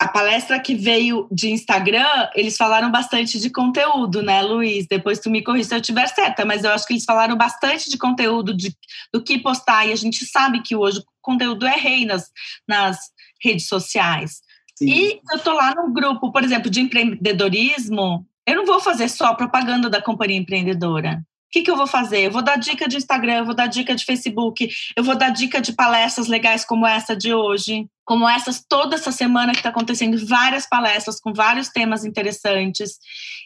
a 0.00 0.08
palestra 0.08 0.58
que 0.58 0.74
veio 0.74 1.28
de 1.30 1.50
Instagram, 1.50 2.28
eles 2.34 2.56
falaram 2.56 2.90
bastante 2.90 3.38
de 3.38 3.48
conteúdo, 3.48 4.22
né, 4.22 4.42
Luiz? 4.42 4.86
Depois 4.86 5.20
tu 5.20 5.30
me 5.30 5.42
corrija 5.42 5.68
se 5.68 5.74
eu 5.74 5.80
estiver 5.80 6.06
certa, 6.08 6.44
mas 6.44 6.64
eu 6.64 6.72
acho 6.72 6.86
que 6.86 6.94
eles 6.94 7.04
falaram 7.04 7.36
bastante 7.36 7.88
de 7.88 7.96
conteúdo, 7.96 8.54
de, 8.54 8.76
do 9.12 9.22
que 9.22 9.38
postar, 9.38 9.86
e 9.86 9.92
a 9.92 9.96
gente 9.96 10.26
sabe 10.26 10.62
que 10.62 10.74
hoje 10.74 10.98
o 10.98 11.04
conteúdo 11.22 11.66
é 11.66 11.76
rei 11.76 12.04
nas, 12.04 12.30
nas 12.66 12.98
redes 13.42 13.68
sociais. 13.68 14.42
Sim. 14.76 14.88
E 14.88 15.20
eu 15.32 15.38
tô 15.38 15.52
lá 15.52 15.74
no 15.74 15.92
grupo, 15.92 16.32
por 16.32 16.42
exemplo, 16.42 16.68
de 16.68 16.80
empreendedorismo, 16.80 18.26
eu 18.46 18.56
não 18.56 18.66
vou 18.66 18.80
fazer 18.80 19.08
só 19.08 19.34
propaganda 19.34 19.88
da 19.88 20.02
companhia 20.02 20.36
empreendedora 20.36 21.24
que, 21.54 21.62
que 21.62 21.70
eu 21.70 21.76
vou 21.76 21.86
fazer? 21.86 22.26
Eu 22.26 22.32
vou 22.32 22.42
dar 22.42 22.56
dica 22.56 22.88
de 22.88 22.96
Instagram, 22.96 23.38
eu 23.38 23.44
vou 23.44 23.54
dar 23.54 23.68
dica 23.68 23.94
de 23.94 24.04
Facebook, 24.04 24.68
eu 24.96 25.04
vou 25.04 25.16
dar 25.16 25.30
dica 25.30 25.60
de 25.60 25.72
palestras 25.72 26.26
legais 26.26 26.64
como 26.64 26.84
essa 26.84 27.14
de 27.14 27.32
hoje, 27.32 27.86
como 28.04 28.28
essas 28.28 28.64
toda 28.68 28.96
essa 28.96 29.12
semana 29.12 29.52
que 29.52 29.58
está 29.58 29.68
acontecendo, 29.68 30.26
várias 30.26 30.68
palestras 30.68 31.20
com 31.20 31.32
vários 31.32 31.68
temas 31.68 32.04
interessantes. 32.04 32.98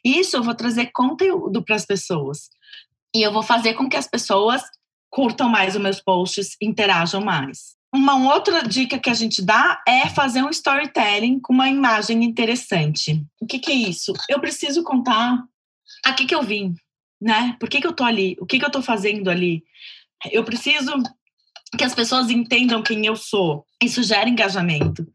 Isso 0.03 0.39
eu 0.39 0.43
vou 0.43 0.55
trazer 0.55 0.91
conteúdo 0.91 1.63
para 1.63 1.77
as 1.77 1.85
pessoas. 1.85 2.49
E 3.15 3.21
eu 3.21 3.31
vou 3.31 3.43
fazer 3.43 3.75
com 3.75 3.91
que 3.91 3.97
as 3.97 4.07
pessoas 4.07 4.63
curtam 5.11 5.51
mais 5.51 5.77
os 5.77 5.83
meus 5.83 6.01
posts, 6.01 6.57
interajam 6.63 7.21
mais. 7.21 7.77
Uma 7.95 8.33
outra 8.33 8.63
dica 8.63 8.99
que 8.99 9.11
a 9.11 9.15
gente 9.15 9.43
dá 9.43 9.83
é 9.87 10.09
fazer 10.09 10.43
um 10.43 10.51
storytelling 10.51 11.41
com 11.41 11.53
uma 11.53 11.69
imagem 11.69 12.25
interessante. 12.25 13.23
O 13.39 13.47
que, 13.47 13.59
que 13.59 13.71
é 13.71 13.75
isso? 13.75 14.15
Eu 14.31 14.41
preciso 14.41 14.83
contar 14.83 15.43
aqui 16.07 16.25
que 16.25 16.35
eu 16.35 16.43
vim, 16.43 16.75
né? 17.21 17.57
Por 17.59 17.69
que, 17.69 17.81
que 17.81 17.87
eu 17.87 17.93
tô 17.93 18.05
ali? 18.05 18.37
O 18.41 18.47
que, 18.47 18.59
que 18.59 18.65
eu 18.65 18.71
tô 18.71 18.83
fazendo 18.83 19.29
ali? 19.29 19.65
Eu 20.31 20.45
preciso 20.45 20.93
que 21.77 21.85
as 21.85 21.95
pessoas 21.95 22.31
entendam 22.31 22.83
quem 22.83 23.07
eu 23.07 23.17
sou. 23.17 23.65
Isso 23.83 24.03
gera 24.03 24.29
engajamento. 24.29 25.07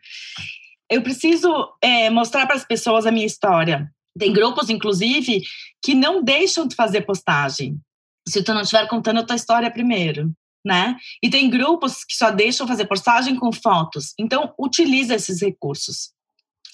Eu 0.90 1.02
preciso 1.02 1.50
é, 1.82 2.10
mostrar 2.10 2.46
para 2.46 2.56
as 2.56 2.66
pessoas 2.66 3.06
a 3.06 3.12
minha 3.12 3.26
história. 3.26 3.92
Tem 4.18 4.32
grupos, 4.32 4.70
inclusive, 4.70 5.42
que 5.82 5.96
não 5.96 6.24
deixam 6.24 6.68
de 6.68 6.76
fazer 6.76 7.02
postagem. 7.02 7.80
Se 8.28 8.44
tu 8.44 8.54
não 8.54 8.62
estiver 8.62 8.88
contando 8.88 9.20
a 9.20 9.24
tua 9.24 9.36
história 9.36 9.72
primeiro, 9.72 10.32
né? 10.64 10.96
E 11.22 11.30
tem 11.30 11.50
grupos 11.50 12.06
que 12.06 12.16
só 12.16 12.30
deixam 12.30 12.68
fazer 12.68 12.86
postagem 12.86 13.36
com 13.36 13.52
fotos. 13.52 14.14
Então, 14.20 14.54
utiliza 14.58 15.16
esses 15.16 15.42
recursos. 15.42 16.12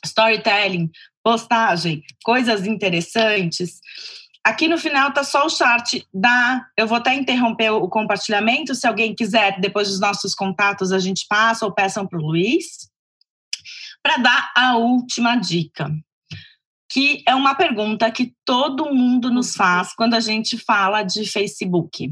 Storytelling, 0.06 0.92
postagem, 1.24 2.04
coisas 2.24 2.66
interessantes. 2.66 3.80
Aqui 4.46 4.68
no 4.68 4.78
final 4.78 5.12
tá 5.14 5.24
só 5.24 5.46
o 5.46 5.50
chart 5.50 6.02
da. 6.14 6.66
Eu 6.78 6.88
vou 6.88 6.98
até 6.98 7.14
interromper 7.14 7.72
o 7.72 7.90
compartilhamento. 7.90 8.74
Se 8.74 8.88
alguém 8.88 9.14
quiser, 9.14 9.60
depois 9.60 9.90
dos 9.90 10.00
nossos 10.00 10.34
contatos, 10.34 10.92
a 10.92 11.00
gente 11.00 11.26
passa 11.28 11.66
ou 11.66 11.74
peçam 11.74 12.08
para 12.08 12.18
o 12.18 12.22
Luiz. 12.22 12.90
Para 14.02 14.18
dar 14.18 14.52
a 14.56 14.78
última 14.78 15.36
dica, 15.36 15.92
que 16.90 17.22
é 17.28 17.36
uma 17.36 17.54
pergunta 17.54 18.10
que 18.10 18.34
todo 18.46 18.94
mundo 18.94 19.30
nos 19.30 19.54
faz 19.56 19.94
quando 19.94 20.14
a 20.14 20.22
gente 20.22 20.58
fala 20.58 21.04
de 21.04 21.30
Facebook. 21.30 22.10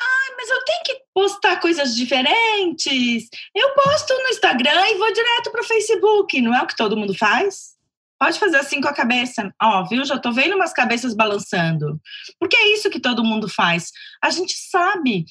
Ah, 0.00 0.34
mas 0.38 0.48
eu 0.48 0.64
tenho 0.64 0.82
que 0.84 1.02
postar 1.12 1.60
coisas 1.60 1.94
diferentes. 1.94 3.28
Eu 3.54 3.74
posto 3.74 4.14
no 4.14 4.28
Instagram 4.30 4.88
e 4.88 4.98
vou 4.98 5.12
direto 5.12 5.52
para 5.52 5.60
o 5.60 5.64
Facebook. 5.64 6.40
Não 6.40 6.54
é 6.54 6.62
o 6.62 6.66
que 6.66 6.76
todo 6.76 6.96
mundo 6.96 7.14
faz? 7.14 7.75
Pode 8.18 8.38
fazer 8.38 8.56
assim 8.56 8.80
com 8.80 8.88
a 8.88 8.94
cabeça. 8.94 9.52
Ó, 9.62 9.84
viu? 9.84 10.04
Já 10.04 10.18
tô 10.18 10.32
vendo 10.32 10.54
umas 10.54 10.72
cabeças 10.72 11.14
balançando. 11.14 12.00
Porque 12.38 12.56
é 12.56 12.74
isso 12.74 12.88
que 12.88 13.00
todo 13.00 13.24
mundo 13.24 13.48
faz. 13.48 13.90
A 14.22 14.30
gente 14.30 14.54
sabe. 14.70 15.26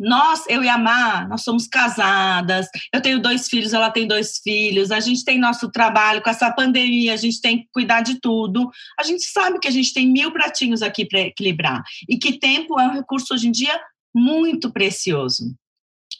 Nós, 0.00 0.44
eu 0.48 0.62
e 0.62 0.68
a 0.68 0.78
Mar, 0.78 1.28
nós 1.28 1.42
somos 1.42 1.66
casadas. 1.66 2.68
Eu 2.92 3.00
tenho 3.00 3.20
dois 3.20 3.48
filhos, 3.48 3.72
ela 3.72 3.90
tem 3.90 4.06
dois 4.06 4.38
filhos. 4.38 4.90
A 4.90 5.00
gente 5.00 5.24
tem 5.24 5.38
nosso 5.38 5.70
trabalho 5.70 6.22
com 6.22 6.30
essa 6.30 6.50
pandemia, 6.52 7.14
a 7.14 7.16
gente 7.16 7.40
tem 7.40 7.58
que 7.58 7.68
cuidar 7.72 8.02
de 8.02 8.20
tudo. 8.20 8.68
A 8.98 9.02
gente 9.02 9.24
sabe 9.24 9.58
que 9.58 9.68
a 9.68 9.72
gente 9.72 9.92
tem 9.92 10.08
mil 10.10 10.32
pratinhos 10.32 10.82
aqui 10.82 11.04
para 11.04 11.20
equilibrar 11.20 11.82
e 12.08 12.16
que 12.16 12.38
tempo 12.38 12.78
é 12.78 12.86
um 12.86 12.92
recurso 12.92 13.34
hoje 13.34 13.48
em 13.48 13.52
dia 13.52 13.80
muito 14.14 14.72
precioso. 14.72 15.54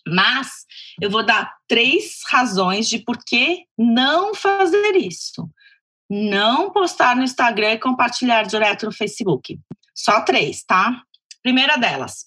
Mas 0.07 0.49
eu 1.01 1.11
vou 1.11 1.25
dar 1.25 1.53
três 1.69 2.21
razões 2.29 2.89
de 2.89 2.99
por 2.99 3.19
que 3.25 3.65
não 3.77 4.35
fazer 4.35 4.97
isso 4.97 5.49
não 6.09 6.71
postar 6.71 7.17
no 7.17 7.23
Instagram 7.23 7.73
e 7.73 7.79
compartilhar 7.79 8.43
direto 8.45 8.87
no 8.87 8.93
Facebook. 8.93 9.59
Só 9.95 10.21
três, 10.23 10.63
tá? 10.63 11.03
Primeira 11.43 11.77
delas, 11.77 12.27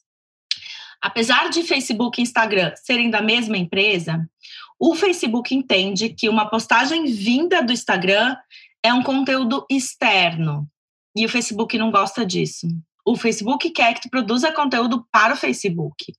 apesar 1.02 1.50
de 1.50 1.64
Facebook 1.64 2.20
e 2.20 2.24
Instagram 2.24 2.74
serem 2.76 3.10
da 3.10 3.22
mesma 3.22 3.58
empresa, 3.58 4.30
o 4.80 4.96
Facebook 4.96 5.54
entende 5.54 6.10
que 6.10 6.30
uma 6.30 6.50
postagem 6.50 7.06
vinda 7.06 7.62
do 7.62 7.72
Instagram 7.74 8.36
é 8.84 8.94
um 8.94 9.04
conteúdo 9.04 9.66
externo. 9.70 10.68
E 11.16 11.26
o 11.26 11.30
Facebook 11.30 11.78
não 11.78 11.92
gosta 11.92 12.26
disso. 12.26 12.68
O 13.06 13.16
Facebook 13.16 13.70
quer 13.72 13.94
que 13.94 14.02
tu 14.02 14.10
produza 14.10 14.52
conteúdo 14.52 15.06
para 15.12 15.34
o 15.34 15.38
Facebook. 15.38 16.14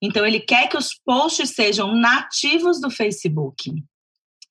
Então, 0.00 0.24
ele 0.24 0.40
quer 0.40 0.68
que 0.68 0.76
os 0.76 0.94
posts 1.04 1.50
sejam 1.50 1.94
nativos 1.94 2.80
do 2.80 2.90
Facebook. 2.90 3.72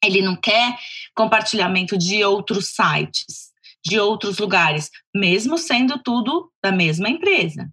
Ele 0.03 0.21
não 0.21 0.35
quer 0.35 0.77
compartilhamento 1.15 1.97
de 1.97 2.23
outros 2.23 2.69
sites, 2.75 3.51
de 3.85 3.99
outros 3.99 4.37
lugares, 4.37 4.89
mesmo 5.15 5.57
sendo 5.57 6.01
tudo 6.03 6.51
da 6.63 6.71
mesma 6.71 7.09
empresa. 7.09 7.69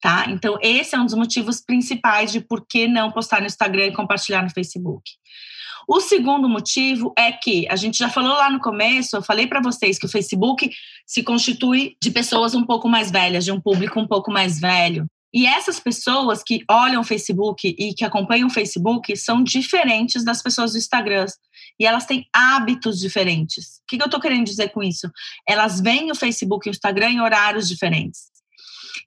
Tá? 0.00 0.26
Então, 0.28 0.58
esse 0.60 0.94
é 0.94 0.98
um 0.98 1.06
dos 1.06 1.14
motivos 1.14 1.62
principais 1.62 2.30
de 2.30 2.40
por 2.40 2.66
que 2.68 2.86
não 2.86 3.10
postar 3.10 3.40
no 3.40 3.46
Instagram 3.46 3.86
e 3.86 3.92
compartilhar 3.92 4.42
no 4.42 4.50
Facebook. 4.50 5.02
O 5.88 6.00
segundo 6.00 6.48
motivo 6.48 7.12
é 7.16 7.30
que 7.32 7.66
a 7.68 7.76
gente 7.76 7.98
já 7.98 8.08
falou 8.08 8.32
lá 8.32 8.50
no 8.50 8.60
começo, 8.60 9.16
eu 9.16 9.22
falei 9.22 9.46
para 9.46 9.60
vocês 9.60 9.98
que 9.98 10.06
o 10.06 10.08
Facebook 10.08 10.70
se 11.06 11.22
constitui 11.22 11.96
de 12.02 12.10
pessoas 12.10 12.54
um 12.54 12.64
pouco 12.64 12.88
mais 12.88 13.10
velhas, 13.10 13.44
de 13.44 13.52
um 13.52 13.60
público 13.60 14.00
um 14.00 14.06
pouco 14.06 14.30
mais 14.30 14.58
velho. 14.58 15.06
E 15.34 15.46
essas 15.46 15.80
pessoas 15.80 16.44
que 16.44 16.64
olham 16.70 17.00
o 17.00 17.04
Facebook 17.04 17.74
e 17.76 17.92
que 17.92 18.04
acompanham 18.04 18.46
o 18.46 18.52
Facebook 18.52 19.16
são 19.16 19.42
diferentes 19.42 20.24
das 20.24 20.40
pessoas 20.40 20.72
do 20.72 20.78
Instagram. 20.78 21.26
E 21.78 21.84
elas 21.84 22.06
têm 22.06 22.24
hábitos 22.32 23.00
diferentes. 23.00 23.78
O 23.78 23.86
que 23.88 24.00
eu 24.00 24.04
estou 24.04 24.20
querendo 24.20 24.44
dizer 24.44 24.68
com 24.68 24.80
isso? 24.80 25.10
Elas 25.48 25.80
veem 25.80 26.12
o 26.12 26.14
Facebook 26.14 26.68
e 26.68 26.70
o 26.70 26.72
Instagram 26.72 27.10
em 27.10 27.20
horários 27.20 27.66
diferentes. 27.66 28.32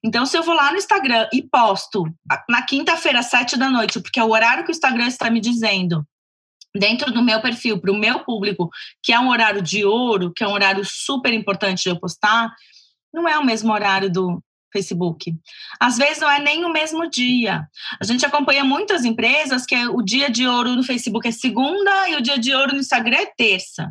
Então, 0.04 0.26
se 0.26 0.38
eu 0.38 0.44
vou 0.44 0.54
lá 0.54 0.70
no 0.70 0.78
Instagram 0.78 1.30
e 1.34 1.42
posto 1.42 2.04
na 2.50 2.62
quinta-feira, 2.62 3.20
às 3.20 3.28
sete 3.28 3.56
da 3.56 3.70
noite, 3.70 4.02
porque 4.02 4.20
é 4.20 4.24
o 4.24 4.32
horário 4.32 4.66
que 4.66 4.70
o 4.70 4.76
Instagram 4.76 5.08
está 5.08 5.30
me 5.30 5.40
dizendo, 5.40 6.06
dentro 6.76 7.10
do 7.12 7.24
meu 7.24 7.42
perfil, 7.42 7.80
para 7.80 7.92
o 7.92 7.98
meu 7.98 8.20
público, 8.26 8.70
que 9.02 9.14
é 9.14 9.20
um 9.20 9.30
horário 9.30 9.62
de 9.62 9.86
ouro, 9.86 10.34
que 10.36 10.44
é 10.44 10.48
um 10.48 10.52
horário 10.52 10.84
super 10.84 11.34
importante 11.34 11.84
de 11.84 11.90
eu 11.90 11.98
postar, 11.98 12.54
não 13.14 13.28
é 13.28 13.40
o 13.40 13.46
mesmo 13.46 13.72
horário 13.72 14.12
do 14.12 14.44
Facebook. 14.78 15.34
Às 15.80 15.98
vezes 15.98 16.20
não 16.20 16.30
é 16.30 16.40
nem 16.40 16.66
o 16.66 16.72
mesmo 16.72 17.10
dia. 17.10 17.68
A 18.00 18.06
gente 18.06 18.26
acompanha 18.26 18.64
muitas 18.64 19.06
empresas 19.06 19.66
que 19.66 19.76
o 19.88 20.02
dia 20.02 20.30
de 20.30 20.48
ouro 20.48 20.76
no 20.76 20.84
Facebook 20.84 21.28
é 21.28 21.32
segunda 21.32 22.10
e 22.10 22.16
o 22.16 22.22
dia 22.22 22.38
de 22.38 22.54
ouro 22.54 22.74
no 22.74 22.80
Instagram 22.80 23.18
é 23.18 23.26
terça. 23.26 23.90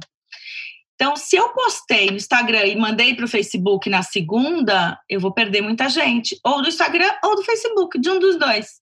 Então, 0.94 1.14
se 1.14 1.36
eu 1.36 1.50
postei 1.50 2.06
no 2.06 2.16
Instagram 2.16 2.66
e 2.66 2.76
mandei 2.76 3.14
para 3.14 3.26
o 3.26 3.28
Facebook 3.28 3.90
na 3.90 4.02
segunda, 4.02 4.98
eu 5.08 5.20
vou 5.20 5.32
perder 5.32 5.60
muita 5.60 5.90
gente, 5.90 6.38
ou 6.42 6.62
do 6.62 6.68
Instagram 6.68 7.10
ou 7.22 7.36
do 7.36 7.42
Facebook, 7.42 8.00
de 8.00 8.08
um 8.08 8.18
dos 8.18 8.38
dois. 8.38 8.80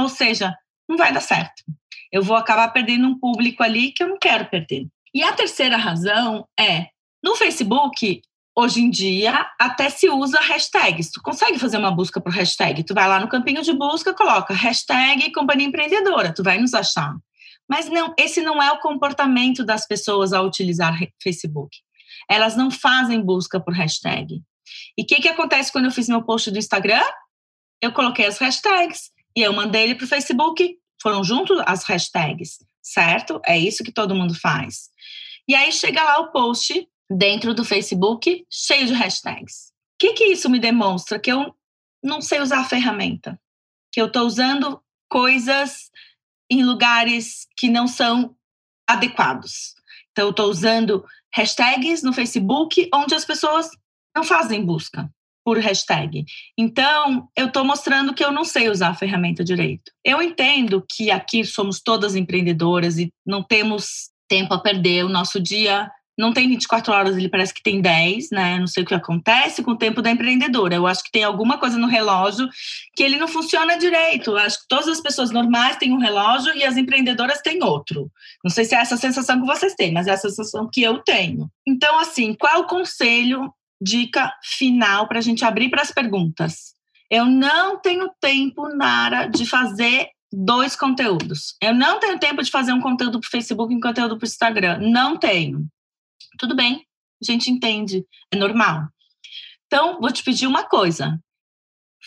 Ou 0.00 0.08
seja, 0.08 0.54
não 0.88 0.96
vai 0.96 1.12
dar 1.12 1.20
certo 1.20 1.62
eu 2.10 2.22
vou 2.22 2.36
acabar 2.36 2.68
perdendo 2.68 3.06
um 3.06 3.18
público 3.18 3.62
ali 3.62 3.92
que 3.92 4.02
eu 4.02 4.08
não 4.08 4.18
quero 4.18 4.46
perder. 4.46 4.86
E 5.14 5.22
a 5.22 5.32
terceira 5.32 5.76
razão 5.76 6.46
é, 6.58 6.86
no 7.22 7.36
Facebook, 7.36 8.20
hoje 8.58 8.80
em 8.80 8.90
dia, 8.90 9.48
até 9.56 9.88
se 9.88 10.10
usa 10.10 10.40
hashtags. 10.40 11.12
Tu 11.12 11.22
consegue 11.22 11.60
fazer 11.60 11.78
uma 11.78 11.92
busca 11.92 12.20
por 12.20 12.32
hashtag. 12.32 12.82
Tu 12.82 12.92
vai 12.92 13.06
lá 13.06 13.20
no 13.20 13.28
campinho 13.28 13.62
de 13.62 13.72
busca, 13.72 14.12
coloca 14.12 14.52
hashtag 14.52 15.30
companhia 15.30 15.68
empreendedora, 15.68 16.34
tu 16.34 16.42
vai 16.42 16.58
nos 16.58 16.74
achar. 16.74 17.14
Mas 17.68 17.88
não, 17.88 18.12
esse 18.18 18.42
não 18.42 18.60
é 18.60 18.72
o 18.72 18.80
comportamento 18.80 19.64
das 19.64 19.86
pessoas 19.86 20.32
ao 20.32 20.44
utilizar 20.44 20.98
Facebook. 21.22 21.76
Elas 22.28 22.56
não 22.56 22.68
fazem 22.68 23.22
busca 23.22 23.60
por 23.60 23.72
hashtag. 23.72 24.42
E 24.96 25.02
o 25.02 25.06
que, 25.06 25.20
que 25.20 25.28
acontece 25.28 25.70
quando 25.70 25.84
eu 25.84 25.92
fiz 25.92 26.08
meu 26.08 26.22
post 26.22 26.50
do 26.50 26.58
Instagram? 26.58 27.04
Eu 27.80 27.92
coloquei 27.92 28.26
as 28.26 28.38
hashtags 28.38 29.12
e 29.36 29.42
eu 29.42 29.52
mandei 29.52 29.84
ele 29.84 29.94
para 29.94 30.04
o 30.04 30.08
Facebook 30.08 30.76
foram 31.00 31.22
junto 31.22 31.54
as 31.64 31.84
hashtags, 31.84 32.58
certo? 32.82 33.40
É 33.46 33.56
isso 33.56 33.84
que 33.84 33.92
todo 33.92 34.16
mundo 34.16 34.34
faz. 34.34 34.88
E 35.46 35.54
aí 35.54 35.70
chega 35.70 36.02
lá 36.02 36.18
o 36.18 36.32
post 36.32 36.88
dentro 37.10 37.54
do 37.54 37.64
Facebook 37.64 38.44
cheio 38.50 38.86
de 38.86 38.92
hashtags. 38.92 39.68
O 39.68 39.98
que, 39.98 40.12
que 40.12 40.24
isso 40.24 40.48
me 40.48 40.58
demonstra? 40.58 41.18
Que 41.18 41.32
eu 41.32 41.54
não 42.02 42.20
sei 42.20 42.40
usar 42.40 42.60
a 42.60 42.64
ferramenta. 42.64 43.40
Que 43.92 44.00
eu 44.00 44.06
estou 44.06 44.26
usando 44.26 44.80
coisas 45.08 45.90
em 46.50 46.64
lugares 46.64 47.46
que 47.56 47.68
não 47.68 47.86
são 47.86 48.36
adequados. 48.86 49.74
Então, 50.12 50.26
eu 50.26 50.30
estou 50.30 50.48
usando 50.48 51.04
hashtags 51.34 52.02
no 52.02 52.12
Facebook 52.12 52.88
onde 52.92 53.14
as 53.14 53.24
pessoas 53.24 53.70
não 54.16 54.24
fazem 54.24 54.64
busca 54.64 55.10
por 55.44 55.58
hashtag. 55.58 56.26
Então, 56.58 57.28
eu 57.36 57.46
estou 57.46 57.64
mostrando 57.64 58.12
que 58.12 58.22
eu 58.22 58.30
não 58.30 58.44
sei 58.44 58.68
usar 58.68 58.88
a 58.88 58.94
ferramenta 58.94 59.42
direito. 59.42 59.90
Eu 60.04 60.20
entendo 60.20 60.84
que 60.86 61.10
aqui 61.10 61.44
somos 61.44 61.80
todas 61.80 62.14
empreendedoras 62.14 62.98
e 62.98 63.10
não 63.24 63.42
temos 63.42 64.10
tempo 64.28 64.52
a 64.52 64.60
perder. 64.60 65.04
O 65.04 65.08
nosso 65.08 65.40
dia 65.40 65.90
não 66.18 66.32
tem 66.32 66.48
24 66.48 66.92
horas, 66.92 67.16
ele 67.16 67.28
parece 67.28 67.54
que 67.54 67.62
tem 67.62 67.80
10, 67.80 68.30
né? 68.30 68.58
Não 68.58 68.66
sei 68.66 68.82
o 68.82 68.86
que 68.86 68.94
acontece 68.94 69.62
com 69.62 69.70
o 69.70 69.78
tempo 69.78 70.02
da 70.02 70.10
empreendedora. 70.10 70.74
Eu 70.74 70.86
acho 70.86 71.04
que 71.04 71.12
tem 71.12 71.24
alguma 71.24 71.58
coisa 71.58 71.78
no 71.78 71.86
relógio 71.86 72.48
que 72.96 73.02
ele 73.02 73.16
não 73.16 73.28
funciona 73.28 73.78
direito. 73.78 74.32
Eu 74.32 74.38
acho 74.38 74.60
que 74.60 74.68
todas 74.68 74.88
as 74.88 75.00
pessoas 75.00 75.30
normais 75.30 75.76
têm 75.76 75.92
um 75.92 75.98
relógio 75.98 76.54
e 76.56 76.64
as 76.64 76.76
empreendedoras 76.76 77.40
têm 77.40 77.62
outro. 77.62 78.10
Não 78.42 78.50
sei 78.50 78.64
se 78.64 78.74
é 78.74 78.80
essa 78.80 78.96
sensação 78.96 79.40
que 79.40 79.46
vocês 79.46 79.74
têm, 79.74 79.92
mas 79.92 80.06
é 80.06 80.12
a 80.12 80.16
sensação 80.16 80.68
que 80.70 80.82
eu 80.82 80.98
tenho. 80.98 81.48
Então, 81.66 81.98
assim, 81.98 82.34
qual 82.34 82.52
é 82.52 82.58
o 82.58 82.66
conselho 82.66 83.52
dica 83.80 84.32
final 84.42 85.06
para 85.06 85.18
a 85.18 85.22
gente 85.22 85.44
abrir 85.44 85.70
para 85.70 85.82
as 85.82 85.92
perguntas. 85.92 86.74
Eu 87.10 87.24
não 87.24 87.78
tenho 87.80 88.10
tempo, 88.20 88.68
Nara, 88.68 89.26
de 89.26 89.46
fazer 89.46 90.08
dois 90.30 90.76
conteúdos. 90.76 91.56
Eu 91.62 91.74
não 91.74 91.98
tenho 91.98 92.18
tempo 92.18 92.42
de 92.42 92.50
fazer 92.50 92.72
um 92.72 92.80
conteúdo 92.80 93.20
para 93.20 93.26
o 93.26 93.30
Facebook 93.30 93.72
e 93.72 93.76
um 93.76 93.80
conteúdo 93.80 94.18
para 94.18 94.26
o 94.26 94.28
Instagram. 94.28 94.78
Não 94.80 95.16
tenho. 95.16 95.66
Tudo 96.38 96.54
bem, 96.54 96.86
a 97.22 97.32
gente 97.32 97.50
entende, 97.50 98.04
é 98.32 98.36
normal. 98.36 98.88
Então, 99.66 100.00
vou 100.00 100.10
te 100.10 100.22
pedir 100.22 100.46
uma 100.46 100.64
coisa. 100.64 101.18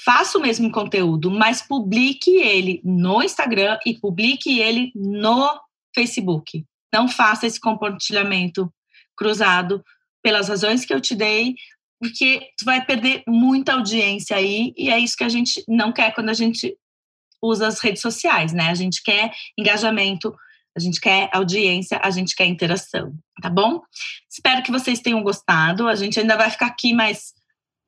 Faça 0.04 0.38
o 0.38 0.42
mesmo 0.42 0.72
conteúdo, 0.72 1.30
mas 1.30 1.62
publique 1.62 2.32
ele 2.38 2.82
no 2.84 3.22
Instagram 3.22 3.78
e 3.86 4.00
publique 4.00 4.60
ele 4.60 4.92
no 4.96 5.60
Facebook. 5.94 6.66
Não 6.94 7.08
faça 7.08 7.46
esse 7.46 7.60
compartilhamento 7.60 8.74
cruzado 9.16 9.84
pelas 10.24 10.50
razões 10.50 10.86
que 10.86 10.94
eu 10.94 11.02
te 11.02 11.14
dei, 11.14 11.56
porque 12.00 12.50
tu 12.58 12.66
vai 12.66 12.84
perder 12.84 13.24
muita 13.28 13.74
audiência 13.74 14.36
aí, 14.36 14.74
e 14.76 14.90
é 14.90 14.98
isso 14.98 15.16
que 15.16 15.24
a 15.24 15.30
gente 15.30 15.64
não 15.68 15.92
quer 15.92 16.14
quando 16.14 16.30
a 16.30 16.34
gente 16.34 16.76
usa 17.42 17.68
as 17.68 17.80
redes 17.80 18.02
sociais, 18.02 18.54
né? 18.54 18.70
A 18.70 18.76
gente 18.76 19.04
quer 19.04 19.32
engajamento, 19.58 20.36
a 20.76 20.80
gente 20.80 21.02
quer 21.02 21.30
audiência, 21.34 22.00
a 22.02 22.10
gente 22.10 22.36
quer 22.36 22.46
interação, 22.46 23.14
tá 23.42 23.50
bom? 23.50 23.82
Espero 24.30 24.64
que 24.64 24.72
vocês 24.72 25.00
tenham 25.00 25.22
gostado. 25.22 25.88
A 25.88 25.96
gente 25.96 26.20
ainda 26.20 26.38
vai 26.38 26.50
ficar 26.50 26.68
aqui 26.68 26.94
mais 26.94 27.34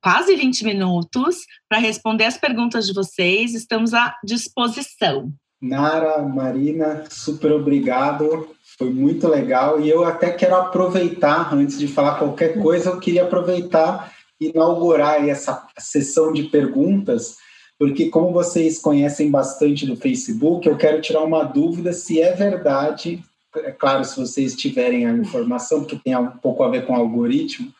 quase 0.02 0.36
20 0.36 0.66
minutos 0.66 1.38
para 1.70 1.80
responder 1.80 2.26
as 2.26 2.38
perguntas 2.38 2.86
de 2.86 2.94
vocês. 2.94 3.54
Estamos 3.54 3.94
à 3.94 4.16
disposição. 4.24 5.32
Nara, 5.62 6.22
Marina, 6.22 7.06
super 7.10 7.54
obrigado. 7.54 8.50
Foi 8.78 8.90
muito 8.90 9.30
legal 9.30 9.80
e 9.80 9.90
eu 9.90 10.04
até 10.04 10.32
quero 10.32 10.56
aproveitar, 10.56 11.54
antes 11.54 11.80
de 11.80 11.88
falar 11.88 12.20
qualquer 12.20 12.60
coisa, 12.60 12.90
eu 12.90 13.00
queria 13.00 13.24
aproveitar 13.24 14.12
e 14.42 14.50
inaugurar 14.50 15.26
essa 15.26 15.66
sessão 15.80 16.34
de 16.34 16.44
perguntas, 16.44 17.38
porque 17.86 18.08
como 18.08 18.32
vocês 18.32 18.80
conhecem 18.80 19.30
bastante 19.30 19.86
do 19.86 19.98
Facebook, 19.98 20.66
eu 20.66 20.78
quero 20.78 21.02
tirar 21.02 21.22
uma 21.22 21.44
dúvida 21.44 21.92
se 21.92 22.22
é 22.22 22.32
verdade, 22.32 23.22
é 23.58 23.72
claro, 23.72 24.06
se 24.06 24.16
vocês 24.16 24.56
tiverem 24.56 25.06
a 25.06 25.12
informação, 25.12 25.82
porque 25.82 26.00
tem 26.02 26.16
um 26.16 26.28
pouco 26.28 26.64
a 26.64 26.70
ver 26.70 26.86
com 26.86 26.94
o 26.94 26.96
algoritmo, 26.96 27.74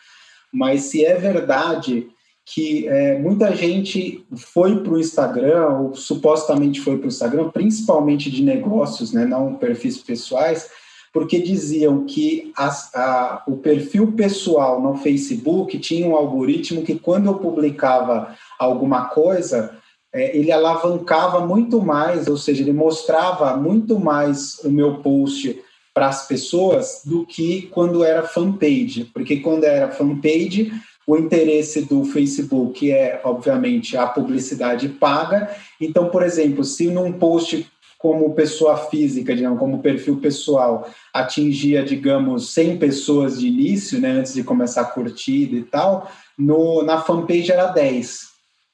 mas 0.52 0.82
se 0.82 1.06
é 1.06 1.16
verdade 1.16 2.06
que 2.46 2.86
é, 2.86 3.18
muita 3.18 3.56
gente 3.56 4.26
foi 4.36 4.84
para 4.84 4.92
o 4.92 5.00
Instagram, 5.00 5.70
ou 5.70 5.96
supostamente 5.96 6.82
foi 6.82 6.98
para 6.98 7.06
o 7.06 7.08
Instagram, 7.08 7.50
principalmente 7.52 8.30
de 8.30 8.44
negócios, 8.44 9.14
né, 9.14 9.24
não 9.24 9.56
perfis 9.56 10.00
pessoais, 10.00 10.70
porque 11.14 11.40
diziam 11.40 12.04
que 12.04 12.52
as, 12.58 12.94
a, 12.94 13.42
o 13.48 13.56
perfil 13.56 14.12
pessoal 14.12 14.82
no 14.82 14.98
Facebook 14.98 15.80
tinha 15.80 16.06
um 16.06 16.18
algoritmo 16.18 16.84
que, 16.84 16.96
quando 16.96 17.28
eu 17.28 17.36
publicava 17.36 18.36
alguma 18.60 19.06
coisa, 19.06 19.82
é, 20.14 20.38
ele 20.38 20.52
alavancava 20.52 21.46
muito 21.46 21.82
mais, 21.82 22.28
ou 22.28 22.38
seja, 22.38 22.62
ele 22.62 22.72
mostrava 22.72 23.58
muito 23.58 24.00
mais 24.00 24.60
o 24.64 24.70
meu 24.70 24.98
post 24.98 25.60
para 25.94 26.08
as 26.08 26.28
pessoas 26.28 27.02
do 27.04 27.26
que 27.26 27.64
quando 27.64 28.04
era 28.04 28.24
fanpage, 28.24 29.06
porque 29.14 29.38
quando 29.38 29.64
era 29.64 29.92
fanpage, 29.92 30.72
o 31.06 31.18
interesse 31.18 31.82
do 31.82 32.06
Facebook 32.06 32.90
é, 32.90 33.20
obviamente, 33.24 33.98
a 33.98 34.08
publicidade 34.08 34.88
paga. 34.88 35.50
Então, 35.80 36.10
por 36.10 36.24
exemplo, 36.24 36.64
se 36.64 36.88
num 36.88 37.12
post 37.12 37.68
como 37.98 38.34
pessoa 38.34 38.76
física, 38.76 39.34
digamos, 39.34 39.60
como 39.60 39.82
perfil 39.82 40.18
pessoal, 40.18 40.90
atingia, 41.14 41.84
digamos, 41.84 42.54
100 42.54 42.78
pessoas 42.78 43.40
de 43.40 43.48
início, 43.48 44.00
né, 44.00 44.12
antes 44.12 44.34
de 44.34 44.44
começar 44.44 44.82
a 44.82 44.86
curtida 44.86 45.56
e 45.56 45.64
tal, 45.64 46.12
no, 46.38 46.84
na 46.84 47.02
fanpage 47.02 47.50
era 47.52 47.68
10. 47.68 48.33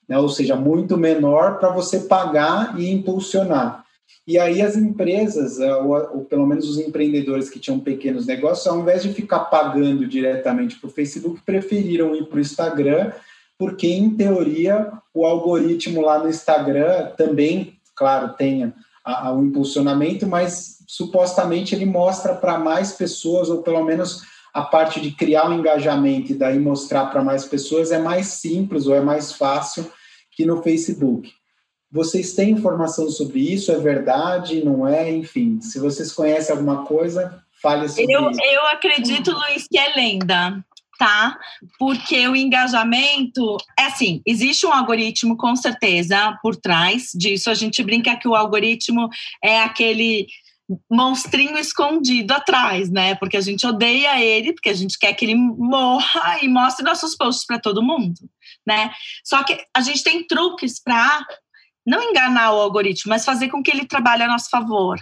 Né? 0.09 0.17
ou 0.17 0.27
seja, 0.27 0.55
muito 0.55 0.97
menor 0.97 1.59
para 1.59 1.69
você 1.69 1.99
pagar 1.99 2.77
e 2.79 2.89
impulsionar. 2.89 3.85
E 4.27 4.37
aí 4.37 4.61
as 4.61 4.75
empresas, 4.75 5.59
eh, 5.59 5.75
ou, 5.75 6.25
pelo 6.25 6.45
menos 6.45 6.67
os 6.67 6.77
empreendedores 6.77 7.49
que 7.49 7.59
tinham 7.59 7.79
pequenos 7.79 8.25
negócios, 8.25 8.67
ao 8.67 8.79
invés 8.79 9.03
de 9.03 9.13
ficar 9.13 9.39
pagando 9.45 10.07
diretamente 10.07 10.75
para 10.77 10.87
o 10.87 10.91
Facebook, 10.91 11.41
preferiram 11.45 12.15
ir 12.15 12.25
para 12.25 12.37
o 12.37 12.41
Instagram, 12.41 13.11
porque 13.57 13.87
em 13.87 14.09
teoria 14.11 14.91
o 15.13 15.25
algoritmo 15.25 16.01
lá 16.01 16.19
no 16.19 16.29
Instagram 16.29 17.11
também, 17.17 17.73
claro, 17.95 18.33
tem 18.33 18.73
o 19.35 19.43
impulsionamento, 19.43 20.27
mas 20.27 20.77
supostamente 20.87 21.73
ele 21.73 21.85
mostra 21.85 22.35
para 22.35 22.57
mais 22.57 22.91
pessoas, 22.91 23.49
ou 23.49 23.63
pelo 23.63 23.83
menos 23.83 24.21
a 24.53 24.61
parte 24.61 24.99
de 25.01 25.11
criar 25.11 25.49
um 25.49 25.59
engajamento 25.59 26.31
e 26.31 26.35
daí 26.35 26.59
mostrar 26.59 27.07
para 27.07 27.23
mais 27.23 27.45
pessoas 27.45 27.91
é 27.91 27.99
mais 27.99 28.27
simples 28.27 28.87
ou 28.87 28.95
é 28.95 29.01
mais 29.01 29.31
fácil 29.33 29.91
que 30.39 30.45
no 30.45 30.63
Facebook. 30.63 31.33
Vocês 31.91 32.31
têm 32.31 32.51
informação 32.51 33.09
sobre 33.09 33.41
isso? 33.41 33.73
É 33.73 33.77
verdade? 33.77 34.63
Não 34.63 34.87
é? 34.87 35.11
Enfim, 35.11 35.59
se 35.59 35.77
vocês 35.79 36.13
conhecem 36.13 36.55
alguma 36.55 36.85
coisa, 36.85 37.43
fale 37.61 37.89
sobre 37.89 38.09
eu, 38.09 38.31
isso. 38.31 38.39
Eu 38.41 38.67
acredito, 38.67 39.31
Luiz, 39.31 39.67
que 39.69 39.77
é 39.77 39.93
lenda, 39.97 40.63
tá? 40.97 41.37
Porque 41.77 42.25
o 42.29 42.37
engajamento 42.37 43.57
é 43.77 43.87
assim, 43.87 44.21
existe 44.25 44.65
um 44.65 44.71
algoritmo 44.71 45.35
com 45.35 45.53
certeza 45.57 46.37
por 46.41 46.55
trás 46.55 47.09
disso. 47.13 47.49
A 47.49 47.53
gente 47.53 47.83
brinca 47.83 48.15
que 48.15 48.29
o 48.29 48.35
algoritmo 48.35 49.09
é 49.43 49.59
aquele 49.59 50.25
monstrinho 50.89 51.57
escondido 51.57 52.31
atrás, 52.31 52.89
né? 52.89 53.15
Porque 53.15 53.35
a 53.35 53.41
gente 53.41 53.67
odeia 53.67 54.23
ele, 54.23 54.53
porque 54.53 54.69
a 54.69 54.73
gente 54.73 54.97
quer 54.97 55.11
que 55.13 55.25
ele 55.25 55.35
morra 55.35 56.37
e 56.41 56.47
mostre 56.47 56.85
nossos 56.85 57.13
posts 57.13 57.45
para 57.45 57.59
todo 57.59 57.83
mundo, 57.83 58.13
né? 58.69 58.91
Só 59.23 59.43
que 59.43 59.59
a 59.75 59.81
gente 59.81 60.03
tem 60.03 60.25
truques 60.25 60.79
para 60.81 61.25
não 61.85 62.03
enganar 62.03 62.53
o 62.53 62.61
algoritmo, 62.61 63.09
mas 63.09 63.25
fazer 63.25 63.49
com 63.49 63.63
que 63.63 63.71
ele 63.71 63.87
trabalhe 63.87 64.21
a 64.21 64.27
nosso 64.27 64.49
favor. 64.49 64.99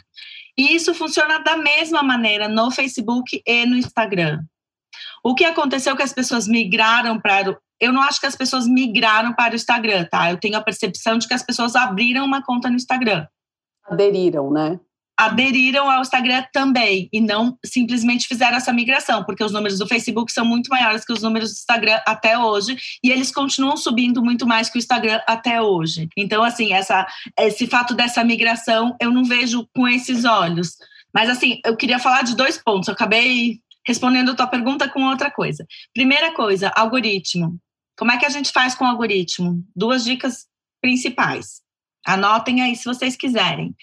E 0.57 0.73
isso 0.73 0.95
funciona 0.95 1.39
da 1.39 1.57
mesma 1.57 2.01
maneira 2.01 2.47
no 2.47 2.71
Facebook 2.71 3.41
e 3.45 3.65
no 3.65 3.75
Instagram. 3.75 4.39
O 5.23 5.35
que 5.35 5.43
aconteceu 5.43 5.95
que 5.95 6.01
as 6.01 6.13
pessoas 6.13 6.47
migraram 6.47 7.19
para. 7.19 7.59
Eu 7.79 7.91
não 7.91 8.01
acho 8.01 8.19
que 8.19 8.25
as 8.25 8.35
pessoas 8.35 8.65
migraram 8.65 9.33
para 9.33 9.51
o 9.51 9.55
Instagram, 9.55 10.05
tá? 10.05 10.31
Eu 10.31 10.39
tenho 10.39 10.57
a 10.57 10.63
percepção 10.63 11.17
de 11.17 11.27
que 11.27 11.33
as 11.33 11.43
pessoas 11.43 11.75
abriram 11.75 12.25
uma 12.25 12.41
conta 12.41 12.69
no 12.69 12.75
Instagram. 12.75 13.27
Aderiram, 13.85 14.49
né? 14.49 14.79
Aderiram 15.17 15.89
ao 15.89 16.01
Instagram 16.01 16.45
também 16.53 17.09
e 17.11 17.19
não 17.19 17.57
simplesmente 17.65 18.27
fizeram 18.27 18.57
essa 18.57 18.71
migração, 18.71 19.23
porque 19.23 19.43
os 19.43 19.51
números 19.51 19.79
do 19.79 19.87
Facebook 19.87 20.31
são 20.31 20.45
muito 20.45 20.69
maiores 20.69 21.03
que 21.03 21.11
os 21.11 21.23
números 21.23 21.49
do 21.49 21.55
Instagram 21.55 21.99
até 22.05 22.37
hoje 22.37 22.77
e 23.03 23.09
eles 23.09 23.31
continuam 23.31 23.75
subindo 23.75 24.23
muito 24.23 24.45
mais 24.45 24.69
que 24.69 24.77
o 24.77 24.79
Instagram 24.79 25.19
até 25.27 25.61
hoje. 25.61 26.07
Então, 26.15 26.43
assim, 26.43 26.71
essa, 26.71 27.07
esse 27.39 27.65
fato 27.67 27.93
dessa 27.93 28.23
migração 28.23 28.95
eu 29.01 29.11
não 29.11 29.23
vejo 29.23 29.67
com 29.75 29.87
esses 29.87 30.23
olhos. 30.23 30.77
Mas, 31.13 31.29
assim, 31.29 31.59
eu 31.65 31.75
queria 31.75 31.97
falar 31.97 32.21
de 32.21 32.35
dois 32.35 32.57
pontos. 32.57 32.87
Eu 32.87 32.93
acabei 32.93 33.59
respondendo 33.87 34.31
a 34.31 34.35
tua 34.35 34.47
pergunta 34.47 34.87
com 34.87 35.03
outra 35.03 35.31
coisa. 35.31 35.65
Primeira 35.93 36.33
coisa, 36.33 36.71
algoritmo. 36.75 37.57
Como 37.97 38.11
é 38.11 38.17
que 38.17 38.25
a 38.25 38.29
gente 38.29 38.51
faz 38.51 38.75
com 38.75 38.85
o 38.85 38.87
algoritmo? 38.87 39.63
Duas 39.75 40.03
dicas 40.03 40.45
principais. 40.81 41.61
Anotem 42.05 42.61
aí 42.61 42.75
se 42.75 42.85
vocês 42.85 43.15
quiserem. 43.15 43.75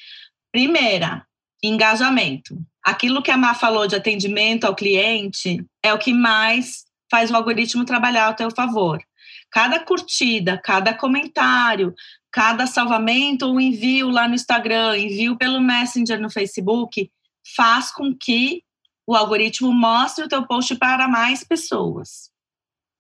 Primeira, 0.55 1.27
engajamento. 1.61 2.57
Aquilo 2.81 3.21
que 3.21 3.31
a 3.33 3.37
Má 3.37 3.57
falou 3.57 3.89
de 3.89 3.97
atendimento 3.97 4.63
ao 4.63 4.77
cliente 4.77 5.67
é 5.83 5.93
o 5.93 5.99
que 5.99 6.13
mais 6.13 6.85
faz 7.11 7.29
o 7.29 7.35
algoritmo 7.35 7.85
trabalhar 7.85 8.27
ao 8.27 8.35
teu 8.35 8.53
favor. 8.53 9.03
Cada 9.51 9.81
curtida, 9.81 10.57
cada 10.57 10.95
comentário, 10.95 11.93
cada 12.31 12.69
salvamento 12.69 13.49
ou 13.49 13.61
envio 13.61 14.11
lá 14.11 14.29
no 14.29 14.37
Instagram, 14.37 14.97
envio 14.97 15.37
pelo 15.37 15.61
Messenger 15.61 16.21
no 16.21 16.31
Facebook, 16.31 17.11
faz 17.57 17.91
com 17.91 18.15
que 18.15 18.63
o 19.09 19.17
algoritmo 19.17 19.73
mostre 19.73 20.25
o 20.25 20.29
teu 20.29 20.47
post 20.47 20.77
para 20.77 21.09
mais 21.09 21.43
pessoas. 21.43 22.31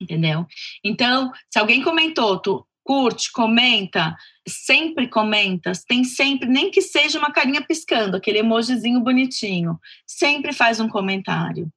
Entendeu? 0.00 0.44
Então, 0.82 1.30
se 1.48 1.60
alguém 1.60 1.82
comentou, 1.82 2.36
tu 2.36 2.66
curte, 2.82 3.30
comenta, 3.30 4.16
sempre 4.46 5.08
comenta, 5.08 5.72
tem 5.88 6.04
sempre, 6.04 6.48
nem 6.48 6.70
que 6.70 6.82
seja 6.82 7.18
uma 7.18 7.32
carinha 7.32 7.62
piscando, 7.62 8.16
aquele 8.16 8.38
emojizinho 8.38 9.00
bonitinho, 9.00 9.78
sempre 10.06 10.52
faz 10.52 10.80
um 10.80 10.88
comentário, 10.88 11.68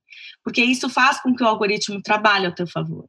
porque 0.43 0.63
isso 0.63 0.89
faz 0.89 1.21
com 1.21 1.35
que 1.35 1.43
o 1.43 1.47
algoritmo 1.47 2.01
trabalhe 2.01 2.45
ao 2.45 2.55
teu 2.55 2.67
favor. 2.67 3.07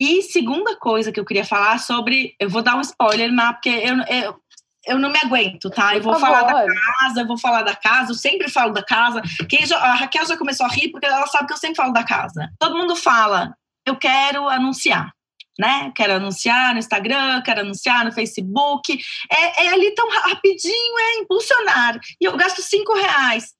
E 0.00 0.22
segunda 0.22 0.76
coisa 0.76 1.12
que 1.12 1.20
eu 1.20 1.24
queria 1.24 1.44
falar 1.44 1.78
sobre, 1.78 2.34
eu 2.40 2.48
vou 2.48 2.62
dar 2.62 2.76
um 2.76 2.80
spoiler, 2.80 3.30
mas 3.32 3.52
porque 3.52 3.68
eu, 3.68 3.96
eu, 4.08 4.40
eu 4.86 4.98
não 4.98 5.10
me 5.10 5.18
aguento, 5.18 5.68
tá? 5.68 5.94
Eu 5.94 6.02
vou 6.02 6.18
falar 6.18 6.42
da 6.42 6.64
casa, 6.64 7.20
eu 7.20 7.26
vou 7.26 7.36
falar 7.36 7.62
da 7.62 7.76
casa, 7.76 8.12
eu 8.12 8.16
sempre 8.16 8.48
falo 8.48 8.72
da 8.72 8.82
casa. 8.82 9.20
Quem 9.46 9.66
já, 9.66 9.76
a 9.76 9.94
Raquel 9.94 10.24
já 10.24 10.38
começou 10.38 10.64
a 10.64 10.70
rir 10.70 10.90
porque 10.90 11.04
ela 11.04 11.26
sabe 11.26 11.48
que 11.48 11.52
eu 11.52 11.58
sempre 11.58 11.76
falo 11.76 11.92
da 11.92 12.02
casa. 12.02 12.50
Todo 12.58 12.78
mundo 12.78 12.96
fala, 12.96 13.54
eu 13.84 13.94
quero 13.94 14.48
anunciar 14.48 15.12
né? 15.60 15.92
Quero 15.94 16.14
anunciar 16.14 16.72
no 16.72 16.78
Instagram, 16.78 17.42
quero 17.42 17.60
anunciar 17.60 18.04
no 18.04 18.12
Facebook. 18.12 18.98
É, 19.30 19.66
é 19.66 19.68
ali 19.68 19.94
tão 19.94 20.08
rapidinho, 20.10 20.98
é 20.98 21.18
impulsionar. 21.18 22.00
E 22.18 22.24
eu 22.24 22.36
gasto 22.36 22.62
cinco 22.62 22.94
reais. 22.94 23.52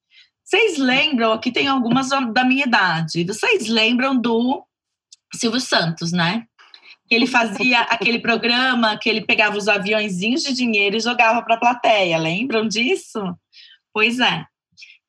Vocês 0.42 0.78
lembram, 0.78 1.32
aqui 1.32 1.52
tem 1.52 1.68
algumas 1.68 2.08
da 2.08 2.44
minha 2.44 2.64
idade, 2.64 3.22
vocês 3.22 3.68
lembram 3.68 4.16
do 4.16 4.64
Silvio 5.32 5.60
Santos, 5.60 6.10
né? 6.10 6.44
Ele 7.08 7.26
fazia 7.26 7.82
aquele 7.82 8.18
programa 8.18 8.96
que 8.96 9.08
ele 9.08 9.20
pegava 9.20 9.56
os 9.56 9.68
aviãozinhos 9.68 10.42
de 10.42 10.54
dinheiro 10.54 10.96
e 10.96 11.00
jogava 11.00 11.42
para 11.42 11.56
a 11.56 11.58
plateia. 11.58 12.18
Lembram 12.18 12.66
disso? 12.66 13.20
Pois 13.92 14.18
é. 14.18 14.44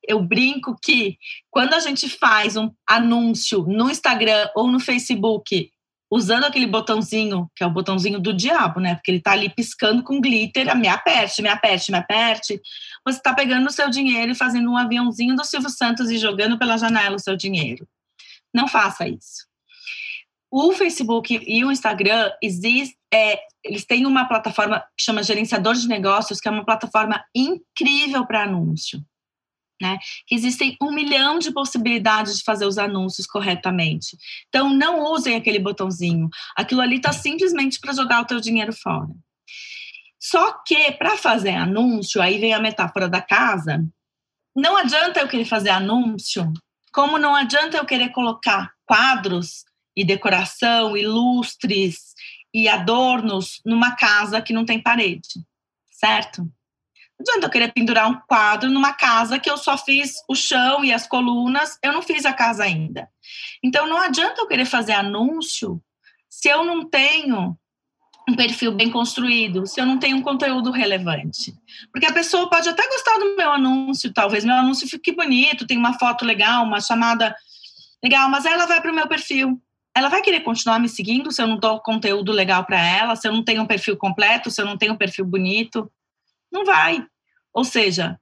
Eu 0.06 0.20
brinco 0.20 0.76
que 0.82 1.16
quando 1.48 1.74
a 1.74 1.80
gente 1.80 2.08
faz 2.08 2.56
um 2.56 2.70
anúncio 2.88 3.64
no 3.68 3.88
Instagram 3.88 4.48
ou 4.54 4.66
no 4.66 4.80
Facebook 4.80 5.71
usando 6.12 6.44
aquele 6.44 6.66
botãozinho, 6.66 7.50
que 7.56 7.64
é 7.64 7.66
o 7.66 7.70
botãozinho 7.70 8.20
do 8.20 8.34
diabo, 8.34 8.78
né? 8.80 8.96
Porque 8.96 9.10
ele 9.10 9.22
tá 9.22 9.32
ali 9.32 9.48
piscando 9.48 10.02
com 10.02 10.20
glitter, 10.20 10.76
me 10.76 10.86
aperte, 10.86 11.40
me 11.40 11.48
aperte, 11.48 11.90
me 11.90 11.96
aperte. 11.96 12.60
Você 13.06 13.16
está 13.16 13.32
pegando 13.32 13.66
o 13.66 13.70
seu 13.70 13.88
dinheiro 13.88 14.32
e 14.32 14.34
fazendo 14.34 14.70
um 14.70 14.76
aviãozinho 14.76 15.34
do 15.34 15.42
Silvio 15.42 15.70
Santos 15.70 16.10
e 16.10 16.18
jogando 16.18 16.58
pela 16.58 16.76
janela 16.76 17.16
o 17.16 17.18
seu 17.18 17.34
dinheiro. 17.34 17.88
Não 18.52 18.68
faça 18.68 19.08
isso. 19.08 19.46
O 20.50 20.72
Facebook 20.72 21.42
e 21.46 21.64
o 21.64 21.72
Instagram 21.72 22.30
existe, 22.42 22.94
é, 23.10 23.40
eles 23.64 23.86
têm 23.86 24.04
uma 24.04 24.26
plataforma 24.26 24.80
que 24.94 25.02
chama 25.02 25.22
Gerenciador 25.22 25.74
de 25.74 25.88
Negócios, 25.88 26.40
que 26.40 26.46
é 26.46 26.50
uma 26.50 26.66
plataforma 26.66 27.24
incrível 27.34 28.26
para 28.26 28.42
anúncio 28.42 29.02
né? 29.82 29.98
Existem 30.30 30.76
um 30.80 30.92
milhão 30.92 31.40
de 31.40 31.50
possibilidades 31.50 32.38
de 32.38 32.44
fazer 32.44 32.64
os 32.64 32.78
anúncios 32.78 33.26
corretamente. 33.26 34.16
Então, 34.48 34.70
não 34.70 35.02
usem 35.12 35.34
aquele 35.34 35.58
botãozinho. 35.58 36.30
Aquilo 36.56 36.80
ali 36.80 36.96
está 36.96 37.12
simplesmente 37.12 37.80
para 37.80 37.92
jogar 37.92 38.22
o 38.22 38.24
teu 38.24 38.40
dinheiro 38.40 38.72
fora. 38.72 39.10
Só 40.20 40.52
que, 40.64 40.92
para 40.92 41.18
fazer 41.18 41.56
anúncio, 41.56 42.22
aí 42.22 42.38
vem 42.38 42.54
a 42.54 42.60
metáfora 42.60 43.08
da 43.08 43.20
casa, 43.20 43.84
não 44.54 44.76
adianta 44.76 45.18
eu 45.18 45.28
querer 45.28 45.46
fazer 45.46 45.70
anúncio, 45.70 46.52
como 46.92 47.18
não 47.18 47.34
adianta 47.34 47.76
eu 47.76 47.84
querer 47.84 48.10
colocar 48.10 48.70
quadros 48.86 49.64
e 49.96 50.04
decoração, 50.04 50.96
e 50.96 51.04
lustres 51.04 52.14
e 52.54 52.68
adornos 52.68 53.60
numa 53.64 53.96
casa 53.96 54.40
que 54.40 54.52
não 54.52 54.64
tem 54.64 54.80
parede, 54.80 55.44
certo? 55.90 56.48
Não 57.22 57.34
adianta 57.34 57.46
eu 57.46 57.50
querer 57.50 57.72
pendurar 57.72 58.10
um 58.10 58.20
quadro 58.26 58.68
numa 58.68 58.92
casa 58.92 59.38
que 59.38 59.48
eu 59.48 59.56
só 59.56 59.78
fiz 59.78 60.14
o 60.28 60.34
chão 60.34 60.84
e 60.84 60.92
as 60.92 61.06
colunas, 61.06 61.78
eu 61.82 61.92
não 61.92 62.02
fiz 62.02 62.26
a 62.26 62.32
casa 62.32 62.64
ainda. 62.64 63.08
Então 63.62 63.86
não 63.86 63.96
adianta 63.96 64.40
eu 64.40 64.48
querer 64.48 64.64
fazer 64.64 64.92
anúncio 64.92 65.80
se 66.28 66.48
eu 66.48 66.64
não 66.64 66.84
tenho 66.88 67.56
um 68.28 68.34
perfil 68.34 68.72
bem 68.72 68.90
construído, 68.90 69.66
se 69.66 69.80
eu 69.80 69.86
não 69.86 69.98
tenho 69.98 70.16
um 70.16 70.22
conteúdo 70.22 70.72
relevante. 70.72 71.54
Porque 71.92 72.06
a 72.06 72.12
pessoa 72.12 72.50
pode 72.50 72.68
até 72.68 72.84
gostar 72.88 73.18
do 73.18 73.36
meu 73.36 73.52
anúncio, 73.52 74.12
talvez 74.12 74.44
meu 74.44 74.54
anúncio 74.54 74.88
fique 74.88 75.12
bonito, 75.12 75.66
tem 75.66 75.78
uma 75.78 75.98
foto 75.98 76.24
legal, 76.24 76.64
uma 76.64 76.80
chamada 76.80 77.34
legal, 78.02 78.28
mas 78.28 78.44
ela 78.44 78.66
vai 78.66 78.80
para 78.80 78.90
o 78.90 78.94
meu 78.94 79.06
perfil. 79.06 79.60
Ela 79.94 80.08
vai 80.08 80.22
querer 80.22 80.40
continuar 80.40 80.80
me 80.80 80.88
seguindo 80.88 81.30
se 81.30 81.40
eu 81.40 81.46
não 81.46 81.56
dou 81.56 81.78
conteúdo 81.80 82.32
legal 82.32 82.64
para 82.64 82.80
ela, 82.80 83.14
se 83.14 83.28
eu 83.28 83.32
não 83.32 83.44
tenho 83.44 83.62
um 83.62 83.66
perfil 83.66 83.96
completo, 83.96 84.50
se 84.50 84.60
eu 84.60 84.66
não 84.66 84.76
tenho 84.76 84.94
um 84.94 84.96
perfil 84.96 85.24
bonito. 85.24 85.88
Não 86.52 86.64
vai. 86.64 87.04
Ou 87.54 87.64
seja, 87.64 88.18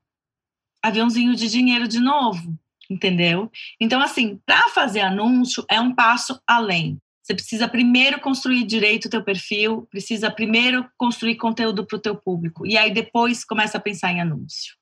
aviãozinho 0.83 1.35
de 1.35 1.49
dinheiro 1.49 1.89
de 1.89 2.01
novo, 2.01 2.57
entendeu? 2.89 3.51
Então, 3.81 4.01
assim, 4.01 4.41
para 4.47 4.69
fazer 4.71 5.01
anúncio 5.01 5.65
é 5.69 5.81
um 5.81 5.95
passo 5.95 6.41
além. 6.47 6.99
Você 7.23 7.35
precisa 7.35 7.69
primeiro 7.69 8.21
construir 8.21 8.65
direito 8.65 9.07
o 9.07 9.11
teu 9.11 9.23
perfil, 9.23 9.87
precisa 9.91 10.31
primeiro 10.31 10.89
construir 10.97 11.37
conteúdo 11.37 11.87
para 11.87 11.97
o 11.97 12.01
teu 12.01 12.17
público. 12.17 12.67
E 12.67 12.77
aí 12.77 12.93
depois 12.93 13.45
começa 13.45 13.79
a 13.79 13.81
pensar 13.81 14.11
em 14.11 14.21
anúncio. 14.21 14.75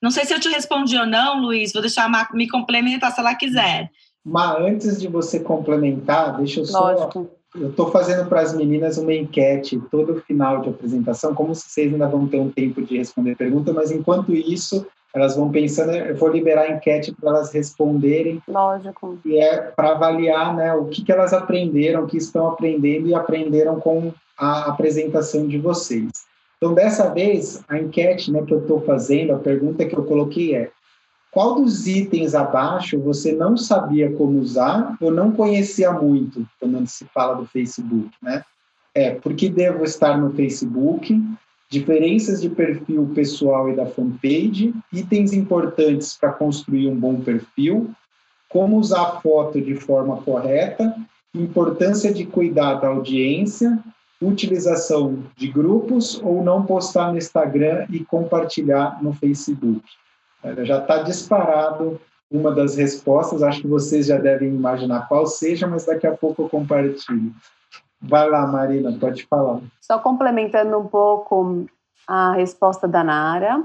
Não 0.00 0.10
sei 0.10 0.24
se 0.24 0.34
eu 0.34 0.38
te 0.38 0.48
respondi 0.48 0.96
ou 0.96 1.06
não, 1.06 1.40
Luiz, 1.40 1.72
vou 1.72 1.80
deixar 1.80 2.04
a 2.04 2.08
Mar 2.08 2.32
me 2.34 2.48
complementar 2.48 3.12
se 3.12 3.20
ela 3.20 3.34
quiser. 3.34 3.90
Mas 4.24 4.58
antes 4.60 5.00
de 5.00 5.08
você 5.08 5.40
complementar, 5.40 6.36
deixa 6.36 6.60
eu 6.60 6.66
só. 6.66 6.92
Lógico. 6.92 7.30
Eu 7.60 7.70
estou 7.70 7.90
fazendo 7.90 8.28
para 8.28 8.40
as 8.40 8.54
meninas 8.54 8.98
uma 8.98 9.14
enquete 9.14 9.80
todo 9.90 10.20
final 10.22 10.60
de 10.60 10.68
apresentação, 10.68 11.34
como 11.34 11.54
vocês 11.54 11.92
ainda 11.92 12.06
vão 12.06 12.26
ter 12.26 12.38
um 12.38 12.50
tempo 12.50 12.82
de 12.82 12.98
responder 12.98 13.36
pergunta, 13.36 13.72
mas 13.72 13.90
enquanto 13.90 14.34
isso, 14.34 14.86
elas 15.14 15.36
vão 15.36 15.50
pensando, 15.50 15.92
eu 15.92 16.16
vou 16.16 16.28
liberar 16.28 16.62
a 16.62 16.72
enquete 16.72 17.12
para 17.12 17.30
elas 17.30 17.52
responderem. 17.52 18.42
Lógico. 18.46 19.18
E 19.24 19.38
é 19.38 19.56
para 19.56 19.92
avaliar 19.92 20.54
né, 20.54 20.74
o 20.74 20.86
que, 20.86 21.02
que 21.02 21.12
elas 21.12 21.32
aprenderam, 21.32 22.04
o 22.04 22.06
que 22.06 22.18
estão 22.18 22.48
aprendendo 22.48 23.08
e 23.08 23.14
aprenderam 23.14 23.80
com 23.80 24.12
a 24.36 24.70
apresentação 24.70 25.46
de 25.46 25.58
vocês. 25.58 26.10
Então, 26.58 26.74
dessa 26.74 27.10
vez, 27.10 27.62
a 27.68 27.78
enquete 27.78 28.32
né, 28.32 28.42
que 28.42 28.52
eu 28.52 28.60
estou 28.60 28.80
fazendo, 28.80 29.34
a 29.34 29.38
pergunta 29.38 29.84
que 29.84 29.96
eu 29.96 30.04
coloquei 30.04 30.54
é: 30.54 30.70
qual 31.36 31.56
dos 31.56 31.86
itens 31.86 32.34
abaixo 32.34 32.98
você 32.98 33.30
não 33.30 33.58
sabia 33.58 34.10
como 34.10 34.40
usar 34.40 34.96
ou 34.98 35.10
não 35.10 35.30
conhecia 35.30 35.92
muito 35.92 36.48
quando 36.58 36.86
se 36.86 37.04
fala 37.12 37.34
do 37.34 37.44
Facebook, 37.44 38.08
né? 38.22 38.42
É, 38.94 39.10
por 39.10 39.34
que 39.34 39.50
devo 39.50 39.84
estar 39.84 40.16
no 40.16 40.32
Facebook? 40.32 41.14
Diferenças 41.68 42.40
de 42.40 42.48
perfil 42.48 43.12
pessoal 43.14 43.68
e 43.68 43.76
da 43.76 43.84
fanpage, 43.84 44.72
itens 44.90 45.34
importantes 45.34 46.16
para 46.18 46.32
construir 46.32 46.88
um 46.88 46.98
bom 46.98 47.20
perfil, 47.20 47.90
como 48.48 48.78
usar 48.78 49.02
a 49.02 49.20
foto 49.20 49.60
de 49.60 49.74
forma 49.74 50.16
correta, 50.22 50.96
importância 51.34 52.14
de 52.14 52.24
cuidar 52.24 52.76
da 52.76 52.88
audiência, 52.88 53.78
utilização 54.22 55.22
de 55.36 55.48
grupos 55.48 56.18
ou 56.24 56.42
não 56.42 56.64
postar 56.64 57.12
no 57.12 57.18
Instagram 57.18 57.84
e 57.90 58.02
compartilhar 58.02 59.02
no 59.02 59.12
Facebook. 59.12 59.82
Já 60.64 60.78
está 60.78 61.02
disparado 61.02 62.00
uma 62.30 62.52
das 62.52 62.76
respostas, 62.76 63.42
acho 63.42 63.62
que 63.62 63.68
vocês 63.68 64.06
já 64.06 64.18
devem 64.18 64.48
imaginar 64.48 65.08
qual 65.08 65.26
seja, 65.26 65.66
mas 65.66 65.86
daqui 65.86 66.06
a 66.06 66.16
pouco 66.16 66.42
eu 66.42 66.48
compartilho. 66.48 67.32
Vai 68.00 68.28
lá, 68.28 68.46
Marina, 68.46 68.96
pode 68.98 69.24
falar. 69.26 69.60
Só 69.80 69.98
complementando 69.98 70.78
um 70.78 70.86
pouco 70.86 71.66
a 72.06 72.32
resposta 72.32 72.86
da 72.86 73.02
Nara, 73.02 73.64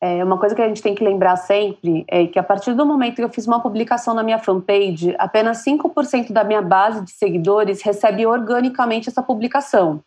é, 0.00 0.22
uma 0.22 0.38
coisa 0.38 0.54
que 0.54 0.62
a 0.62 0.68
gente 0.68 0.82
tem 0.82 0.94
que 0.94 1.02
lembrar 1.02 1.36
sempre 1.36 2.04
é 2.06 2.26
que 2.26 2.38
a 2.38 2.42
partir 2.42 2.72
do 2.72 2.86
momento 2.86 3.16
que 3.16 3.24
eu 3.24 3.28
fiz 3.28 3.46
uma 3.46 3.60
publicação 3.60 4.14
na 4.14 4.22
minha 4.22 4.38
fanpage, 4.38 5.14
apenas 5.18 5.64
5% 5.64 6.32
da 6.32 6.44
minha 6.44 6.62
base 6.62 7.04
de 7.04 7.10
seguidores 7.10 7.82
recebe 7.82 8.24
organicamente 8.24 9.08
essa 9.08 9.22
publicação. 9.22 10.00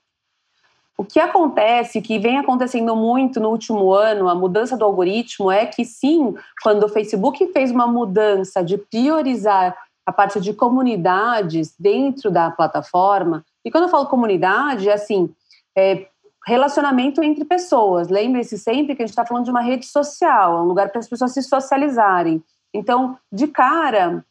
O 0.98 1.04
que 1.04 1.20
acontece, 1.20 2.02
que 2.02 2.20
vem 2.20 2.38
acontecendo 2.38 2.96
muito 2.96 3.40
no 3.40 3.50
último 3.50 3.92
ano, 3.92 4.30
a 4.30 4.36
mudança 4.36 4.78
do 4.78 4.86
algoritmo, 4.86 5.50
é 5.50 5.66
que 5.66 5.84
sim, 5.84 6.36
quando 6.62 6.84
o 6.84 6.90
Facebook 6.90 7.48
fez 7.52 7.72
uma 7.72 7.88
mudança 7.88 8.64
de 8.64 8.78
priorizar 8.78 9.76
a 10.06 10.12
parte 10.12 10.40
de 10.40 10.54
comunidades 10.54 11.74
dentro 11.80 12.30
da 12.30 12.52
plataforma, 12.52 13.44
e 13.64 13.72
quando 13.72 13.86
eu 13.86 13.90
falo 13.90 14.08
comunidade, 14.08 14.90
é 14.90 14.94
assim, 14.94 15.34
é 15.76 16.08
relacionamento 16.46 17.24
entre 17.24 17.46
pessoas. 17.46 18.10
Lembre-se 18.10 18.58
sempre 18.58 18.96
que 18.96 19.02
a 19.02 19.06
gente 19.06 19.12
está 19.12 19.26
falando 19.26 19.46
de 19.46 19.52
uma 19.52 19.62
rede 19.62 19.86
social, 19.86 20.58
é 20.58 20.62
um 20.62 20.66
lugar 20.66 20.90
para 20.90 21.00
as 21.00 21.08
pessoas 21.08 21.34
se 21.34 21.42
socializarem. 21.44 22.44
Então, 22.74 23.18
de 23.32 23.48
cara, 23.48 24.26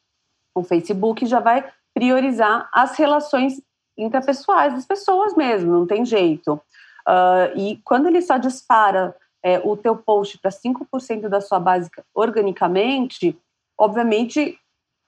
o 0.54 0.62
Facebook 0.62 1.24
já 1.26 1.40
vai 1.40 1.64
priorizar 1.94 2.68
as 2.72 2.96
relações 2.96 3.60
intrapessoais 4.02 4.74
das 4.74 4.86
pessoas 4.86 5.34
mesmo, 5.34 5.72
não 5.72 5.86
tem 5.86 6.04
jeito. 6.04 6.60
Uh, 7.08 7.56
e 7.56 7.80
quando 7.84 8.06
ele 8.06 8.20
só 8.20 8.36
dispara 8.36 9.14
é, 9.42 9.58
o 9.64 9.76
teu 9.76 9.96
post 9.96 10.38
para 10.38 10.50
5% 10.50 11.28
da 11.28 11.40
sua 11.40 11.58
base 11.58 11.90
organicamente, 12.14 13.38
obviamente 13.78 14.58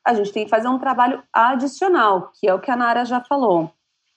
a 0.05 0.15
gente 0.15 0.33
tem 0.33 0.45
que 0.45 0.51
fazer 0.51 0.69
um 0.69 0.79
trabalho 0.79 1.23
adicional, 1.33 2.33
que 2.35 2.49
é 2.49 2.55
o 2.55 2.59
que 2.59 2.71
a 2.71 2.77
Nara 2.77 3.05
já 3.05 3.21
falou. 3.21 3.71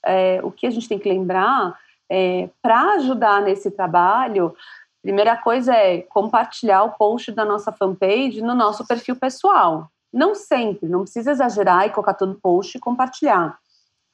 É, 0.03 0.39
o 0.43 0.51
que 0.51 0.65
a 0.65 0.71
gente 0.71 0.87
tem 0.87 0.97
que 0.97 1.09
lembrar 1.09 1.77
é, 2.09 2.49
para 2.61 2.93
ajudar 2.93 3.41
nesse 3.41 3.69
trabalho, 3.69 4.55
primeira 5.01 5.37
coisa 5.37 5.75
é 5.75 6.01
compartilhar 6.01 6.83
o 6.83 6.91
post 6.91 7.31
da 7.31 7.45
nossa 7.45 7.71
fanpage 7.71 8.41
no 8.41 8.55
nosso 8.55 8.85
perfil 8.87 9.15
pessoal. 9.15 9.89
Não 10.11 10.33
sempre, 10.33 10.87
não 10.87 11.01
precisa 11.01 11.31
exagerar 11.31 11.85
e 11.85 11.89
colocar 11.89 12.13
todo 12.13 12.39
post 12.41 12.77
e 12.77 12.81
compartilhar 12.81 13.59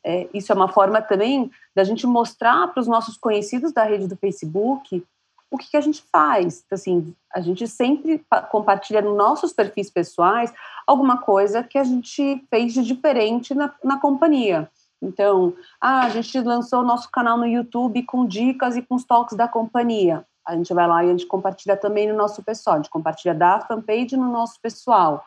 é, 0.04 0.28
isso 0.34 0.52
é 0.52 0.56
uma 0.56 0.68
forma 0.68 1.02
também 1.02 1.52
da 1.76 1.84
gente 1.84 2.08
mostrar 2.08 2.68
para 2.68 2.82
os 2.82 2.88
nossos 2.88 3.18
conhecidos 3.18 3.72
da 3.72 3.84
rede 3.84 4.08
do 4.08 4.16
Facebook 4.16 5.06
o 5.50 5.58
que, 5.58 5.70
que, 5.70 5.78
a 5.78 5.82
gente 5.82 6.04
faz. 6.12 6.66
Assim, 6.72 7.14
a 7.34 7.42
gente 7.42 7.68
sempre 7.68 8.26
compartilha 8.50 9.02
nos 9.02 9.18
nossos 9.18 9.52
perfis 9.52 9.90
pessoais 9.90 10.54
alguma 10.88 11.18
coisa 11.18 11.62
que 11.62 11.78
a 11.78 11.84
gente 11.84 12.44
fez 12.50 12.74
de 12.74 12.84
diferente 12.84 13.54
na, 13.54 13.74
na 13.84 14.00
companhia. 14.00 14.70
Então, 15.02 15.54
ah, 15.80 16.06
a 16.06 16.10
gente 16.10 16.40
lançou 16.40 16.80
o 16.80 16.86
nosso 16.86 17.10
canal 17.12 17.38
no 17.38 17.46
YouTube 17.46 18.04
com 18.04 18.26
dicas 18.26 18.78
e 18.78 18.82
com 18.82 18.96
os 18.96 19.04
toques 19.04 19.36
da 19.36 19.48
companhia. 19.48 20.26
A 20.48 20.56
gente 20.56 20.74
vai 20.74 20.88
lá 20.88 21.04
e 21.04 21.08
a 21.08 21.12
gente 21.12 21.26
compartilha 21.26 21.76
também 21.76 22.08
no 22.08 22.16
nosso 22.16 22.42
pessoal, 22.44 22.76
a 22.76 22.80
gente 22.80 22.90
compartilha 22.90 23.34
da 23.34 23.60
fanpage 23.62 24.16
no 24.16 24.32
nosso 24.32 24.60
pessoal. 24.62 25.24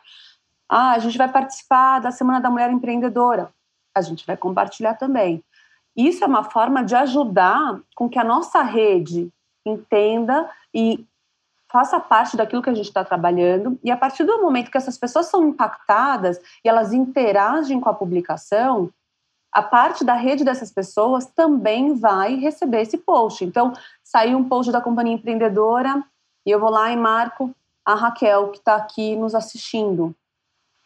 Ah, 0.67 0.93
a 0.93 0.99
gente 0.99 1.17
vai 1.17 1.31
participar 1.31 1.99
da 1.99 2.11
Semana 2.11 2.41
da 2.41 2.49
Mulher 2.49 2.71
Empreendedora 2.71 3.53
a 3.95 4.01
gente 4.01 4.25
vai 4.25 4.35
compartilhar 4.35 4.95
também. 4.95 5.43
Isso 5.95 6.23
é 6.23 6.27
uma 6.27 6.43
forma 6.43 6.83
de 6.83 6.93
ajudar 6.95 7.79
com 7.95 8.09
que 8.09 8.19
a 8.19 8.23
nossa 8.23 8.61
rede 8.61 9.29
entenda 9.65 10.49
e 10.73 11.05
faça 11.71 11.99
parte 11.99 12.37
daquilo 12.37 12.61
que 12.61 12.69
a 12.69 12.73
gente 12.73 12.87
está 12.87 13.03
trabalhando. 13.03 13.79
E 13.83 13.89
a 13.89 13.97
partir 13.97 14.23
do 14.23 14.41
momento 14.41 14.69
que 14.69 14.77
essas 14.77 14.97
pessoas 14.97 15.27
são 15.27 15.47
impactadas 15.47 16.39
e 16.63 16.69
elas 16.69 16.93
interagem 16.93 17.79
com 17.79 17.89
a 17.89 17.93
publicação, 17.93 18.91
a 19.51 19.63
parte 19.63 20.03
da 20.03 20.13
rede 20.13 20.43
dessas 20.43 20.71
pessoas 20.71 21.25
também 21.27 21.95
vai 21.95 22.35
receber 22.35 22.81
esse 22.81 22.97
post. 22.97 23.45
Então, 23.45 23.71
saiu 24.03 24.37
um 24.37 24.47
post 24.47 24.71
da 24.71 24.81
companhia 24.81 25.15
empreendedora 25.15 26.03
e 26.45 26.51
eu 26.51 26.59
vou 26.59 26.69
lá 26.69 26.91
e 26.91 26.97
marco 26.97 27.55
a 27.85 27.95
Raquel, 27.95 28.51
que 28.51 28.57
está 28.57 28.75
aqui 28.75 29.15
nos 29.15 29.33
assistindo. 29.33 30.13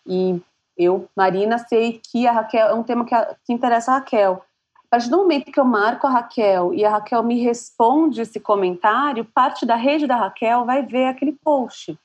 E 0.05 0.41
eu, 0.80 1.09
Marina, 1.15 1.57
sei 1.57 1.99
que 2.01 2.25
a 2.25 2.32
Raquel 2.32 2.69
é 2.69 2.73
um 2.73 2.84
tema 2.84 3.03
que, 3.03 3.13
a, 3.13 3.36
que 3.45 3.51
interessa 3.51 3.91
a 3.91 3.95
Raquel. 3.95 4.41
A 4.77 4.88
partir 4.89 5.09
do 5.09 5.17
momento 5.17 5.51
que 5.51 5.59
eu 5.59 5.65
marco 5.65 6.07
a 6.07 6.09
Raquel 6.09 6.73
e 6.73 6.86
a 6.86 6.89
Raquel 6.89 7.21
me 7.21 7.43
responde 7.43 8.21
esse 8.21 8.39
comentário, 8.39 9.25
parte 9.25 9.65
da 9.65 9.75
rede 9.75 10.07
da 10.07 10.15
Raquel 10.15 10.65
vai 10.65 10.82
ver 10.82 11.05
aquele 11.05 11.34
post. 11.43 11.99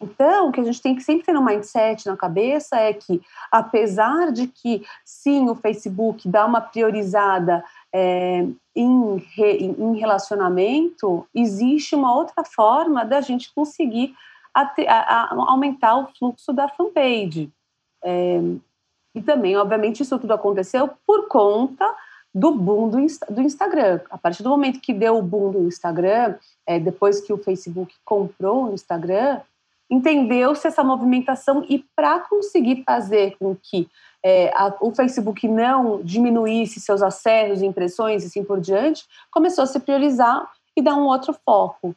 Então, 0.00 0.48
o 0.48 0.52
que 0.52 0.60
a 0.60 0.64
gente 0.64 0.80
tem 0.80 0.94
que 0.94 1.02
sempre 1.02 1.24
ter 1.24 1.32
no 1.32 1.44
mindset, 1.44 2.06
na 2.06 2.16
cabeça, 2.16 2.76
é 2.76 2.92
que, 2.92 3.20
apesar 3.50 4.30
de 4.30 4.46
que, 4.46 4.84
sim, 5.04 5.48
o 5.48 5.54
Facebook 5.54 6.28
dá 6.28 6.46
uma 6.46 6.60
priorizada 6.60 7.64
é, 7.92 8.46
em, 8.74 9.16
re, 9.34 9.74
em 9.78 9.96
relacionamento, 9.96 11.26
existe 11.34 11.94
uma 11.94 12.14
outra 12.14 12.44
forma 12.44 13.04
da 13.04 13.20
gente 13.20 13.52
conseguir 13.54 14.14
a, 14.62 14.72
a, 14.88 15.50
aumentar 15.50 15.96
o 15.96 16.06
fluxo 16.18 16.52
da 16.52 16.68
fanpage. 16.68 17.50
É, 18.02 18.40
e 19.14 19.22
também, 19.22 19.56
obviamente, 19.56 20.02
isso 20.02 20.18
tudo 20.18 20.32
aconteceu 20.32 20.90
por 21.06 21.28
conta 21.28 21.84
do 22.34 22.52
boom 22.52 22.88
do, 22.88 22.98
do 23.30 23.40
Instagram. 23.40 24.00
A 24.10 24.18
partir 24.18 24.42
do 24.42 24.50
momento 24.50 24.80
que 24.80 24.92
deu 24.92 25.16
o 25.16 25.22
boom 25.22 25.50
do 25.50 25.66
Instagram, 25.66 26.34
é, 26.66 26.78
depois 26.78 27.20
que 27.20 27.32
o 27.32 27.38
Facebook 27.38 27.94
comprou 28.04 28.66
o 28.66 28.74
Instagram, 28.74 29.40
entendeu-se 29.90 30.66
essa 30.66 30.84
movimentação 30.84 31.64
e 31.68 31.84
para 31.94 32.20
conseguir 32.20 32.82
fazer 32.84 33.36
com 33.38 33.56
que 33.56 33.88
é, 34.22 34.50
a, 34.54 34.74
o 34.80 34.94
Facebook 34.94 35.46
não 35.48 36.02
diminuísse 36.02 36.80
seus 36.80 37.02
acessos, 37.02 37.62
impressões 37.62 38.22
e 38.22 38.26
assim 38.26 38.44
por 38.44 38.60
diante, 38.60 39.04
começou 39.30 39.64
a 39.64 39.66
se 39.66 39.78
priorizar 39.80 40.50
e 40.76 40.82
dar 40.82 40.96
um 40.96 41.06
outro 41.06 41.34
foco. 41.44 41.94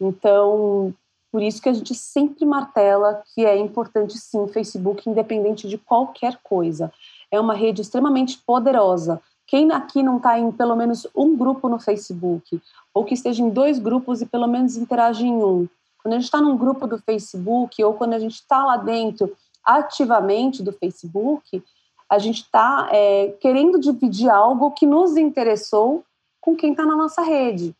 Então, 0.00 0.94
por 1.32 1.42
isso 1.42 1.62
que 1.62 1.68
a 1.70 1.72
gente 1.72 1.94
sempre 1.94 2.44
martela 2.44 3.22
que 3.34 3.46
é 3.46 3.56
importante 3.56 4.18
sim 4.18 4.46
Facebook, 4.48 5.08
independente 5.08 5.66
de 5.66 5.78
qualquer 5.78 6.38
coisa. 6.42 6.92
É 7.30 7.40
uma 7.40 7.54
rede 7.54 7.80
extremamente 7.80 8.36
poderosa. 8.46 9.18
Quem 9.46 9.72
aqui 9.72 10.02
não 10.02 10.18
está 10.18 10.38
em 10.38 10.52
pelo 10.52 10.76
menos 10.76 11.06
um 11.16 11.34
grupo 11.34 11.70
no 11.70 11.80
Facebook, 11.80 12.60
ou 12.92 13.04
que 13.04 13.14
esteja 13.14 13.42
em 13.42 13.48
dois 13.48 13.78
grupos 13.78 14.20
e 14.20 14.26
pelo 14.26 14.46
menos 14.46 14.76
interage 14.76 15.26
em 15.26 15.42
um. 15.42 15.66
Quando 16.02 16.14
a 16.14 16.16
gente 16.18 16.24
está 16.26 16.40
num 16.40 16.56
grupo 16.56 16.86
do 16.86 16.98
Facebook, 16.98 17.82
ou 17.82 17.94
quando 17.94 18.12
a 18.12 18.18
gente 18.18 18.34
está 18.34 18.62
lá 18.62 18.76
dentro 18.76 19.34
ativamente 19.64 20.62
do 20.62 20.72
Facebook, 20.72 21.62
a 22.10 22.18
gente 22.18 22.42
está 22.42 22.90
é, 22.92 23.28
querendo 23.40 23.80
dividir 23.80 24.28
algo 24.28 24.72
que 24.72 24.84
nos 24.84 25.16
interessou 25.16 26.04
com 26.42 26.54
quem 26.54 26.72
está 26.72 26.84
na 26.84 26.94
nossa 26.94 27.22
rede. 27.22 27.74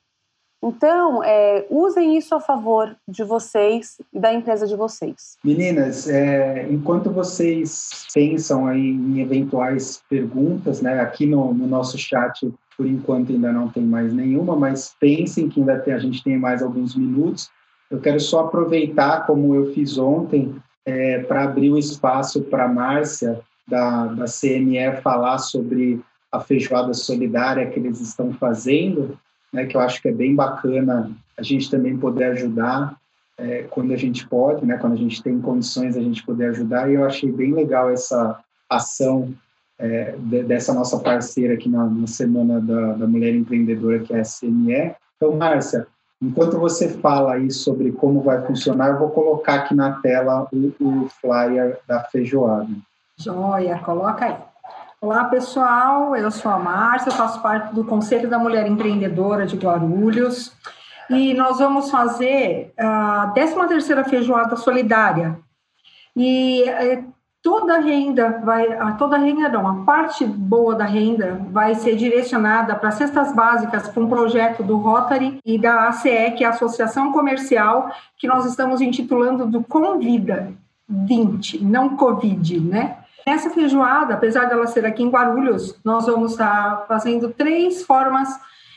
Então, 0.62 1.24
é, 1.24 1.66
usem 1.68 2.16
isso 2.16 2.34
a 2.36 2.40
favor 2.40 2.94
de 3.08 3.24
vocês 3.24 4.00
e 4.12 4.20
da 4.20 4.32
empresa 4.32 4.64
de 4.64 4.76
vocês. 4.76 5.36
Meninas, 5.42 6.08
é, 6.08 6.68
enquanto 6.70 7.10
vocês 7.10 8.06
pensam 8.14 8.68
aí 8.68 8.90
em 8.90 9.20
eventuais 9.20 10.00
perguntas, 10.08 10.80
né, 10.80 11.00
aqui 11.00 11.26
no, 11.26 11.52
no, 11.52 11.66
nosso 11.66 11.98
chat, 11.98 12.48
por 12.76 12.86
enquanto 12.86 13.32
ainda 13.32 13.52
não 13.52 13.68
tem 13.68 13.82
mais 13.82 14.12
nenhuma, 14.12 14.54
mas 14.54 14.94
pensem 15.00 15.48
que 15.48 15.58
ainda 15.58 15.80
tem, 15.80 15.94
a 15.94 15.98
gente 15.98 16.22
tem 16.22 16.38
mais 16.38 16.62
alguns 16.62 16.94
minutos. 16.94 17.50
Eu 17.90 18.00
quero 18.00 18.20
só 18.20 18.40
aproveitar, 18.40 19.26
como 19.26 19.56
eu 19.56 19.72
fiz 19.74 19.98
ontem, 19.98 20.54
é, 20.86 21.18
para 21.20 21.42
abrir 21.42 21.70
o 21.70 21.78
espaço 21.78 22.40
para 22.42 22.66
a 22.66 22.68
Márcia 22.68 23.40
da, 23.66 24.06
da 24.06 24.24
CME 24.26 25.00
falar 25.02 25.38
sobre 25.38 26.00
a 26.30 26.40
feijoada 26.40 26.94
solidária 26.94 27.68
que 27.68 27.78
eles 27.78 28.00
estão 28.00 28.32
fazendo, 28.32 29.18
né, 29.52 29.66
que 29.66 29.76
eu 29.76 29.80
acho 29.80 30.00
que 30.00 30.08
é 30.08 30.12
bem 30.12 30.34
bacana 30.34 31.10
a 31.36 31.42
gente 31.42 31.70
também 31.70 31.96
poder 31.96 32.24
ajudar 32.24 32.96
é, 33.36 33.62
quando 33.70 33.92
a 33.92 33.96
gente 33.96 34.26
pode, 34.26 34.64
né, 34.64 34.76
quando 34.78 34.92
a 34.92 34.96
gente 34.96 35.22
tem 35.22 35.40
condições 35.40 35.96
a 35.96 36.00
gente 36.00 36.24
poder 36.24 36.50
ajudar, 36.50 36.90
e 36.90 36.94
eu 36.94 37.04
achei 37.04 37.30
bem 37.30 37.52
legal 37.52 37.90
essa 37.90 38.38
ação 38.68 39.34
é, 39.78 40.14
de, 40.16 40.44
dessa 40.44 40.72
nossa 40.72 40.98
parceira 40.98 41.54
aqui 41.54 41.68
na, 41.68 41.84
na 41.84 42.06
Semana 42.06 42.60
da, 42.60 42.92
da, 42.92 43.06
Mulher 43.06 43.34
Empreendedora, 43.34 43.98
que 44.00 44.14
é 44.14 44.20
a 44.20 44.22
CME. 44.22 44.94
Então, 45.16 45.36
Márcia, 45.36 45.86
enquanto 46.20 46.58
você 46.58 46.88
fala 46.88 47.34
aí 47.34 47.50
sobre 47.50 47.90
como 47.90 48.22
vai 48.22 48.44
funcionar, 48.46 48.88
eu 48.88 48.98
vou 48.98 49.10
colocar 49.10 49.54
aqui 49.54 49.74
na 49.74 50.00
tela 50.00 50.46
o, 50.52 50.72
o 50.80 51.08
flyer 51.20 51.78
da 51.86 52.04
feijoada. 52.04 52.68
Joia, 53.18 53.78
coloca 53.78 54.24
aí. 54.24 54.51
Olá, 55.02 55.24
pessoal. 55.24 56.14
Eu 56.14 56.30
sou 56.30 56.48
a 56.48 56.60
Márcia, 56.60 57.10
faço 57.10 57.42
parte 57.42 57.74
do 57.74 57.82
Conselho 57.82 58.30
da 58.30 58.38
Mulher 58.38 58.68
Empreendedora 58.68 59.44
de 59.44 59.56
Guarulhos. 59.56 60.52
E 61.10 61.34
nós 61.34 61.58
vamos 61.58 61.90
fazer 61.90 62.72
a 62.78 63.32
13ª 63.34 64.08
Feijoada 64.08 64.54
Solidária. 64.54 65.36
E 66.14 66.62
é, 66.68 67.02
toda 67.42 67.78
a 67.78 67.80
renda 67.80 68.40
vai, 68.44 68.96
toda 68.96 69.16
a 69.16 69.18
renda 69.18 69.48
não, 69.48 69.66
a 69.66 69.84
parte 69.84 70.24
boa 70.24 70.76
da 70.76 70.84
renda 70.84 71.36
vai 71.50 71.74
ser 71.74 71.96
direcionada 71.96 72.76
para 72.76 72.92
cestas 72.92 73.34
básicas 73.34 73.88
para 73.88 74.02
um 74.04 74.08
projeto 74.08 74.62
do 74.62 74.76
Rotary 74.76 75.40
e 75.44 75.58
da 75.58 75.88
ACE, 75.88 76.30
que 76.36 76.44
é 76.44 76.46
a 76.46 76.50
Associação 76.50 77.10
Comercial, 77.10 77.90
que 78.16 78.28
nós 78.28 78.46
estamos 78.46 78.80
intitulando 78.80 79.46
do 79.46 79.64
Convida 79.64 80.52
20, 80.88 81.64
não 81.64 81.96
Covid, 81.96 82.60
né? 82.60 83.01
Essa 83.24 83.50
feijoada, 83.50 84.14
apesar 84.14 84.46
dela 84.46 84.66
ser 84.66 84.84
aqui 84.84 85.02
em 85.02 85.10
Guarulhos, 85.10 85.78
nós 85.84 86.06
vamos 86.06 86.32
estar 86.32 86.84
fazendo 86.88 87.28
três 87.28 87.84
formas 87.84 88.28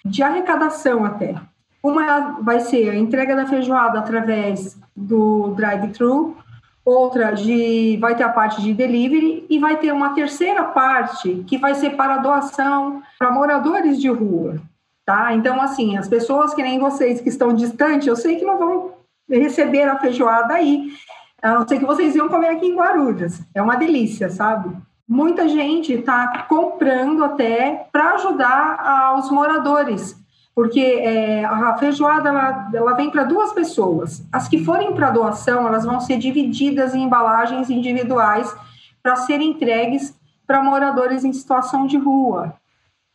de 0.03 0.21
arrecadação 0.21 1.03
até. 1.03 1.35
Uma 1.83 2.39
vai 2.41 2.59
ser 2.59 2.89
a 2.89 2.95
entrega 2.95 3.35
da 3.35 3.45
feijoada 3.45 3.99
através 3.99 4.77
do 4.95 5.53
drive-thru, 5.55 6.37
outra 6.83 7.31
de 7.31 7.97
vai 7.99 8.15
ter 8.15 8.23
a 8.23 8.29
parte 8.29 8.61
de 8.61 8.73
delivery 8.73 9.45
e 9.49 9.57
vai 9.57 9.77
ter 9.77 9.91
uma 9.91 10.13
terceira 10.13 10.63
parte 10.63 11.43
que 11.47 11.57
vai 11.57 11.73
ser 11.73 11.91
para 11.91 12.17
doação 12.17 13.01
para 13.17 13.31
moradores 13.31 13.99
de 13.99 14.09
rua, 14.09 14.61
tá? 15.05 15.33
Então 15.33 15.59
assim, 15.59 15.97
as 15.97 16.07
pessoas 16.07 16.53
que 16.53 16.61
nem 16.61 16.77
vocês 16.77 17.19
que 17.19 17.29
estão 17.29 17.53
distantes, 17.53 18.07
eu 18.07 18.15
sei 18.15 18.35
que 18.35 18.45
não 18.45 18.57
vão 18.57 18.93
receber 19.27 19.83
a 19.83 19.99
feijoada 19.99 20.53
aí, 20.53 20.91
a 21.45 21.53
não 21.53 21.67
ser 21.67 21.77
que 21.77 21.85
vocês 21.85 22.15
iam 22.15 22.27
comer 22.27 22.47
aqui 22.47 22.65
em 22.65 22.75
Guarulhos. 22.75 23.39
É 23.53 23.61
uma 23.61 23.75
delícia, 23.75 24.29
sabe? 24.29 24.75
Muita 25.07 25.47
gente 25.47 25.93
está 25.93 26.45
comprando 26.49 27.23
até 27.23 27.87
para 27.91 28.15
ajudar 28.15 28.79
aos 28.79 29.29
moradores, 29.29 30.19
porque 30.55 30.79
é, 30.79 31.45
a 31.45 31.77
feijoada 31.77 32.29
ela, 32.29 32.69
ela 32.73 32.93
vem 32.93 33.11
para 33.11 33.23
duas 33.23 33.53
pessoas. 33.53 34.25
As 34.31 34.47
que 34.47 34.65
forem 34.65 34.93
para 34.95 35.11
doação, 35.11 35.67
elas 35.67 35.85
vão 35.85 35.99
ser 35.99 36.17
divididas 36.17 36.95
em 36.95 37.03
embalagens 37.03 37.69
individuais 37.69 38.51
para 39.03 39.15
serem 39.15 39.51
entregues 39.51 40.17
para 40.47 40.63
moradores 40.63 41.23
em 41.23 41.31
situação 41.31 41.85
de 41.85 41.97
rua. 41.97 42.55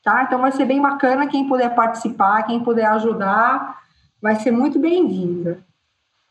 Tá? 0.05 0.23
Então 0.23 0.41
vai 0.41 0.53
ser 0.53 0.67
bem 0.67 0.81
bacana 0.81 1.27
quem 1.27 1.49
puder 1.49 1.75
participar, 1.75 2.45
quem 2.45 2.61
puder 2.61 2.87
ajudar, 2.87 3.81
vai 4.23 4.37
ser 4.37 4.53
muito 4.53 4.79
bem-vinda. 4.79 5.65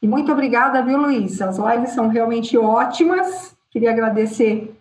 E 0.02 0.08
muito 0.08 0.32
obrigada, 0.32 0.82
viu, 0.82 0.98
Luiz? 0.98 1.42
As 1.42 1.58
lives 1.58 1.92
são 1.92 2.08
realmente 2.08 2.58
ótimas. 2.58 3.56
Queria 3.72 3.92
agradecer 3.92 4.74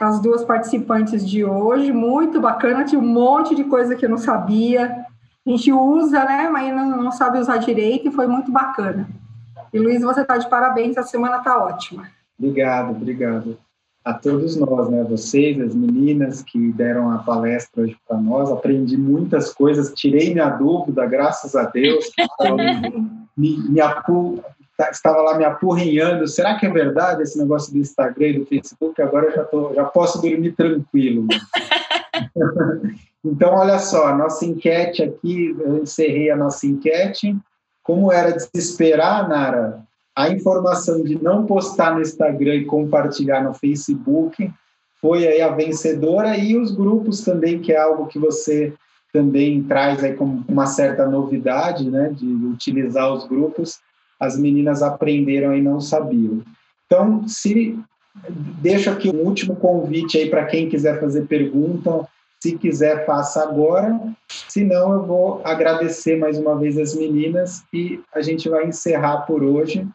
as 0.00 0.20
duas 0.20 0.42
participantes 0.42 1.28
de 1.28 1.44
hoje, 1.44 1.92
muito 1.92 2.40
bacana, 2.40 2.84
tinha 2.84 3.00
um 3.00 3.06
monte 3.06 3.54
de 3.54 3.64
coisa 3.64 3.94
que 3.94 4.06
eu 4.06 4.08
não 4.08 4.16
sabia. 4.16 5.04
A 5.46 5.50
gente 5.50 5.70
usa, 5.70 6.24
né, 6.24 6.48
mas 6.50 6.74
não, 6.74 7.02
não 7.02 7.12
sabe 7.12 7.38
usar 7.38 7.58
direito 7.58 8.08
e 8.08 8.12
foi 8.12 8.26
muito 8.26 8.50
bacana. 8.50 9.06
E 9.72 9.78
Luiz, 9.78 10.00
você 10.00 10.22
está 10.22 10.38
de 10.38 10.48
parabéns, 10.48 10.96
a 10.96 11.02
semana 11.02 11.36
está 11.36 11.62
ótima. 11.62 12.08
Obrigado, 12.38 12.92
obrigado. 12.92 13.58
A 14.02 14.14
todos 14.14 14.56
nós, 14.56 14.88
né, 14.88 15.04
vocês, 15.04 15.60
as 15.60 15.74
meninas 15.74 16.42
que 16.42 16.72
deram 16.72 17.10
a 17.10 17.18
palestra 17.18 17.82
hoje 17.82 17.96
para 18.08 18.16
nós, 18.16 18.50
aprendi 18.50 18.96
muitas 18.96 19.52
coisas, 19.52 19.92
tirei 19.92 20.32
minha 20.32 20.48
dúvida, 20.48 21.04
graças 21.04 21.54
a 21.54 21.64
Deus. 21.64 22.10
me, 23.36 23.56
me 23.68 23.80
apu, 23.80 24.42
tá, 24.76 24.90
estava 24.90 25.20
lá 25.22 25.36
me 25.36 25.44
apurrinhando. 25.44 26.26
Será 26.26 26.58
que 26.58 26.66
é 26.66 26.70
verdade 26.70 27.22
esse 27.22 27.38
negócio 27.38 27.72
do 27.72 27.78
Instagram 27.78 28.26
e 28.28 28.38
do 28.40 28.46
Facebook? 28.46 29.00
Agora 29.00 29.26
eu 29.26 29.32
já, 29.36 29.44
tô, 29.44 29.74
já 29.74 29.84
posso 29.84 30.20
dormir 30.20 30.52
tranquilo. 30.52 31.26
então, 33.24 33.54
olha 33.54 33.78
só, 33.78 34.16
nossa 34.16 34.44
enquete 34.44 35.02
aqui, 35.02 35.54
eu 35.58 35.78
encerrei 35.78 36.30
a 36.30 36.36
nossa 36.36 36.66
enquete. 36.66 37.36
Como 37.82 38.12
era 38.12 38.32
de 38.32 38.42
se 38.42 38.50
esperar, 38.54 39.28
Nara, 39.28 39.82
a 40.14 40.28
informação 40.28 41.02
de 41.02 41.22
não 41.22 41.46
postar 41.46 41.94
no 41.94 42.02
Instagram 42.02 42.56
e 42.56 42.64
compartilhar 42.64 43.42
no 43.42 43.54
Facebook 43.54 44.52
foi 45.00 45.26
aí 45.26 45.40
a 45.40 45.48
vencedora 45.48 46.36
e 46.36 46.58
os 46.58 46.70
grupos 46.72 47.22
também, 47.22 47.58
que 47.58 47.72
é 47.72 47.78
algo 47.78 48.06
que 48.06 48.18
você 48.18 48.74
também 49.12 49.62
traz 49.62 50.02
aí 50.02 50.14
como 50.14 50.44
uma 50.48 50.66
certa 50.66 51.06
novidade, 51.06 51.90
né, 51.90 52.10
de 52.12 52.26
utilizar 52.26 53.12
os 53.12 53.26
grupos, 53.26 53.80
as 54.18 54.38
meninas 54.38 54.82
aprenderam 54.82 55.54
e 55.54 55.62
não 55.62 55.80
sabiam. 55.80 56.42
Então, 56.86 57.26
se 57.26 57.78
deixo 58.60 58.90
aqui 58.90 59.08
um 59.08 59.20
último 59.20 59.56
convite 59.56 60.18
aí 60.18 60.28
para 60.28 60.46
quem 60.46 60.68
quiser 60.68 61.00
fazer 61.00 61.26
pergunta, 61.26 62.06
se 62.42 62.56
quiser 62.56 63.04
faça 63.04 63.42
agora, 63.42 64.00
se 64.28 64.64
não 64.64 64.92
eu 64.92 65.02
vou 65.04 65.42
agradecer 65.44 66.16
mais 66.16 66.38
uma 66.38 66.56
vez 66.58 66.78
as 66.78 66.94
meninas 66.94 67.62
e 67.72 68.00
a 68.14 68.22
gente 68.22 68.48
vai 68.48 68.66
encerrar 68.66 69.18
por 69.22 69.42
hoje 69.42 69.86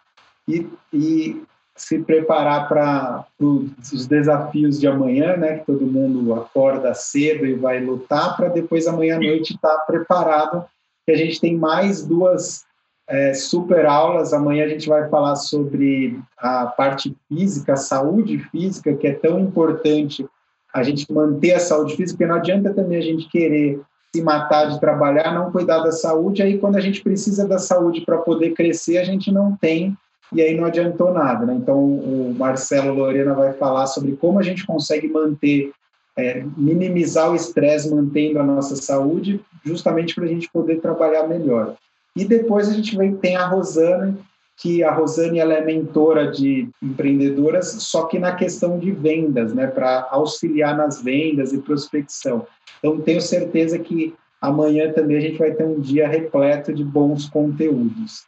e, 0.47 0.68
e 0.93 1.41
se 1.76 1.99
preparar 1.99 2.69
para 2.69 3.26
os 3.39 4.07
desafios 4.07 4.80
de 4.80 4.88
amanhã, 4.88 5.36
né? 5.36 5.59
Que 5.59 5.65
todo 5.65 5.86
mundo 5.86 6.34
acorda 6.34 6.93
cedo 6.93 7.45
e 7.45 7.53
vai 7.53 7.82
lutar 7.82 8.38
para 8.38 8.47
depois 8.47 8.88
amanhã 8.88 9.17
à 9.17 9.19
noite 9.19 9.55
estar 9.55 9.76
tá 9.76 9.84
preparado. 9.86 10.65
Que 11.05 11.11
a 11.11 11.17
gente 11.17 11.39
tem 11.39 11.55
mais 11.55 12.05
duas 12.05 12.65
é, 13.07 13.34
super 13.34 13.86
aulas. 13.86 14.34
Amanhã 14.34 14.65
a 14.65 14.69
gente 14.69 14.88
vai 14.88 15.09
falar 15.09 15.36
sobre 15.36 16.17
a 16.38 16.67
parte 16.67 17.15
física, 17.28 17.73
a 17.73 17.78
saúde 17.78 18.39
física, 18.39 18.95
que 18.95 19.07
é 19.07 19.13
tão 19.13 19.39
importante 19.39 20.26
a 20.73 20.82
gente 20.82 21.11
manter 21.11 21.53
a 21.53 21.59
saúde 21.59 21.95
física, 21.95 22.17
porque 22.17 22.32
não 22.32 22.39
adianta 22.39 22.73
também 22.73 22.97
a 22.97 23.01
gente 23.01 23.30
querer 23.30 23.82
se 24.13 24.21
matar 24.21 24.69
de 24.69 24.80
trabalhar, 24.80 25.34
não 25.34 25.51
cuidar 25.51 25.80
da 25.80 25.91
saúde. 25.91 26.41
Aí 26.41 26.57
quando 26.57 26.78
a 26.78 26.82
gente 26.82 27.01
precisa 27.01 27.45
da 27.45 27.59
saúde 27.59 28.01
para 28.01 28.17
poder 28.17 28.51
crescer, 28.51 28.97
a 28.97 29.03
gente 29.03 29.30
não 29.30 29.57
tem 29.57 29.95
e 30.34 30.41
aí 30.41 30.55
não 30.55 30.65
adiantou 30.65 31.13
nada. 31.13 31.45
Né? 31.45 31.55
Então, 31.55 31.78
o 31.78 32.36
Marcelo 32.38 32.93
Lorena 32.93 33.34
vai 33.34 33.53
falar 33.53 33.88
sobre 33.88 34.15
como 34.15 34.39
a 34.39 34.43
gente 34.43 34.65
consegue 34.65 35.07
manter, 35.07 35.71
é, 36.17 36.43
minimizar 36.57 37.32
o 37.32 37.36
estresse 37.36 37.93
mantendo 37.93 38.39
a 38.39 38.43
nossa 38.43 38.76
saúde, 38.76 39.39
justamente 39.63 40.15
para 40.15 40.26
a 40.26 40.28
gente 40.28 40.49
poder 40.51 40.80
trabalhar 40.80 41.28
melhor. 41.28 41.76
E 42.15 42.23
depois 42.23 42.69
a 42.69 42.73
gente 42.73 42.95
vem, 42.95 43.15
tem 43.15 43.36
a 43.36 43.45
Rosana, 43.45 44.17
que 44.57 44.84
a 44.84 44.91
Rosane 44.93 45.39
ela 45.39 45.53
é 45.53 45.63
mentora 45.63 46.32
de 46.32 46.69
empreendedoras, 46.82 47.67
só 47.80 48.05
que 48.05 48.17
na 48.17 48.34
questão 48.36 48.80
de 48.80 48.91
vendas, 48.91 49.53
né, 49.53 49.67
para 49.67 50.07
auxiliar 50.11 50.78
nas 50.78 51.01
vendas 51.01 51.51
e 51.51 51.57
prospecção. 51.57 52.47
Então, 52.80 53.01
tenho 53.01 53.19
certeza 53.19 53.78
que 53.78 54.13
amanhã 54.39 54.91
também 54.93 55.17
a 55.17 55.21
gente 55.21 55.38
vai 55.38 55.51
ter 55.51 55.65
um 55.65 55.80
dia 55.80 56.07
repleto 56.07 56.73
de 56.73 56.84
bons 56.84 57.28
conteúdos. 57.28 58.26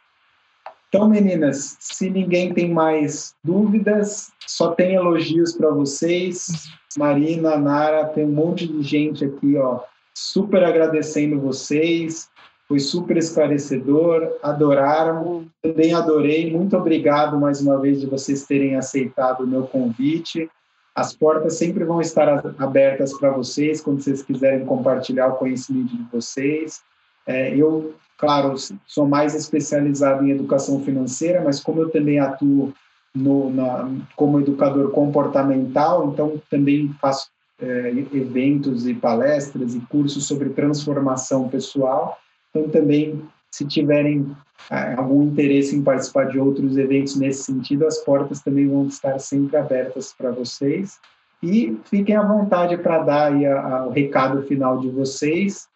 Então, 0.88 1.06
meninas, 1.06 1.76
se 1.80 2.08
ninguém 2.08 2.54
tem 2.54 2.72
mais 2.72 3.34
dúvidas, 3.44 4.32
só 4.46 4.72
tem 4.72 4.94
elogios 4.94 5.52
para 5.52 5.70
vocês. 5.70 6.70
Marina, 6.96 7.58
Nara, 7.58 8.06
tem 8.06 8.24
um 8.24 8.32
monte 8.32 8.66
de 8.66 8.82
gente 8.82 9.22
aqui, 9.24 9.56
ó, 9.56 9.80
super 10.14 10.64
agradecendo 10.64 11.38
vocês. 11.38 12.30
Foi 12.66 12.78
super 12.78 13.16
esclarecedor, 13.16 14.38
adoraram, 14.42 15.46
também 15.62 15.92
adorei. 15.92 16.50
Muito 16.50 16.76
obrigado 16.76 17.38
mais 17.38 17.60
uma 17.60 17.78
vez 17.78 18.00
de 18.00 18.06
vocês 18.06 18.46
terem 18.46 18.76
aceitado 18.76 19.44
o 19.44 19.46
meu 19.46 19.64
convite. 19.64 20.50
As 20.94 21.14
portas 21.14 21.56
sempre 21.56 21.84
vão 21.84 22.00
estar 22.00 22.44
abertas 22.58 23.16
para 23.18 23.30
vocês 23.30 23.80
quando 23.80 24.02
vocês 24.02 24.22
quiserem 24.22 24.66
compartilhar 24.66 25.28
o 25.28 25.36
conhecimento 25.36 25.96
de 25.96 26.02
vocês. 26.10 26.82
É, 27.26 27.54
eu 27.54 27.94
Claro, 28.18 28.56
sou 28.84 29.06
mais 29.06 29.32
especializado 29.36 30.24
em 30.24 30.30
educação 30.32 30.82
financeira, 30.82 31.40
mas 31.40 31.60
como 31.60 31.82
eu 31.82 31.88
também 31.88 32.18
atuo 32.18 32.74
no, 33.14 33.48
na, 33.48 33.88
como 34.16 34.40
educador 34.40 34.90
comportamental, 34.90 36.10
então 36.10 36.42
também 36.50 36.92
faço 37.00 37.30
é, 37.60 37.90
eventos 38.12 38.88
e 38.88 38.94
palestras 38.94 39.76
e 39.76 39.80
cursos 39.82 40.26
sobre 40.26 40.50
transformação 40.50 41.48
pessoal. 41.48 42.18
Então 42.50 42.68
também, 42.68 43.22
se 43.52 43.64
tiverem 43.64 44.36
é, 44.68 44.94
algum 44.94 45.22
interesse 45.22 45.76
em 45.76 45.82
participar 45.82 46.24
de 46.24 46.40
outros 46.40 46.76
eventos 46.76 47.14
nesse 47.14 47.44
sentido, 47.44 47.86
as 47.86 47.98
portas 47.98 48.40
também 48.40 48.68
vão 48.68 48.88
estar 48.88 49.16
sempre 49.20 49.56
abertas 49.56 50.12
para 50.12 50.32
vocês. 50.32 50.98
E 51.40 51.78
fiquem 51.84 52.16
à 52.16 52.22
vontade 52.22 52.76
para 52.78 52.98
dar 52.98 53.32
a, 53.32 53.60
a, 53.60 53.86
o 53.86 53.90
recado 53.90 54.42
final 54.42 54.80
de 54.80 54.88
vocês 54.90 55.68